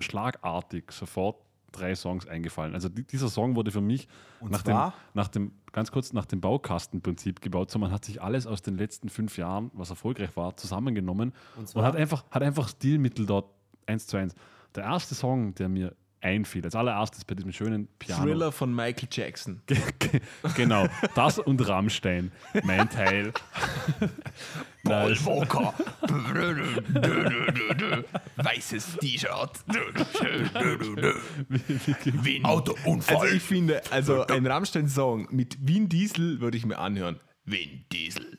[0.00, 1.36] schlagartig sofort
[1.72, 2.74] drei Songs eingefallen.
[2.74, 4.08] Also die, dieser Song wurde für mich
[4.40, 7.70] nach dem, nach dem, ganz kurz nach dem Baukastenprinzip gebaut.
[7.70, 11.74] So, man hat sich alles aus den letzten fünf Jahren, was erfolgreich war, zusammengenommen Und
[11.76, 13.50] und, hat, einfach, hat einfach Stilmittel dort
[13.86, 14.34] eins zu eins.
[14.74, 15.94] Der erste Song, der mir
[16.24, 18.22] einfiel, als allererstes bei diesem schönen Piano.
[18.24, 19.60] Thriller von Michael Jackson.
[19.66, 20.20] Ge- ge-
[20.56, 22.32] genau, das und Rammstein,
[22.64, 23.32] mein Teil.
[24.82, 25.72] Nein, Walker.
[28.36, 29.50] Weißes T-Shirt.
[32.42, 33.16] Autounfall.
[33.16, 37.18] Also ich finde, also ein Rammstein-Song mit Vin Diesel würde ich mir anhören.
[37.46, 38.38] Vin Diesel.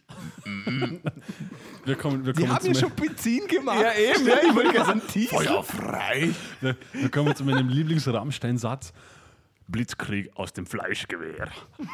[1.85, 3.79] wir kommen, wir Die kommen, haben zu, ja schon Benzin gemacht.
[3.81, 4.27] Ja, eben.
[4.27, 5.37] Ja, ich wollte garantieren.
[5.37, 6.31] Feuerfrei.
[6.61, 8.93] wir, wir kommen zu meinem Lieblings-Rammstein-Satz.
[9.67, 11.49] Blitzkrieg aus dem Fleischgewehr.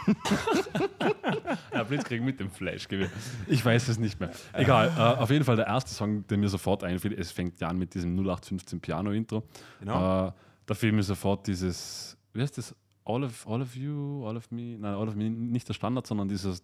[1.73, 3.09] ja, Blitzkrieg mit dem Fleischgewehr.
[3.47, 4.31] Ich weiß es nicht mehr.
[4.53, 7.69] Egal, äh, auf jeden Fall der erste Song, der mir sofort einfiel, es fängt ja
[7.69, 9.43] an mit diesem 0815 Piano-Intro.
[9.79, 10.27] Genau.
[10.27, 10.31] Äh,
[10.65, 12.75] da fiel mir sofort dieses, wie heißt das?
[13.05, 14.77] All of, all of You, All of Me?
[14.77, 16.55] Nein, All of Me, nicht der Standard, sondern dieser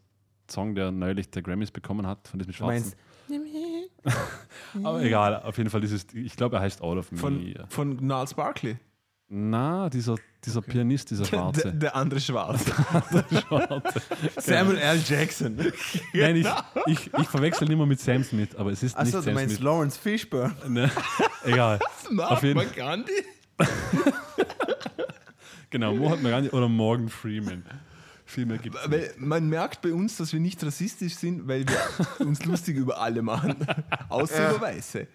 [0.52, 2.94] Song, der neulich der Grammys bekommen hat, von diesem Du schwarzen.
[3.30, 4.18] meinst,
[4.84, 7.18] Aber egal, auf jeden Fall dieses, ich glaube, er heißt All of Me.
[7.18, 8.78] Von, von Niles Barkley.
[9.30, 10.16] Na, dieser,
[10.46, 11.74] dieser Pianist, dieser Der, Schwarze.
[11.74, 12.72] der andere Schwarze.
[13.48, 14.02] Schwarze.
[14.38, 15.02] Samuel L.
[15.06, 15.58] Jackson.
[16.14, 16.48] Nein, ich,
[16.86, 19.56] ich, ich verwechsel immer mit Sam Smith, aber es ist Achso, nicht du Sam meinst
[19.58, 19.66] Smith.
[19.66, 20.56] Lawrence Fishburne.
[20.70, 20.90] Ne?
[21.44, 21.80] Egal.
[22.20, 23.12] Auf jeden Mahatma Gandhi?
[25.70, 27.66] Genau, Mohammed Mirani oder Morgan Freeman.
[28.28, 31.66] Viel mehr gibt es Weil man merkt bei uns, dass wir nicht rassistisch sind, weil
[31.66, 31.80] wir
[32.28, 33.56] uns lustig über alle machen.
[34.10, 35.08] Außer über Weiße.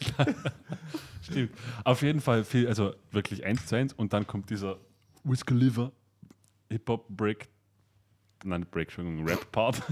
[1.23, 1.53] Stimmt.
[1.85, 4.79] Auf jeden Fall viel, also wirklich eins zu eins und dann kommt dieser
[5.25, 5.93] Wiz Khalifa
[6.71, 7.49] Hip-Hop-Break,
[8.45, 9.83] nein, Break, Entschuldigung, Rap-Part.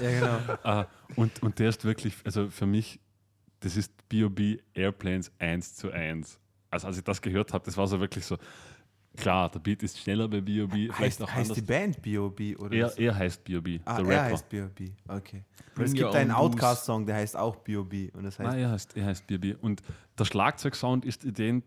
[0.00, 0.58] Ja, genau.
[0.62, 0.86] Ah,
[1.16, 3.00] und, und der ist wirklich, also für mich,
[3.60, 4.58] das ist B.O.B.
[4.74, 6.38] Airplanes 1 zu 1.
[6.70, 8.36] Also als ich das gehört habe, das war so wirklich so,
[9.16, 11.54] klar, der Beat ist schneller bei B.O.B., vielleicht Heißt, auch heißt anders.
[11.56, 12.56] die Band B.O.B.
[12.56, 14.32] oder Er, er heißt B.O.B., Ah, der er Rapper.
[14.32, 14.90] heißt B.O.B.
[15.08, 15.44] Okay.
[15.74, 16.30] Weil es gibt einen.
[16.30, 18.10] Outcast-Song, der heißt auch B.O.B.
[18.12, 19.54] Und das heißt, Nein, er heißt, er heißt B.O.B.
[19.60, 19.82] Und
[20.18, 21.64] der Schlagzeugsound ist ident,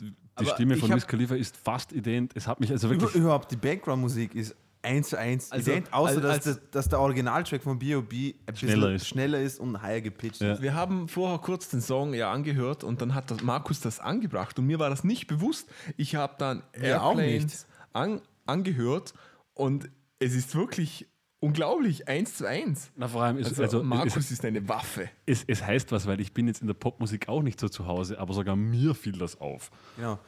[0.00, 2.32] die Aber Stimme von Wiz Khalifa ist fast ident.
[2.34, 3.22] Es hat mich also über, wirklich...
[3.22, 4.54] überhaupt die Background-Musik ist
[4.86, 8.34] eins zu eins Also, ident, außer als- dass, als- der, dass der Originaltrack von B.O.B.
[8.46, 9.06] ein bisschen Schneller ist.
[9.08, 10.54] schneller ist und higher gepitcht Ja.
[10.54, 10.62] ist.
[10.62, 14.58] Wir haben vorher kurz den Song ja angehört und dann hat das Markus das angebracht
[14.58, 15.68] und mir war das nicht bewusst.
[15.98, 19.12] Ich habe dann Airplanes an, angehört
[19.54, 21.06] und es ist wirklich
[21.40, 22.90] unglaublich, eins zu eins.
[22.96, 25.08] Na, vor allem ist, Also, also, Markus es, ist eine Waffe.
[25.26, 27.86] es, es heißt was, weil ich bin jetzt in der Popmusik auch nicht so zu
[27.86, 29.70] Hause, aber sogar mir fiel das auf.
[29.96, 30.18] Genau.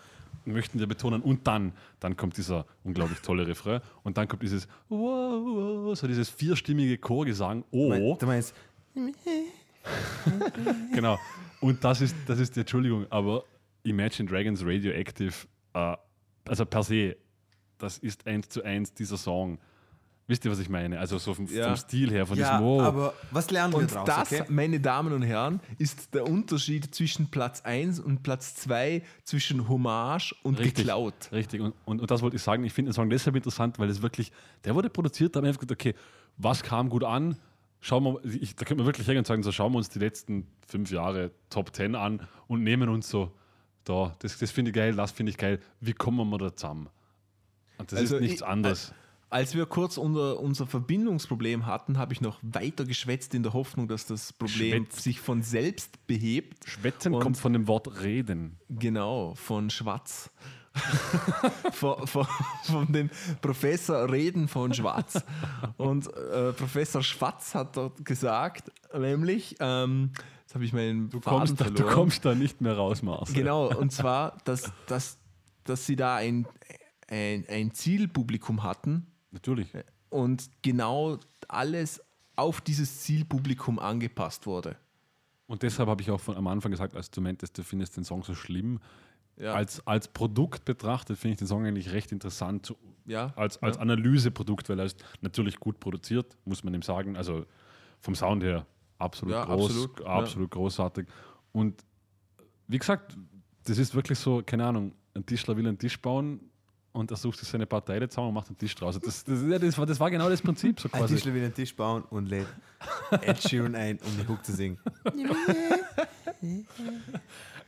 [0.44, 1.22] Möchten wir betonen.
[1.22, 6.06] Und dann, dann kommt dieser unglaublich tolle Refrain und dann kommt dieses wow, wow, so
[6.06, 7.64] dieses vierstimmige Chorgesang.
[7.70, 8.54] Oh, Du meinst,
[10.94, 11.18] genau.
[11.60, 13.44] Und das ist, das ist die Entschuldigung, aber
[13.82, 15.34] Imagine Dragons Radioactive,
[15.74, 15.96] äh,
[16.46, 17.16] also per se,
[17.78, 19.58] das ist eins zu eins dieser Song.
[20.28, 20.98] Wisst ihr, was ich meine?
[21.00, 21.68] Also so vom, Ja.
[21.68, 22.82] vom Stil her, von ja, diesem Wow.
[22.82, 24.04] aber was lernen wir Und draus?
[24.06, 24.44] das, okay?
[24.50, 30.34] meine Damen und Herren, ist der Unterschied zwischen Platz 1 und Platz 2, zwischen Hommage
[30.42, 31.30] und Richtig, geklaut.
[31.32, 32.62] Richtig, und, und, und das wollte ich sagen.
[32.64, 34.30] Ich finde den Song deshalb interessant, weil es wirklich,
[34.64, 35.94] der wurde produziert, da haben wir einfach gedacht, okay,
[36.36, 37.36] was kam gut an?
[37.80, 39.98] Schauen wir, ich, da könnte man wirklich hergehen und sagen, so schauen wir uns die
[39.98, 43.32] letzten fünf Jahre Top 10 an und nehmen uns so,
[43.84, 46.90] da, das, das finde ich geil, das finde ich geil, wie kommen wir da zusammen?
[47.78, 48.92] Und das Also ist nichts ich- anderes.
[49.30, 53.86] Als wir kurz unser, unser Verbindungsproblem hatten, habe ich noch weiter geschwätzt in der Hoffnung,
[53.86, 55.02] dass das Problem Schwätz.
[55.02, 56.66] sich von selbst behebt.
[56.66, 58.56] Schwätzen und- kommt von dem Wort reden.
[58.70, 60.30] Genau, von Schwarz.
[61.72, 62.26] von, von,
[62.62, 63.10] von dem
[63.42, 65.22] Professor Reden von Schwarz.
[65.76, 71.56] Und äh, Professor Schwarz hat dort gesagt, nämlich, ähm, jetzt habe ich meinen Du Faden
[71.56, 73.32] kommst, da, du kommst da nicht mehr raus, Mars.
[73.32, 75.18] Genau, und zwar, dass, dass,
[75.64, 76.46] dass sie da ein,
[77.08, 79.68] ein, ein Zielpublikum hatten Natürlich.
[80.10, 81.18] und genau
[81.48, 82.00] alles
[82.36, 84.76] auf dieses Zielpublikum angepasst wurde.
[85.46, 88.04] Und deshalb habe ich auch von, am Anfang gesagt, als du meintest, du findest den
[88.04, 88.80] Song so schlimm.
[89.36, 89.54] Ja.
[89.54, 92.74] Als, als Produkt betrachtet finde ich den Song eigentlich recht interessant,
[93.06, 97.16] Ja, als, als Analyseprodukt, weil er ist natürlich gut produziert, muss man ihm sagen.
[97.16, 97.46] Also
[98.00, 98.66] vom Sound her
[98.98, 100.58] absolut Ja, groß, absolut, absolut, ja.
[100.58, 101.06] großartig.
[101.52, 101.84] Und
[102.66, 103.16] wie gesagt,
[103.64, 106.47] das ist wirklich so, keine Ahnung, ein Tischler will einen Tisch bauen
[106.98, 108.98] und er sucht sich seine paar Teile zusammen und macht einen Tisch draus.
[109.00, 111.14] Das, das, das, war, das war genau das Prinzip so Ein quasi.
[111.14, 112.46] Tischler will einen Tisch bauen und lädt
[113.22, 114.78] Ed Sheeran ein, um den Hook zu singen.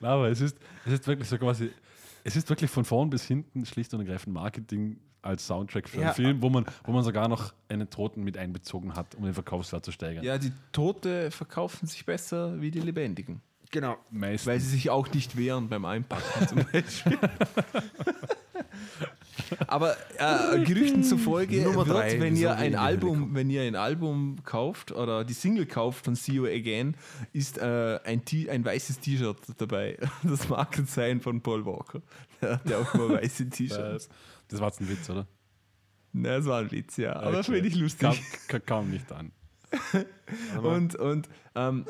[0.01, 1.71] Na, aber es ist, es ist wirklich so quasi,
[2.25, 6.07] es ist wirklich von vorn bis hinten schlicht und ergreifend Marketing als Soundtrack für Ja.
[6.07, 9.35] einen Film, wo man, wo man sogar noch einen Toten mit einbezogen hat, um den
[9.35, 10.25] Verkaufswert zu steigern.
[10.25, 13.43] ja, die Tote verkaufen sich besser wie die Lebendigen.
[13.71, 13.99] Genau.
[14.11, 14.47] Meistens.
[14.47, 17.19] Weil sie sich auch nicht wehren beim Einpacken zum Beispiel.
[19.67, 24.37] Aber äh, Gerüchten zufolge Nummer wird, drei, wenn ihr ein Album, wenn ihr ein Album
[24.45, 26.95] kauft oder die Single kauft von See You Again,
[27.33, 29.97] ist äh, ein, ein weißes T-Shirt dabei.
[30.23, 32.01] Das Markenzeichen von Paul Walker.
[32.43, 34.09] Der hat ja auch immer weiße T-Shirts.
[34.09, 34.11] Das,
[34.49, 35.27] das war jetzt ein Witz, oder?
[36.13, 37.15] Na, das war ein Witz, ja.
[37.17, 37.53] Aber Okay.
[37.53, 38.01] finde ich lustig.
[38.01, 38.17] Kam,
[38.49, 39.31] ka- kam nicht an.
[40.63, 41.87] Und, und ähm,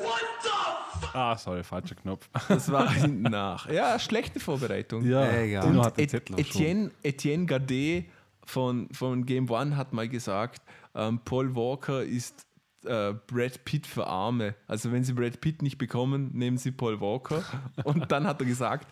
[1.13, 2.29] Ah, sorry, falscher Knopf.
[2.47, 3.69] das war hinten nach.
[3.69, 5.03] Ja, schlechte Vorbereitung.
[5.05, 5.47] Egal.
[5.67, 8.05] Dino Und hat Et Etienne, Etienne Gardet
[8.45, 10.61] von, von Game One hat mal gesagt,
[10.95, 12.45] ähm, Paul Walker ist
[12.85, 14.55] äh, Brad Pitt für Arme.
[14.67, 17.43] Also wenn sie Brad Pitt nicht bekommen, nehmen sie Paul Walker.
[17.83, 18.87] Und dann hat er gesagt,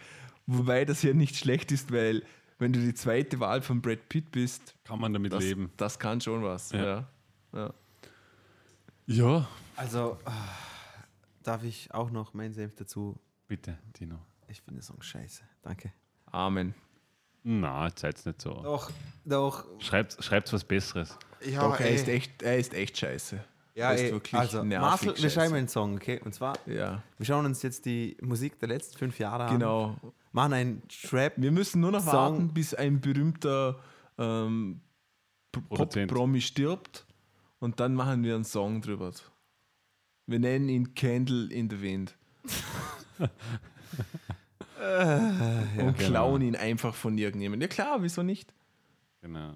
[0.48, 2.24] wobei das ja nicht schlecht ist, weil
[2.60, 5.72] wenn du die zweite Wahl von Brad Pitt bist, Kann man damit das, leben.
[5.78, 6.72] das kann schon was.
[6.72, 6.84] Ja.
[6.84, 7.06] Ja.
[7.54, 7.74] Ja.
[9.08, 10.32] Ja, Also, ah,
[11.44, 13.18] darf ich auch noch meinen Senf dazu?
[13.48, 14.20] bitte, Dino.
[14.48, 15.44] Ich finde den Song scheiße.
[15.64, 15.92] Danke.
[16.32, 16.74] Amen.
[17.44, 18.54] Na, jetzt seid's nicht so.
[18.62, 18.92] Doch,
[19.26, 19.66] doch.
[19.80, 21.18] Schreibt, schreibt was Besseres.
[21.46, 21.96] Ja, Doch, er ey.
[21.96, 23.44] ist echt, er ist echt scheiße.
[23.76, 26.20] Ja, er ist ey, wirklich also, nervig Marcel, wir schreiben einen Song, okay?
[26.24, 29.54] Und zwar, Ja, wir schauen uns jetzt die Musik der letzten fünf Jahre an.
[29.54, 29.96] genau.
[30.32, 31.34] Machen einen Trap.
[31.38, 32.14] Wir müssen nur noch Song.
[32.14, 33.80] warten, bis ein berühmter
[34.18, 34.82] ähm.
[35.52, 37.08] Pop-Promi stirbt
[37.60, 39.12] und dann machen wir einen Song drüber.
[40.30, 42.16] Wir nennen ihn Candle in the Wind
[45.78, 47.68] und klauen ihn einfach von irgendjemandem.
[47.70, 48.54] Ja klar, wieso nicht?
[49.22, 49.54] Genau.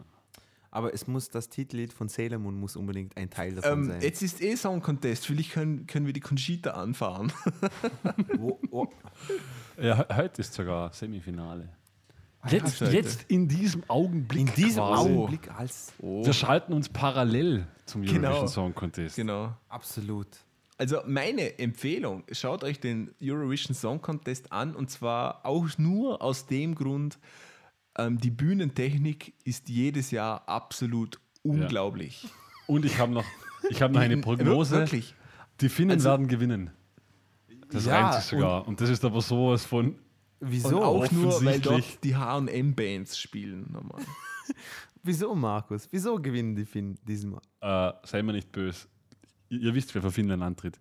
[0.72, 4.02] Aber es muss das Titellied von Sailor Moon muss unbedingt ein Teil davon Ähm, sein.
[4.02, 7.32] jetzt ist eh Song Contest, vielleicht können, können wir die Conchita anfahren.
[8.38, 8.92] Wo, wo,
[9.80, 11.70] Ja, he- heute ist sogar Semifinale.
[12.50, 12.92] Jetzt, Scheiße.
[12.92, 14.40] jetzt in diesem Augenblick.
[14.50, 15.10] in diesem quasi.
[15.12, 18.48] Augenblick als Oh, Wir schalten uns parallel zum Eurovision Genau.
[18.48, 19.16] Song Contest.
[19.16, 19.56] genau.
[19.70, 20.28] absolut.
[20.84, 26.46] Also meine Empfehlung, schaut euch den Eurovision Song Contest an und zwar auch nur aus
[26.46, 27.20] dem Grund,
[27.98, 32.28] ähm, die Bühnentechnik ist jedes Jahr absolut unglaublich.
[32.68, 33.24] Und ich habe noch,
[33.70, 34.80] ich hab noch eine Prognose.
[34.80, 35.16] Wirklich.
[35.62, 36.72] Die Finnen Also- werden gewinnen.
[37.70, 38.68] Das Ja, reimt sich sogar.
[38.68, 39.96] Und, das ist aber sowas von.
[40.42, 40.80] Wieso?
[40.80, 41.64] Und auch nur, weil offensichtlich.
[41.94, 43.72] dort die H&M-Bands spielen.
[43.72, 44.02] Normal.
[45.02, 45.88] Wieso, Markus?
[45.92, 47.40] Wieso gewinnen die Finnen diesmal?
[47.62, 48.88] Äh, sei mir nicht böse.
[49.62, 50.80] Ihr, wisst, wer für Finnland antritt.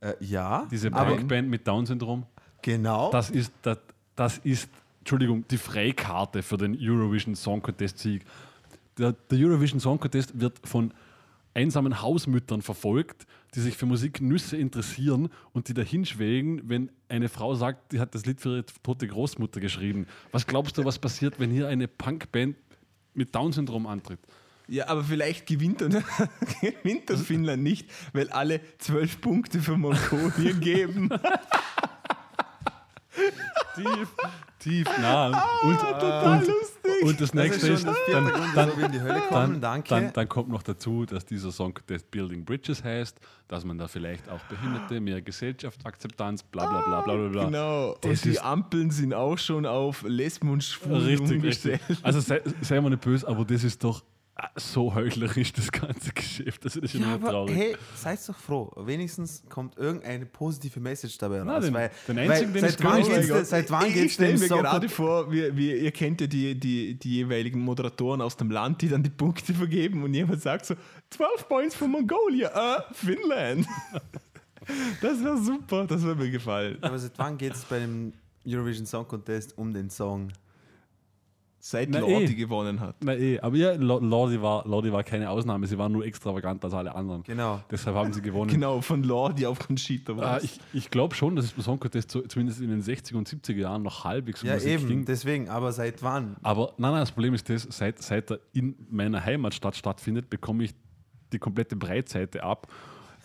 [0.00, 2.26] Äh, ja, Diese Punkband mit Down-Syndrom.
[2.62, 3.10] genau.
[3.10, 3.78] Das ist, das,
[4.16, 4.68] das ist,
[5.00, 8.24] Entschuldigung, die Freikarte für den Eurovision Song Contest Sieg.
[8.98, 10.92] Der, der Eurovision Song Contest wird von
[11.54, 17.54] einsamen Hausmüttern verfolgt, die sich für Musiknüsse interessieren und die dahin schwelgen, wenn eine Frau
[17.54, 20.06] sagt, die hat das Lied für ihre tote Großmutter geschrieben.
[20.32, 22.56] Was glaubst du, was passiert, wenn hier eine Punkband
[23.14, 24.18] mit Down-Syndrom antritt?
[24.66, 25.90] Ja, aber vielleicht gewinnt, dann,
[26.60, 31.10] gewinnt das Finnland nicht, weil alle zwölf Punkte für Mongolien geben.
[33.76, 34.08] Tief,
[34.58, 35.26] tief, nah.
[35.62, 37.02] Und, Total und, lustig.
[37.02, 39.00] und das das nächste ist ist, das vierte dann, Grund, dann, wieso wir in die
[39.00, 39.52] Hölle kommen.
[39.52, 39.88] Dann, Danke.
[39.88, 43.18] Dann, dann kommt noch dazu, dass dieser Song Contest Building Bridges heißt,
[43.48, 47.28] dass man da vielleicht auch Behinderte, mehr Gesellschaftsakzeptanz, bla bla bla bla bla.
[47.28, 47.44] bla.
[47.46, 47.96] Genau.
[48.00, 51.80] Das und die ist- Ampeln sind auch schon auf Lesben und Schwulen Richtig, umgestellt.
[51.88, 52.04] richtig.
[52.04, 54.02] Also sei, sei mal nicht böse, aber das ist doch
[54.56, 56.64] so heuchlerisch, das ganze Geschäft.
[56.64, 57.56] Also das ist ja, nur aber traurig.
[57.56, 58.72] hey, seid doch froh.
[58.84, 61.46] Wenigstens kommt irgendeine positive Message dabei raus.
[61.46, 64.06] Na, den- weil, den einzigen, weil den seit wann geht's denn- seit wann ich, geht's
[64.06, 67.60] ich stelle mir so gerade vor, wir, wir, ihr kennt ja die, die, die jeweiligen
[67.60, 70.74] Moderatoren aus dem Land, die dann die Punkte vergeben und jemand sagt so,
[71.10, 73.66] 12 Points für Mongolia, äh, Finnland.
[75.02, 76.78] Das wäre super, das würde mir gefallen.
[76.80, 78.14] Aber seit wann geht es bei dem
[78.46, 80.28] Eurovision Song Contest um den Song?
[81.66, 82.34] Seit Na, Lordi eh.
[82.34, 82.96] gewonnen hat.
[83.02, 86.66] Na eh, aber ja, Lo- Lordi war, Lordi war keine Ausnahme, sie waren nur extravaganter
[86.66, 87.22] als alle anderen.
[87.22, 87.62] Genau.
[87.70, 88.50] Deshalb haben sie gewonnen.
[88.52, 90.12] Genau, von Lordi auf Conchita.
[90.12, 90.44] Äh, Wurst.
[90.44, 93.54] ich ich glaube schon, dass es Song Contest so, zumindest in den 60er und 70er
[93.56, 95.04] Jahren noch halbwegs um Ja, Musik eben, ging.
[95.06, 96.36] deswegen, aber seit wann?
[96.42, 100.64] Aber nein, nein, das Problem ist das, seit, seit er in meiner Heimatstadt stattfindet, bekomme
[100.64, 100.74] ich
[101.32, 102.66] die komplette Breitseite ab.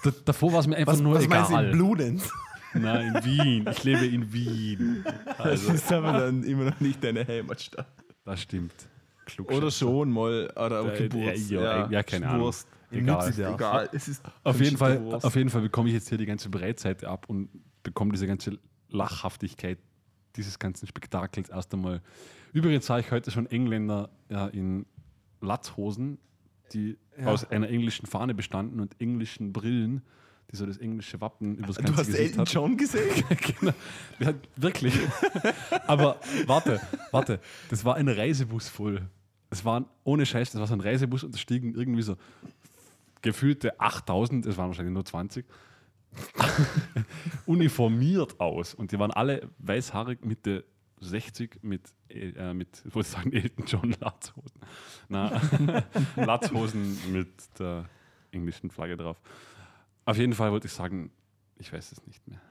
[0.01, 1.71] Da, davor war es mir einfach Was, nur was meinst du in egal.
[1.73, 2.31] Bludenz?
[2.73, 3.67] Nein, in Wien.
[3.69, 5.03] Ich lebe in Wien.
[5.25, 7.85] das Also, ist aber dann immer noch nicht deine Heimatstadt.
[8.31, 8.73] Das stimmt.
[9.47, 11.37] Oder schon mal, oder Ja, okay, Geburt.
[11.49, 12.41] ja, ja, ja, keine Ahnung.
[12.45, 12.67] Wurst.
[12.91, 13.27] Egal.
[13.27, 13.53] Nützidorf.
[13.55, 16.49] Egal, es ist Auf jeden, Fall, auf jeden Fall bekomme ich jetzt hier die ganze
[16.49, 17.49] Breitseite ab und
[17.83, 18.57] bekomme diese ganze
[18.89, 19.77] Lachhaftigkeit
[20.35, 22.01] dieses ganzen Spektakels erst einmal.
[22.53, 24.85] Übrigens sah ich heute schon Engländer ja, in
[25.41, 26.17] Latzhosen,
[26.73, 27.27] die Ja.
[27.27, 30.01] aus einer englischen Fahne bestanden und englischen Brillen,
[30.51, 32.45] die so das englische Wappen übers Du ganze hast Gesicht Elton.
[32.45, 33.23] John gesehen?
[33.59, 33.73] genau.
[34.19, 34.93] Ja, wirklich.
[35.85, 36.81] Aber warte,
[37.11, 37.39] warte.
[37.69, 39.07] Das war ein Reisebus voll.
[39.51, 42.17] Es war ohne Scheiß, das war so ein Reisebus und da stiegen irgendwie so
[43.21, 45.45] gefühlte 8000, es waren wahrscheinlich nur 20,
[47.45, 48.73] uniformiert aus.
[48.73, 50.65] Und die waren alle weißhaarig Mitte
[51.01, 54.61] 60 mit, äh, mit ich wollte sagen, Elton John Latzhosen.
[55.07, 55.41] Na,
[56.15, 57.85] Latzhosen mit der
[58.31, 59.19] englischen Flagge drauf.
[60.09, 61.11] Auf jeden Fall wollte ich sagen,
[61.57, 62.41] ich weiß es nicht mehr.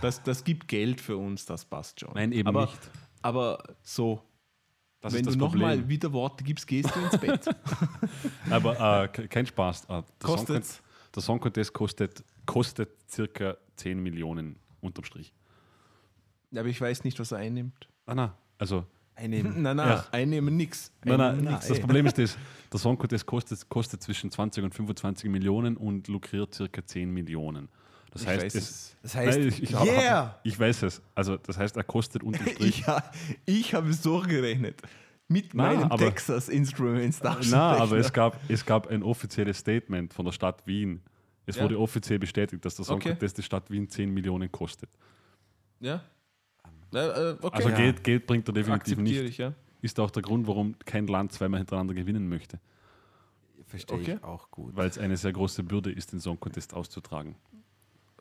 [0.00, 2.12] Das, das gibt Geld für uns, das passt schon.
[2.14, 2.90] Nein, eben aber, nicht.
[3.20, 4.22] Aber so,
[5.00, 7.48] Das wenn du nochmal wieder Worte gibst, gehst du ins Bett.
[8.50, 9.84] Aber äh, ke- kein Spaß.
[9.84, 10.82] Äh, der, Song, Kostet's?
[11.14, 15.32] der Song Contest kostet, kostet circa 10 Millionen unterm Strich.
[16.56, 17.88] aber ich weiß nicht, was er einnimmt.
[18.06, 18.84] Ah, na, also,
[19.14, 19.52] Einnehmen.
[19.62, 20.06] Nein, nein, Ja.
[20.10, 20.90] einnehmen nix.
[21.04, 21.80] nein, nein, das nix.
[21.80, 22.36] Problem ist das,
[22.72, 27.68] der Song Contest kostet, kostet zwischen 20 und 25 Millionen und lukriert circa 10 Millionen.
[28.10, 28.96] Das Ich heißt, weiß es, es.
[29.02, 30.40] Das heißt, Nein, ich, ich, hab- yeah!
[30.44, 31.02] ich weiß es.
[31.14, 32.80] Also, das heißt, er kostet unterm Strich.
[32.80, 33.02] Ich, ha-
[33.46, 34.82] ich habe es durchgerechnet.
[35.28, 40.12] Mit Na, meinem aber- Texas Instruments Na, aber es gab, es gab ein offizielles Statement
[40.12, 41.00] von der Stadt Wien.
[41.46, 41.62] Es Ja.
[41.62, 43.10] wurde offiziell bestätigt, dass der Song Okay.
[43.10, 44.90] Contest der Stadt Wien 10 Millionen kostet.
[45.80, 46.02] Ja.
[46.94, 47.56] Äh, äh, okay.
[47.56, 47.76] Also Ja.
[47.76, 49.30] Geld, Geld bringt er definitiv Akzeptiere nicht.
[49.32, 49.54] ich, ja.
[49.80, 52.60] Ist auch der Grund, warum kein Land zweimal hintereinander gewinnen möchte.
[53.66, 54.14] Verstehe Okay.
[54.18, 54.76] ich auch gut.
[54.76, 57.36] Weil es eine sehr große Bürde ist, den Song Contest auszutragen.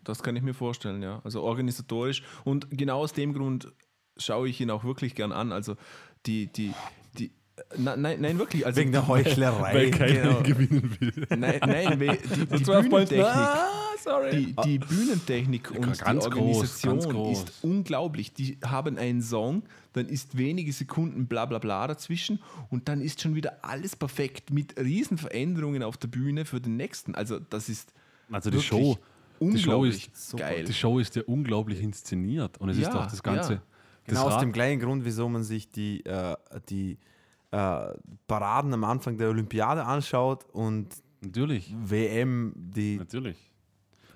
[0.04, 1.22] Das kann ich mir vorstellen, ja.
[1.24, 2.24] Also organisatorisch.
[2.44, 3.72] Und genau aus dem Grund
[4.18, 5.52] schaue ich ihn auch wirklich gern an.
[5.52, 5.76] Also
[6.26, 6.74] die, die,
[7.20, 7.32] die,
[7.78, 8.66] na, nein, nein, wirklich.
[8.66, 9.74] Also Wegen der Heuchlerei.
[9.74, 10.42] Weil keiner genau.
[10.42, 11.28] gewinnen will.
[11.38, 12.90] Nein, nein, die, die Points.
[13.10, 13.28] Bühnentechnik.
[14.06, 14.32] Ah, sorry.
[14.32, 17.44] Die, die Bühnentechnik und ganz die groß, Organisation ganz groß.
[17.44, 18.34] ist unglaublich.
[18.34, 19.64] Die haben einen Song,
[19.94, 24.52] dann ist wenige Sekunden bla bla bla dazwischen und dann ist schon wieder alles perfekt
[24.52, 27.16] mit riesen Veränderungen auf der Bühne für den nächsten.
[27.16, 27.94] Also das ist
[28.32, 28.98] Also die Show,
[29.40, 30.64] die Show unglaublich ist geil.
[30.66, 33.54] Die Show ist ja unglaublich inszeniert und es ist Ja, auch das Ganze.
[33.54, 33.62] ja.
[34.06, 36.36] Das Genau aus Rad- dem gleichen Grund, wieso man sich die, äh,
[36.70, 36.98] die
[37.52, 37.94] äh,
[38.28, 40.88] Paraden am Anfang der Olympiade anschaut und
[41.24, 43.38] Natürlich, WM, die, natürlich.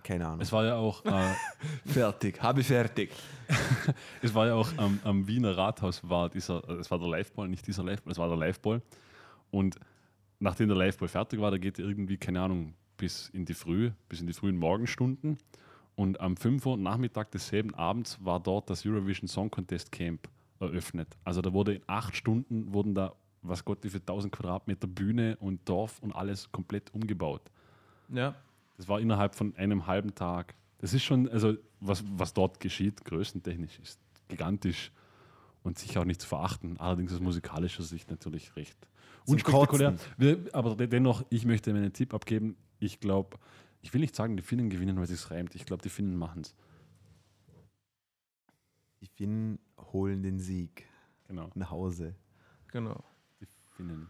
[0.06, 0.42] Keine Ahnung.
[0.42, 1.34] Es war ja auch, äh,
[1.86, 3.12] fertig, habe fertig.
[4.22, 7.50] es war ja auch am, am Wiener Rathaus war dieser, äh, es war der Liveball,
[7.50, 8.82] nicht dieser Liveball, es war der Liveball.
[9.52, 9.80] Und
[10.40, 14.22] nachdem der Liveball fertig war, da geht irgendwie, keine Ahnung, bis in die Früh, bis
[14.22, 15.38] in die frühen Morgenstunden.
[15.96, 20.30] Und am 5 Uhr Nachmittag desselben Abends war dort das Eurovision Song Contest Camp
[20.60, 21.18] eröffnet.
[21.24, 25.38] Also da wurde in acht Stunden wurden da, was Gott, wie viel 1000 Quadratmeter Bühne
[25.40, 27.42] und Dorf und alles komplett umgebaut.
[28.10, 28.36] Ja.
[28.78, 30.56] Das war innerhalb von einem halben Tag.
[30.80, 34.92] Das ist schon, also was, was dort geschieht, größentechnisch, ist gigantisch
[35.64, 36.78] und sicher auch nicht zu verachten.
[36.80, 38.78] Allerdings aus musikalischer Sicht natürlich recht
[39.26, 39.96] unspektakulär.
[40.54, 42.58] Aber de- dennoch, ich möchte mir einen Tipp abgeben.
[42.80, 43.38] Ich glaube,
[43.82, 45.56] ich will nicht sagen, die Finnen gewinnen, weil es sich reimt.
[45.56, 46.54] Ich glaube, die Finnen machen es.
[49.02, 49.60] Die Finnen
[49.94, 50.86] holen den Sieg
[51.28, 52.16] Genau, nach Hause.
[52.68, 53.04] Genau.
[53.40, 54.10] die Finnen.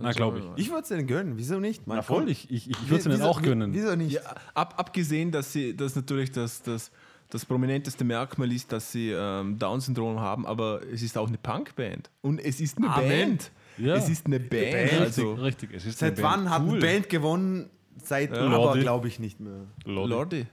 [0.00, 0.64] Na, schauen glaub wir ich.
[0.64, 1.86] Ich würde es denen gönnen, wieso nicht?
[1.86, 2.30] Mein Na voll, Gott.
[2.30, 3.72] ich, ich, ich würde es ihnen Wieso- auch gönnen.
[3.74, 4.12] Wieso nicht?
[4.12, 4.20] Ja,
[4.54, 6.90] ab, abgesehen, dass sie dass natürlich das, das,
[7.30, 12.10] das prominenteste Merkmal ist, dass sie ähm, Down-Syndrom haben, aber es ist auch eine Punkband.
[12.22, 13.08] Und es ist eine Amen.
[13.08, 13.50] Band.
[13.76, 13.94] Ja.
[13.96, 14.74] Es ist eine Band.
[14.74, 15.70] Richtig, Also, richtig.
[15.74, 16.70] Es ist Seit eine wann hat Cool.
[16.70, 17.70] eine Band gewonnen?
[18.02, 18.46] Seit Ja.
[18.48, 19.66] aber, glaube ich, nicht mehr.
[19.84, 20.10] Lordi.
[20.12, 20.46] Lordi.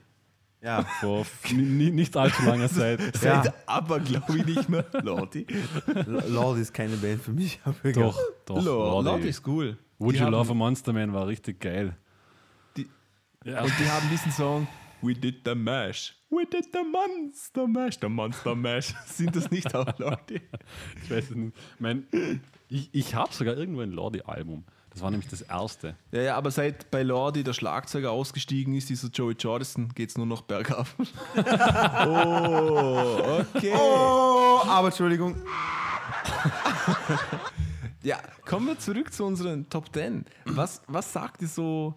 [0.66, 0.82] Ja.
[1.00, 3.00] Vor nicht allzu langer Zeit.
[3.22, 3.42] Ja.
[3.44, 4.84] Seit aber, glaube ich, nicht mehr.
[5.02, 5.46] Lordi.
[6.28, 7.60] Lord ist keine Band für mich.
[7.94, 8.62] Doch, doch.
[8.64, 9.08] Lordi.
[9.08, 9.28] Lordi.
[9.28, 9.78] ist cool.
[9.98, 11.96] Would Die You haben- Love a Monster Man war richtig geil.
[12.76, 12.88] Die-
[13.44, 13.62] ja.
[13.62, 14.66] Und die haben diesen Song
[15.02, 16.16] We did the mash.
[16.30, 17.98] We did the monster mash.
[18.00, 18.92] The monster mash.
[19.06, 20.40] Sind das nicht auch Lordi?
[21.04, 21.56] Ich weiß es nicht.
[21.78, 22.08] Mein,
[22.68, 24.64] ich ich habe sogar irgendwo ein Lordi-Album.
[24.96, 25.94] Das war nämlich das erste.
[26.10, 30.16] Ja, ja, aber seit bei Lordi der Schlagzeuger ausgestiegen ist, dieser Joey Jordison, geht es
[30.16, 30.86] nur noch bergab.
[32.06, 33.74] oh, okay.
[33.76, 35.36] Oh, aber Entschuldigung.
[38.02, 40.24] Ja, kommen wir zurück zu unseren Top 10.
[40.46, 41.94] Was, was sagt ihr so,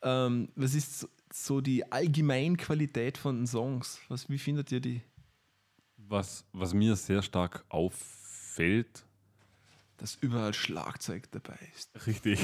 [0.00, 4.00] ähm, was ist so, die Allgemeinqualität von Songs?
[4.08, 5.02] Was, wie findet ihr die?
[5.98, 9.04] Was, was mir sehr stark auffällt,
[10.02, 12.08] Dass überall Schlagzeug dabei ist.
[12.08, 12.40] richtig,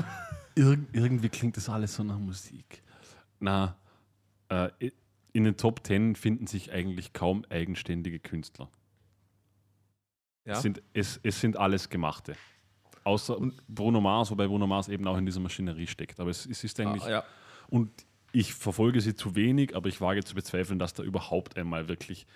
[0.54, 2.82] Ir irgendwie klingt das alles so nach Musik.
[3.40, 3.76] Na,
[4.48, 4.70] äh,
[5.34, 8.70] in den Top 10 finden sich eigentlich kaum eigenständige Künstler.
[10.46, 10.54] Ja?
[10.54, 12.36] Es, sind, es, es sind alles Gemachte.
[13.02, 13.36] Außer
[13.68, 16.20] Bruno Mars, wobei Bruno Mars eben auch in dieser Maschinerie steckt.
[16.20, 17.02] Aber es, es ist eigentlich.
[17.02, 17.24] ah, ja.
[17.68, 17.90] Und
[18.32, 22.26] ich verfolge sie zu wenig, aber ich wage zu bezweifeln, dass da überhaupt einmal wirklich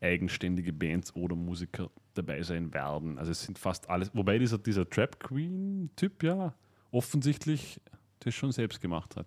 [0.00, 3.18] eigenständige Bands oder Musiker dabei sein werden.
[3.18, 6.54] Also es sind fast alles, wobei dieser, dieser Trap Queen-Typ ja
[6.90, 7.80] offensichtlich
[8.20, 9.26] das schon selbst gemacht hat.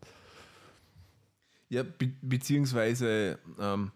[1.70, 3.92] Ja, be beziehungsweise ähm,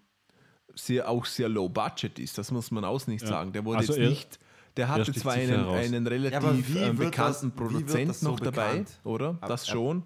[0.76, 3.28] sehr, auch sehr low budget ist, das muss man auch nicht Ja.
[3.30, 3.52] sagen.
[3.54, 4.40] Der wurde Also jetzt er- nicht,
[4.78, 9.00] der hatte zwar einen, einen relativ Ja, ähm, bekannten das- Produzent so noch dabei, bekannt?
[9.04, 9.30] oder?
[9.42, 10.04] Aber- das schon,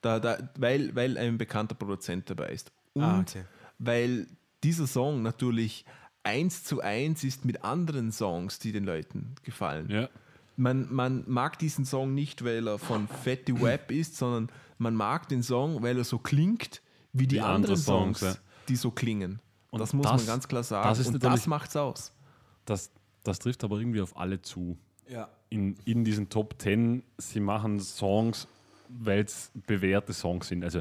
[0.00, 2.70] da, da, weil, weil ein bekannter Produzent dabei ist.
[2.94, 3.44] Und Ah, okay.
[3.78, 4.26] weil
[4.62, 5.84] dieser Song natürlich
[6.22, 9.90] eins zu eins ist mit anderen Songs, die den Leuten gefallen.
[9.90, 10.08] Ja.
[10.56, 15.28] Man, man mag diesen Song nicht, weil er von Fatty Web ist, sondern man mag
[15.28, 16.82] den Song, weil er so klingt
[17.12, 18.40] wie die Wie andere anderen Songs, Songs, ja.
[18.68, 19.40] die so klingen.
[19.70, 20.88] Und das muss das- man ganz klar sagen.
[20.88, 22.12] das ist Und das macht's aus.
[22.64, 22.90] Das,
[23.22, 24.76] das trifft aber irgendwie auf alle zu.
[25.08, 25.28] Ja.
[25.50, 28.46] In, in diesen Top 10, sie machen Songs,
[28.88, 30.64] weil es bewährte Songs sind.
[30.64, 30.80] Also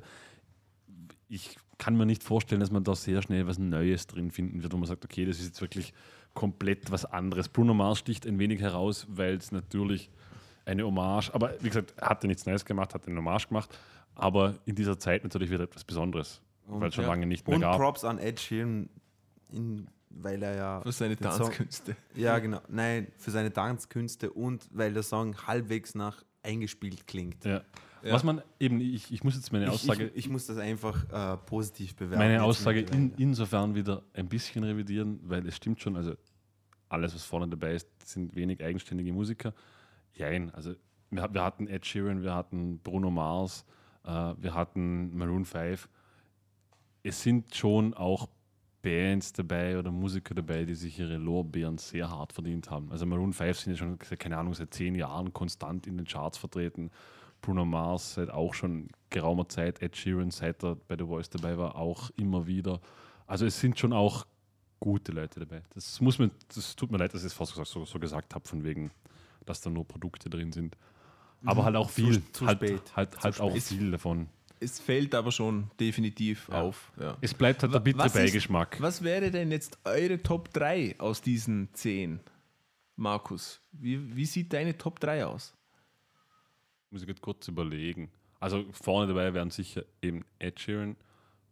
[1.30, 4.74] ich kann mir nicht vorstellen, dass man da sehr schnell was Neues drin finden wird,
[4.74, 5.94] wo man sagt, okay, das ist jetzt wirklich
[6.34, 7.50] komplett was anderes.
[7.50, 10.10] Bruno Mars sticht ein wenig heraus, weil es natürlich
[10.66, 13.78] eine Hommage, aber wie gesagt, er hat ja nichts Neues gemacht, hat eine Hommage gemacht,
[14.16, 16.42] aber in dieser Zeit natürlich wieder etwas Besonderes.
[16.68, 17.10] weil es schon ja.
[17.12, 17.78] lange nicht mehr Und gab.
[17.78, 18.90] Props an Ed Sheeran,
[19.52, 20.82] in, weil er ja.
[20.82, 21.96] Für seine den Song- Tanzkünste.
[22.16, 22.60] Ja, genau.
[22.68, 27.46] Nein, für seine Tanzkünste und weil der Song halbwegs nach eingespielt klingt.
[27.46, 27.62] Ja.
[28.08, 28.14] Ja.
[28.14, 31.04] Was man eben, ich, ich muss jetzt meine Ich, Aussage, ich, ich muss das einfach
[31.12, 32.20] äh, positiv bewerten.
[32.20, 36.14] meine Aussage in, insofern wieder ein bisschen revidieren, weil es stimmt schon, also
[36.90, 39.54] alles, was vorne dabei ist, sind wenig eigenständige Musiker.
[40.14, 40.74] Jein, also
[41.10, 43.66] wir, wir hatten Ed Sheeran, wir hatten Bruno Mars,
[44.04, 45.90] äh, wir hatten Maroon 5.
[47.04, 48.30] Es sind schon auch
[48.82, 52.92] Bands dabei oder Musiker dabei, die sich ihre Lorbeeren sehr hart verdient haben.
[52.92, 56.38] Also Maroon 5 sind ja schon, keine Ahnung, seit zehn Jahren konstant in den Charts
[56.38, 56.92] vertreten.
[57.48, 61.58] Bruno Mars seit auch schon geraumer Zeit, Ed Sheeran, seit er bei The Voice dabei
[61.58, 62.82] war, auch immer wieder.
[63.26, 64.28] Also es sind schon auch
[64.82, 65.62] gute Leute dabei.
[65.74, 68.46] Das muss man, das tut mir leid, dass ich es fast so, so gesagt habe,
[68.46, 68.92] von wegen,
[69.46, 70.76] dass da nur Produkte drin sind.
[71.46, 72.82] Aber halt auch Zu- viel, zu halt, spät.
[72.98, 73.64] halt, halt auch spät.
[73.64, 74.28] viel davon.
[74.60, 76.64] Es fällt aber schon definitiv Ja.
[76.64, 76.92] auf.
[77.00, 77.16] Ja.
[77.22, 78.82] Es bleibt halt der bittere was ist- Beigeschmack.
[78.82, 82.20] Was wäre denn jetzt eure Top 3 aus diesen 10?
[82.98, 85.54] Markus, wie, wie sieht deine Top 3 aus?
[86.90, 88.10] Muss ich jetzt kurz überlegen.
[88.40, 90.96] Also vorne dabei wären sicher eben Ed Sheeran,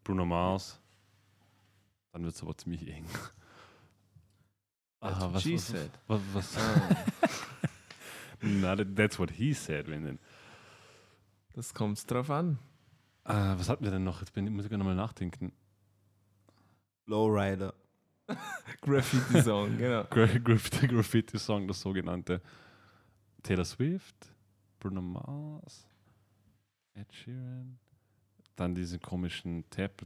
[0.03, 0.80] Bruno Mars.
[2.14, 3.06] Dann wird es aber ziemlich eng.
[5.02, 5.91] Ah, was, she was, said.
[6.07, 6.57] was, was,
[8.41, 9.88] Na, that- that's what he said.
[9.88, 10.20] Wenn denn.
[11.53, 12.57] Das kommt drauf an.
[13.24, 14.20] Ah, was hatten wir denn noch?
[14.20, 15.52] Jetzt bin, muss ich nochmal nachdenken.
[17.07, 17.74] Lowrider.
[18.82, 20.03] Graffiti Song, genau.
[20.06, 22.41] Gra Graffiti, Graffiti Song, das sogenannte.
[23.44, 24.16] Taylor Swift,
[24.86, 25.88] Bruno Mars,
[26.94, 27.80] Ed Sheeran,
[28.56, 30.06] dann diesen komischen Tap.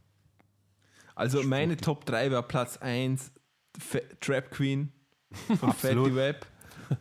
[1.15, 1.75] Also meine.
[1.75, 3.29] Top 3 war Platz 1
[3.77, 4.93] Fa Trap Queen
[5.59, 5.73] von.
[5.73, 6.45] Fatty Web.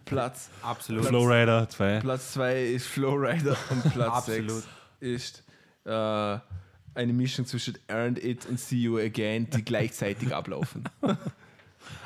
[0.06, 1.06] Platz, Absolut.
[1.06, 2.00] Flowrider 2.
[2.00, 4.64] Platz 2 ist Flowrider und Platz Absolut.
[4.64, 4.68] 6
[4.98, 5.44] ist
[5.84, 10.82] äh, eine Mischung zwischen Earned It und See You Again, die gleichzeitig ablaufen.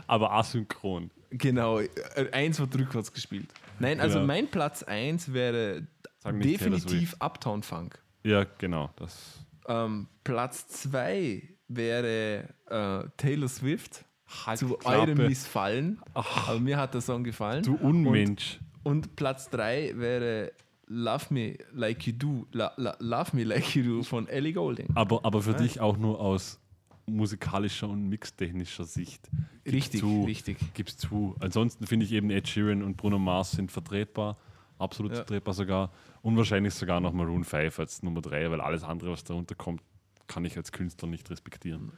[0.07, 1.11] Aber asynchron.
[1.31, 1.89] Genau, äh,
[2.33, 3.49] eins wird rückwärts gespielt.
[3.83, 4.25] Nein, also Ja.
[4.25, 5.87] mein Platz 1 wäre
[6.25, 7.99] definitiv Uptown Funk.
[8.25, 8.91] Ja, genau.
[8.97, 14.05] Das Ähm, Platz 2 wäre äh, Taylor Swift.
[14.47, 14.99] Halt zu Klappe.
[14.99, 16.01] eurem Missfallen.
[16.15, 17.63] Aber mir hat der Song gefallen.
[17.63, 18.61] Du Unmensch.
[18.83, 20.53] Und Platz 3 wäre
[20.87, 22.47] Love Me Like You Do.
[22.53, 24.89] La, la, Love Me Like You Do von Ellie Golding.
[24.95, 26.61] Aber, aber für dich auch nur aus
[27.07, 29.29] musikalischer und mixtechnischer Sicht.
[29.65, 30.59] Gib's Richtig, zu, richtig.
[30.75, 31.35] Gib's zu.
[31.41, 34.37] Ansonsten finde ich eben Ed Sheeran und Bruno Mars sind vertretbar.
[34.79, 35.17] Absolut Ja.
[35.19, 35.93] vertretbar sogar.
[36.23, 39.83] Und wahrscheinlich sogar noch Maroon 5 als Nummer 3, weil alles andere, was darunter kommt,
[40.27, 41.93] kann ich als Künstler nicht respektieren.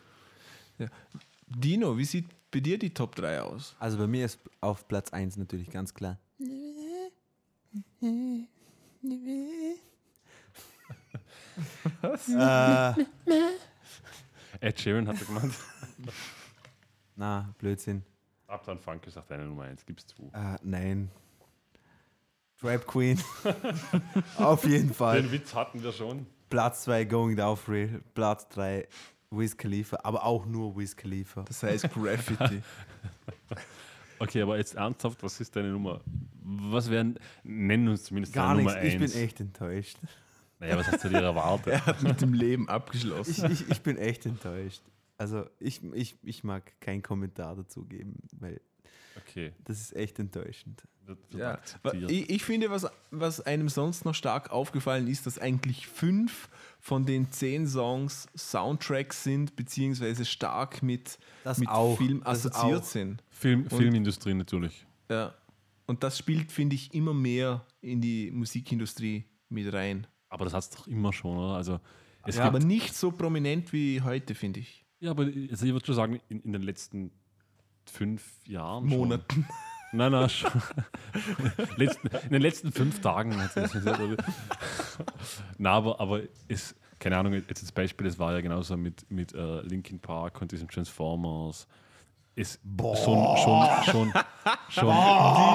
[1.47, 3.77] Dino, wie sieht bei dir die Top 3 aus?
[3.79, 6.19] Also bei mir ist auf Platz 1 natürlich ganz klar.
[12.29, 12.93] äh,
[14.65, 15.55] Ed Sheeran hat er gemeint.
[17.17, 18.03] na, Blödsinn.
[18.49, 20.31] Uptown Funk ist auch deine Nummer 1, gib's zu.
[20.33, 21.11] Äh, nein.
[22.59, 23.21] Trap Queen.
[24.39, 25.21] auf jeden Fall.
[25.21, 26.27] Den Witz hatten wir schon.
[26.49, 27.89] Platz 2 Going Down Free.
[28.15, 28.89] Platz 3
[29.31, 29.99] Wiz Khalifa.
[30.03, 31.43] Aber auch nur Wiz Khalifa.
[31.43, 32.63] Das heißt Graffiti.
[34.21, 36.01] Okay, aber jetzt ernsthaft, was ist deine Nummer?
[36.41, 38.75] Was wären, nennen uns zumindest Gar deine nichts.
[38.75, 38.95] Nummer 1.
[38.95, 39.99] Ich bin echt enttäuscht.
[40.65, 41.67] Naja, was hast du dir erwartet?
[41.73, 43.51] er hat mit dem Leben Ich, abgeschlossen.
[43.53, 44.83] ich, ich bin echt enttäuscht.
[45.17, 48.61] Also ich, ich, ich mag keinen Kommentar dazu geben, weil
[49.17, 50.83] Okay, das ist echt enttäuschend.
[51.31, 51.61] Ja.
[52.09, 56.49] Ich, ich finde, was, was einem sonst noch stark aufgefallen ist, dass eigentlich fünf
[56.81, 62.81] von den zehn Songs Soundtracks sind, beziehungsweise stark mit, Das mit auch, Film das assoziiert
[62.81, 62.85] auch.
[62.85, 63.23] sind.
[63.31, 64.87] Film, Filmindustrie natürlich.
[65.11, 65.35] Ja.
[65.87, 70.07] Und das spielt, finde ich, immer mehr in die Musikindustrie mit rein.
[70.35, 71.55] Aber das hat es doch immer schon, oder?
[71.55, 71.81] Also,
[72.27, 74.85] es ja, aber nicht so prominent wie heute, finde ich.
[74.99, 77.13] ja, aber also ich würde schon sagen, in, in den letzten
[77.85, 78.87] fünf Jahren.
[78.87, 79.45] Monaten.
[79.45, 79.47] Schon.
[79.93, 80.51] Nein, nein, schon.
[81.77, 83.31] letzten, in den letzten fünf Tagen.
[83.55, 83.73] das
[85.59, 89.33] Na, aber, aber ist, keine Ahnung, jetzt das Beispiel, es war ja genauso mit, mit
[89.35, 91.69] äh, Linkin Park und diesen Transformers.
[92.37, 94.13] Ist schon, schon, schon,
[94.69, 94.87] schon,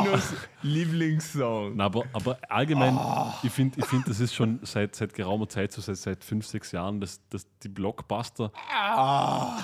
[0.05, 1.75] Dinos Lieblingssong.
[1.75, 2.97] Na, aber, aber allgemein,
[3.43, 6.45] ich finde, ich find, das ist schon seit, seit geraumer Zeit, so seit, seit fünf,
[6.47, 8.51] sechs Jahren, dass, dass die Blockbuster,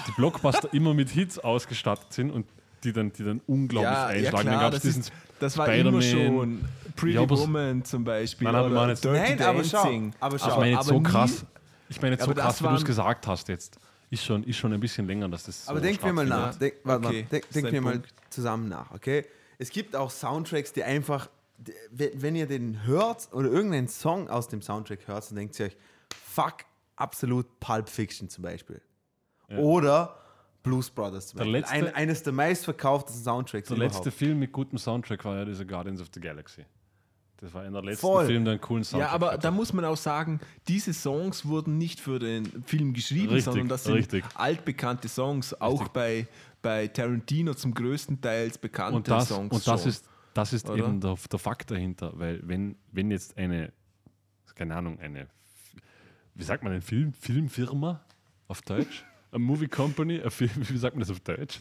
[0.08, 2.46] die Blockbuster immer mit Hits ausgestattet sind und
[2.84, 4.30] die dann, die dann unglaublich Ja, ja einschlagen.
[4.32, 6.66] klar, dann gab das, es diesen ist, das war immer schon.
[6.98, 8.46] Pretty Ja, aber- Woman zum Beispiel.
[8.46, 10.14] Nein, aber oder man jetzt- Dirty Nein, aber schau, Dancing.
[10.20, 10.48] aber schau.
[10.50, 11.46] ich meine jetzt aber so nie- krass,
[11.90, 13.80] ich meine jetzt so Aber krass, wie du es gesagt hast jetzt.
[14.10, 16.56] Ist schon, ist schon ein bisschen länger, dass das Aber so denk mir mal nach.
[16.56, 18.14] Denk, warte Okay, mal, denk, denk mir mal Punkt.
[18.30, 19.26] zusammen nach, okay?
[19.58, 21.30] Es gibt auch Soundtracks, die einfach,
[21.92, 25.78] wenn ihr den hört oder irgendeinen Song aus dem Soundtrack hört, dann denkt ihr euch,
[26.14, 26.66] fuck,
[26.98, 28.82] absolut Pulp Fiction zum Beispiel.
[29.50, 29.58] Ja.
[29.58, 30.18] Oder
[30.64, 31.60] Blues Brothers zum Der Beispiel.
[31.62, 33.96] letzte- Ein, eines der meistverkauftesten Soundtracks Der überhaupt.
[33.96, 36.66] letzte Film mit gutem Soundtrack war ja dieser Guardians of the Galaxy.
[37.38, 38.26] Das war einer der letzten Voll.
[38.28, 39.42] Filme, der einen coolen Soundtrack Ja, aber hatte.
[39.42, 43.68] da muss man auch sagen, diese Songs wurden nicht für den Film geschrieben, Richtig, sondern
[43.68, 44.24] das sind richtig.
[44.36, 46.28] altbekannte Songs, auch bei,
[46.62, 49.54] bei Tarantino zum größten Teil bekannte und das, Songs.
[49.54, 49.90] und das schon.
[49.90, 50.86] ist, das ist Oder?
[50.86, 53.72] eben der, der Fakt dahinter, weil wenn, wenn jetzt eine,
[54.56, 55.28] keine Ahnung, eine,
[56.36, 58.02] wie sagt man, eine Film, Filmfirma
[58.48, 61.60] auf Deutsch, eine Movie Company, eine Film, wie sagt man das auf Deutsch?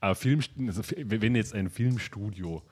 [0.00, 2.62] Ein Film, also wenn jetzt ein Filmstudio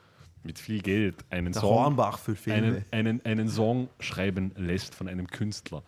[0.43, 2.83] mit viel Geld einen Der Song, Hornbach für Filme.
[2.91, 5.83] einen, einen, einen Song schreiben lässt von einem Künstler,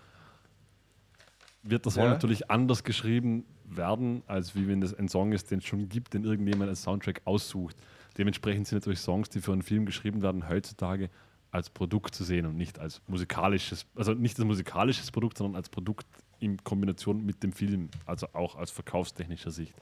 [1.64, 2.10] wird der Song Ja.
[2.11, 6.14] natürlich anders geschrieben werden, als wie wenn das ein Song ist, den es schon gibt,
[6.14, 7.76] den irgendjemand als Soundtrack aussucht.
[8.18, 11.10] Dementsprechend sind natürlich Songs, die für einen Film geschrieben werden, heutzutage
[11.52, 15.69] als Produkt zu sehen und nicht als musikalisches, also nicht als musikalisches Produkt, sondern als
[15.69, 16.06] Produkt
[16.40, 19.73] in Kombination mit dem Film, also auch aus verkaufstechnischer Sicht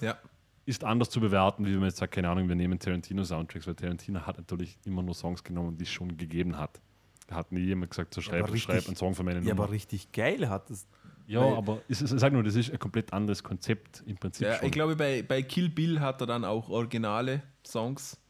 [0.00, 0.16] Ja.
[0.64, 3.74] Ist anders zu bewerten, wie wenn man jetzt sagt, keine Ahnung, wir nehmen Tarantino-Soundtracks, weil
[3.74, 6.80] Tarantino hat natürlich immer nur Songs genommen, die es schon gegeben hat.
[7.26, 9.64] Da hat nie jemand gesagt, so schreib, richtig- schreib einen Song für meine ja, Nummer.
[9.64, 10.86] aber richtig geil hat das.
[11.26, 14.46] Ja, aber es ist, ich sag nur, das ist ein komplett anderes Konzept im Prinzip
[14.46, 14.66] Ja, schon.
[14.66, 18.20] ich glaube, bei, bei Kill Bill hat er dann auch originale Songs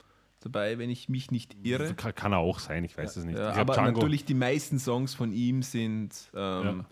[0.40, 1.94] dabei, wenn ich mich nicht irre.
[1.94, 3.38] kann, kann er auch sein, ich weiß es nicht.
[3.38, 6.84] Ja, aber Django, natürlich die meisten Songs von ihm sind ähm,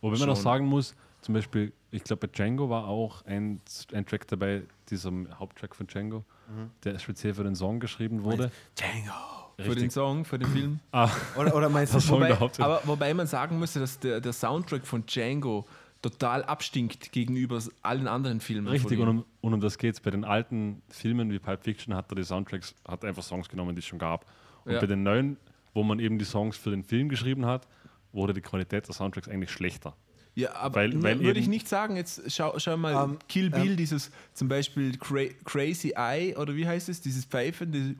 [0.00, 3.60] Wobei man auch sagen muss, zum Beispiel, ich glaube, bei Django war auch ein,
[3.92, 6.70] ein Track dabei, dieser Haupttrack von Django, Mhm.
[6.84, 8.50] der speziell für den Song geschrieben wurde.
[8.78, 9.12] Django.
[9.56, 9.92] für den Richtig.
[9.92, 10.80] Song, für den Film.
[10.92, 14.32] Ah, Oder, oder meinst du, Song Wobei, aber wobei man sagen müsste, dass der, der
[14.32, 15.66] Soundtrack von Django
[16.00, 18.68] total abstinkt gegenüber allen anderen Filmen.
[18.68, 20.00] Richtig, und um, und um das geht es.
[20.00, 23.74] Bei den alten Filmen wie Pulp Fiction hat er die Soundtracks, hat einfach Songs genommen,
[23.74, 24.24] die es schon gab.
[24.64, 24.80] Und Ja.
[24.80, 25.36] bei den neuen,
[25.74, 27.66] wo man eben die Songs für den Film geschrieben hat,
[28.12, 29.94] wurde die Qualität der Soundtracks eigentlich schlechter.
[30.38, 33.74] Ja, aber Weil- weil würde ich nicht sagen, jetzt schau, schau mal, Ähm, Kill Bill,
[33.74, 37.94] dieses zum Beispiel Cra Crazy Eye oder wie heißt es, dieses Pfeifen, dieses,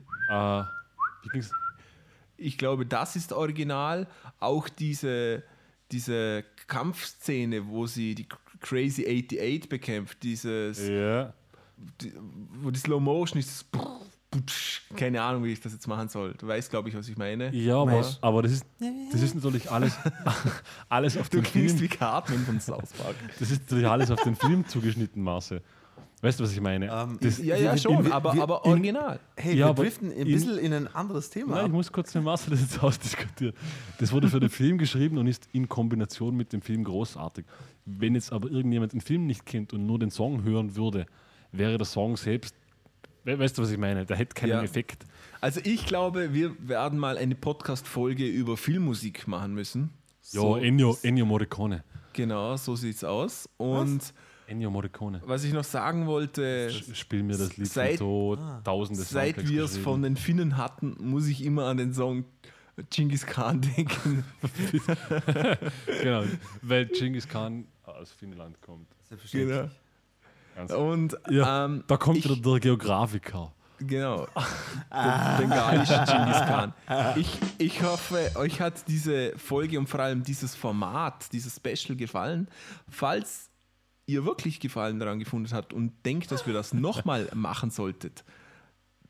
[1.23, 1.51] wie ging's?
[2.37, 4.07] ich glaube, das ist original.
[4.39, 5.43] Auch diese,
[5.91, 8.25] diese Kampfszene, wo sie die
[8.61, 11.33] Crazy 88 bekämpft, dieses, Ja.
[11.99, 12.13] die,
[12.61, 13.65] wo die Slow Motion ist,
[14.95, 16.33] keine Ahnung, wie ich das jetzt machen soll.
[16.37, 17.53] Du weißt, glaube ich, was ich meine.
[17.55, 18.65] Ja, aber, aber das, ist,
[19.11, 19.97] das ist natürlich alles,
[20.89, 21.91] alles auf Du den klingst Film.
[21.91, 23.15] wie Cartman von South Park.
[23.39, 25.61] Das ist natürlich alles auf den Film zugeschnitten, Marcel.
[26.21, 26.91] Weißt du, was ich meine?
[26.91, 29.19] Ähm, das, Ja, ja, schon, wir- aber, wir- aber in- original.
[29.37, 31.51] Hey, Ja, wir driften ein in- bisschen in ein anderes Thema.
[31.55, 31.71] Nein, ich ab.
[31.71, 33.53] muss kurz den Marcel das jetzt ausdiskutieren.
[33.99, 37.45] Das wurde für den Film geschrieben und ist in Kombination mit dem Film großartig.
[37.85, 41.05] Wenn jetzt aber irgendjemand den Film nicht kennt und nur den Song hören würde,
[41.53, 42.53] wäre der Song selbst,
[43.25, 44.05] weißt du, was ich meine?
[44.05, 44.63] Der hätte keinen Ja.
[44.63, 45.05] Effekt.
[45.41, 49.91] Also ich glaube, wir werden mal eine Podcast-Folge über Filmmusik machen müssen.
[50.31, 51.83] Ja, So- Ennio, Ennio Morricone.
[52.13, 53.47] Genau, so sieht's aus.
[53.57, 54.13] Und
[54.47, 55.21] Ennio Morricone.
[55.25, 59.35] was ich noch sagen wollte, Sch- Spiel mir das Lied Seit- von Tod, tausende seit
[59.35, 62.25] Soundtracks wir es von den Finnen hatten, muss ich immer an den Song
[62.89, 64.23] Genghis Khan denken.
[66.01, 66.23] Genau,
[66.61, 68.87] weil Genghis Khan aus Finnland kommt.
[69.07, 69.55] Selbstverständlich.
[69.57, 69.69] genau.
[70.59, 73.53] Ganz Und Ja, ähm, da kommt ich, wieder der Geografiker.
[73.79, 74.27] Genau.
[74.91, 76.73] Der bengalische Genghis Khan.
[77.15, 82.49] Ich, ich hoffe, euch hat diese Folge und vor allem dieses Format, dieses Special gefallen.
[82.89, 83.49] Falls
[84.05, 88.25] ihr wirklich Gefallen daran gefunden habt und denkt, dass wir das nochmal machen solltet,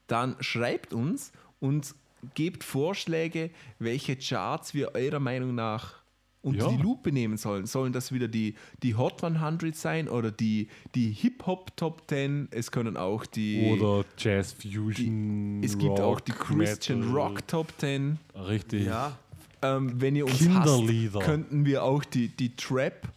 [0.06, 1.96] dann schreibt uns und
[2.36, 3.50] gebt Vorschläge,
[3.80, 5.99] welche Charts wir eurer Meinung nach
[6.41, 6.72] unter Ja.
[6.78, 7.66] die Lupe nehmen sollen.
[7.66, 12.48] Sollen das wieder die, die Hot 100 sein oder die, die Hip-Hop Top 10?
[12.52, 13.72] Es können auch die...
[13.72, 15.61] Oder Jazz Fusion.
[15.64, 17.14] Es gibt auch die Rock, Christian Metal.
[17.16, 18.18] Rock Top 10.
[18.36, 18.86] Richtig.
[18.86, 19.18] Ja,
[19.61, 23.10] Ähm, wenn ihr uns hasst, könnten wir auch die, die Trap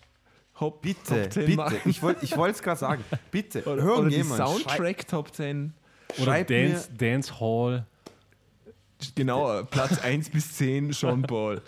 [0.59, 1.57] Hop bitte, Top 10 bitte.
[1.57, 1.77] machen.
[1.85, 3.05] Ich wollte ich es gerade sagen.
[3.31, 5.73] Bitte, Oder, oder die irgendjemand Soundtrack Top 10.
[6.16, 7.86] Oder schreibt Dance, Dance Hall.
[9.15, 11.61] Genau, Platz 1 bis 10, Sean Paul.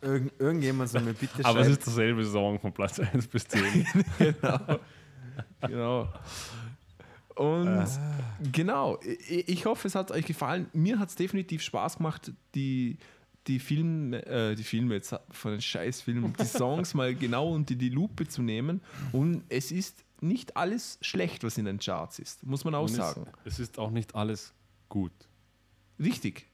[0.00, 1.78] Irgend, irgendjemand soll mir bitte Aber es schreiben.
[1.78, 3.86] ist derselbe Song von Platz 1 bis 10.
[5.66, 6.08] Genau.
[7.36, 7.88] Und Ah.
[8.52, 10.68] genau, ich, ich hoffe, es hat euch gefallen.
[10.72, 12.98] Mir hat es definitiv Spaß gemacht, die,
[13.48, 17.88] die, Film, äh, die Filme jetzt von den Scheißfilmen, die Songs mal genau unter die
[17.88, 18.80] Lupe zu nehmen.
[19.10, 22.90] Und es ist nicht alles schlecht, was in den Charts ist, muss man auch Und
[22.90, 23.26] es- sagen.
[23.44, 24.52] Es ist auch nicht alles
[24.88, 25.12] gut.
[25.98, 26.46] Richtig.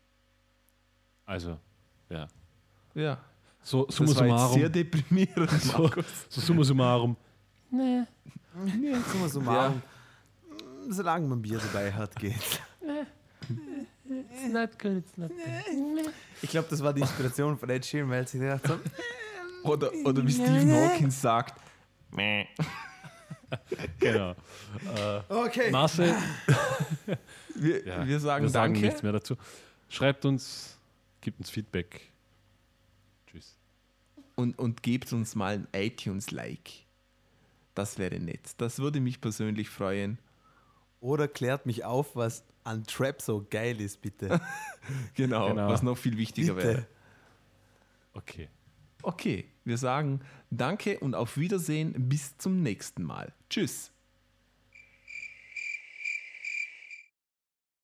[1.30, 1.56] Also,
[2.08, 2.26] ja.
[2.94, 3.18] Ja.
[3.62, 4.72] So, summa Das war jetzt sehr summarum.
[4.72, 5.90] deprimierend, So,
[6.28, 7.16] so summa summarum.
[7.70, 12.34] Summa summarum, mm, solange man Bier dabei hat, geht.
[12.34, 12.58] It's
[14.52, 16.10] not good, it's not good.
[16.42, 18.80] Ich glaube, das war die Inspiration von Ed Sheeran, weil sie gedacht haben,
[19.62, 21.60] Oder, oder wie Stephen Hawkins sagt,
[22.10, 22.46] Meh.
[24.00, 24.34] Genau.
[25.28, 25.70] Okay.
[25.70, 26.12] Marcel,
[27.54, 28.86] Wir, ja, wir sagen wir sagen Danke.
[28.86, 29.36] nichts mehr dazu.
[29.88, 30.76] Schreibt uns,
[31.20, 32.10] gibt uns Feedback.
[33.26, 33.56] Tschüss.
[34.36, 36.70] und, und gebt uns mal ein iTunes-Like.
[37.74, 38.54] Das wäre nett.
[38.58, 40.18] Das würde mich persönlich freuen.
[41.00, 44.40] Oder klärt mich auf, was an Trap so geil ist, bitte.
[45.14, 45.68] Genau, Genau.
[45.68, 46.74] was noch viel wichtiger wäre.
[46.74, 46.86] bitte.
[48.14, 48.48] Okay.
[49.02, 50.20] Okay, wir sagen
[50.50, 52.08] Danke und auf Wiedersehen.
[52.08, 53.32] Bis zum nächsten Mal.
[53.48, 53.92] Tschüss.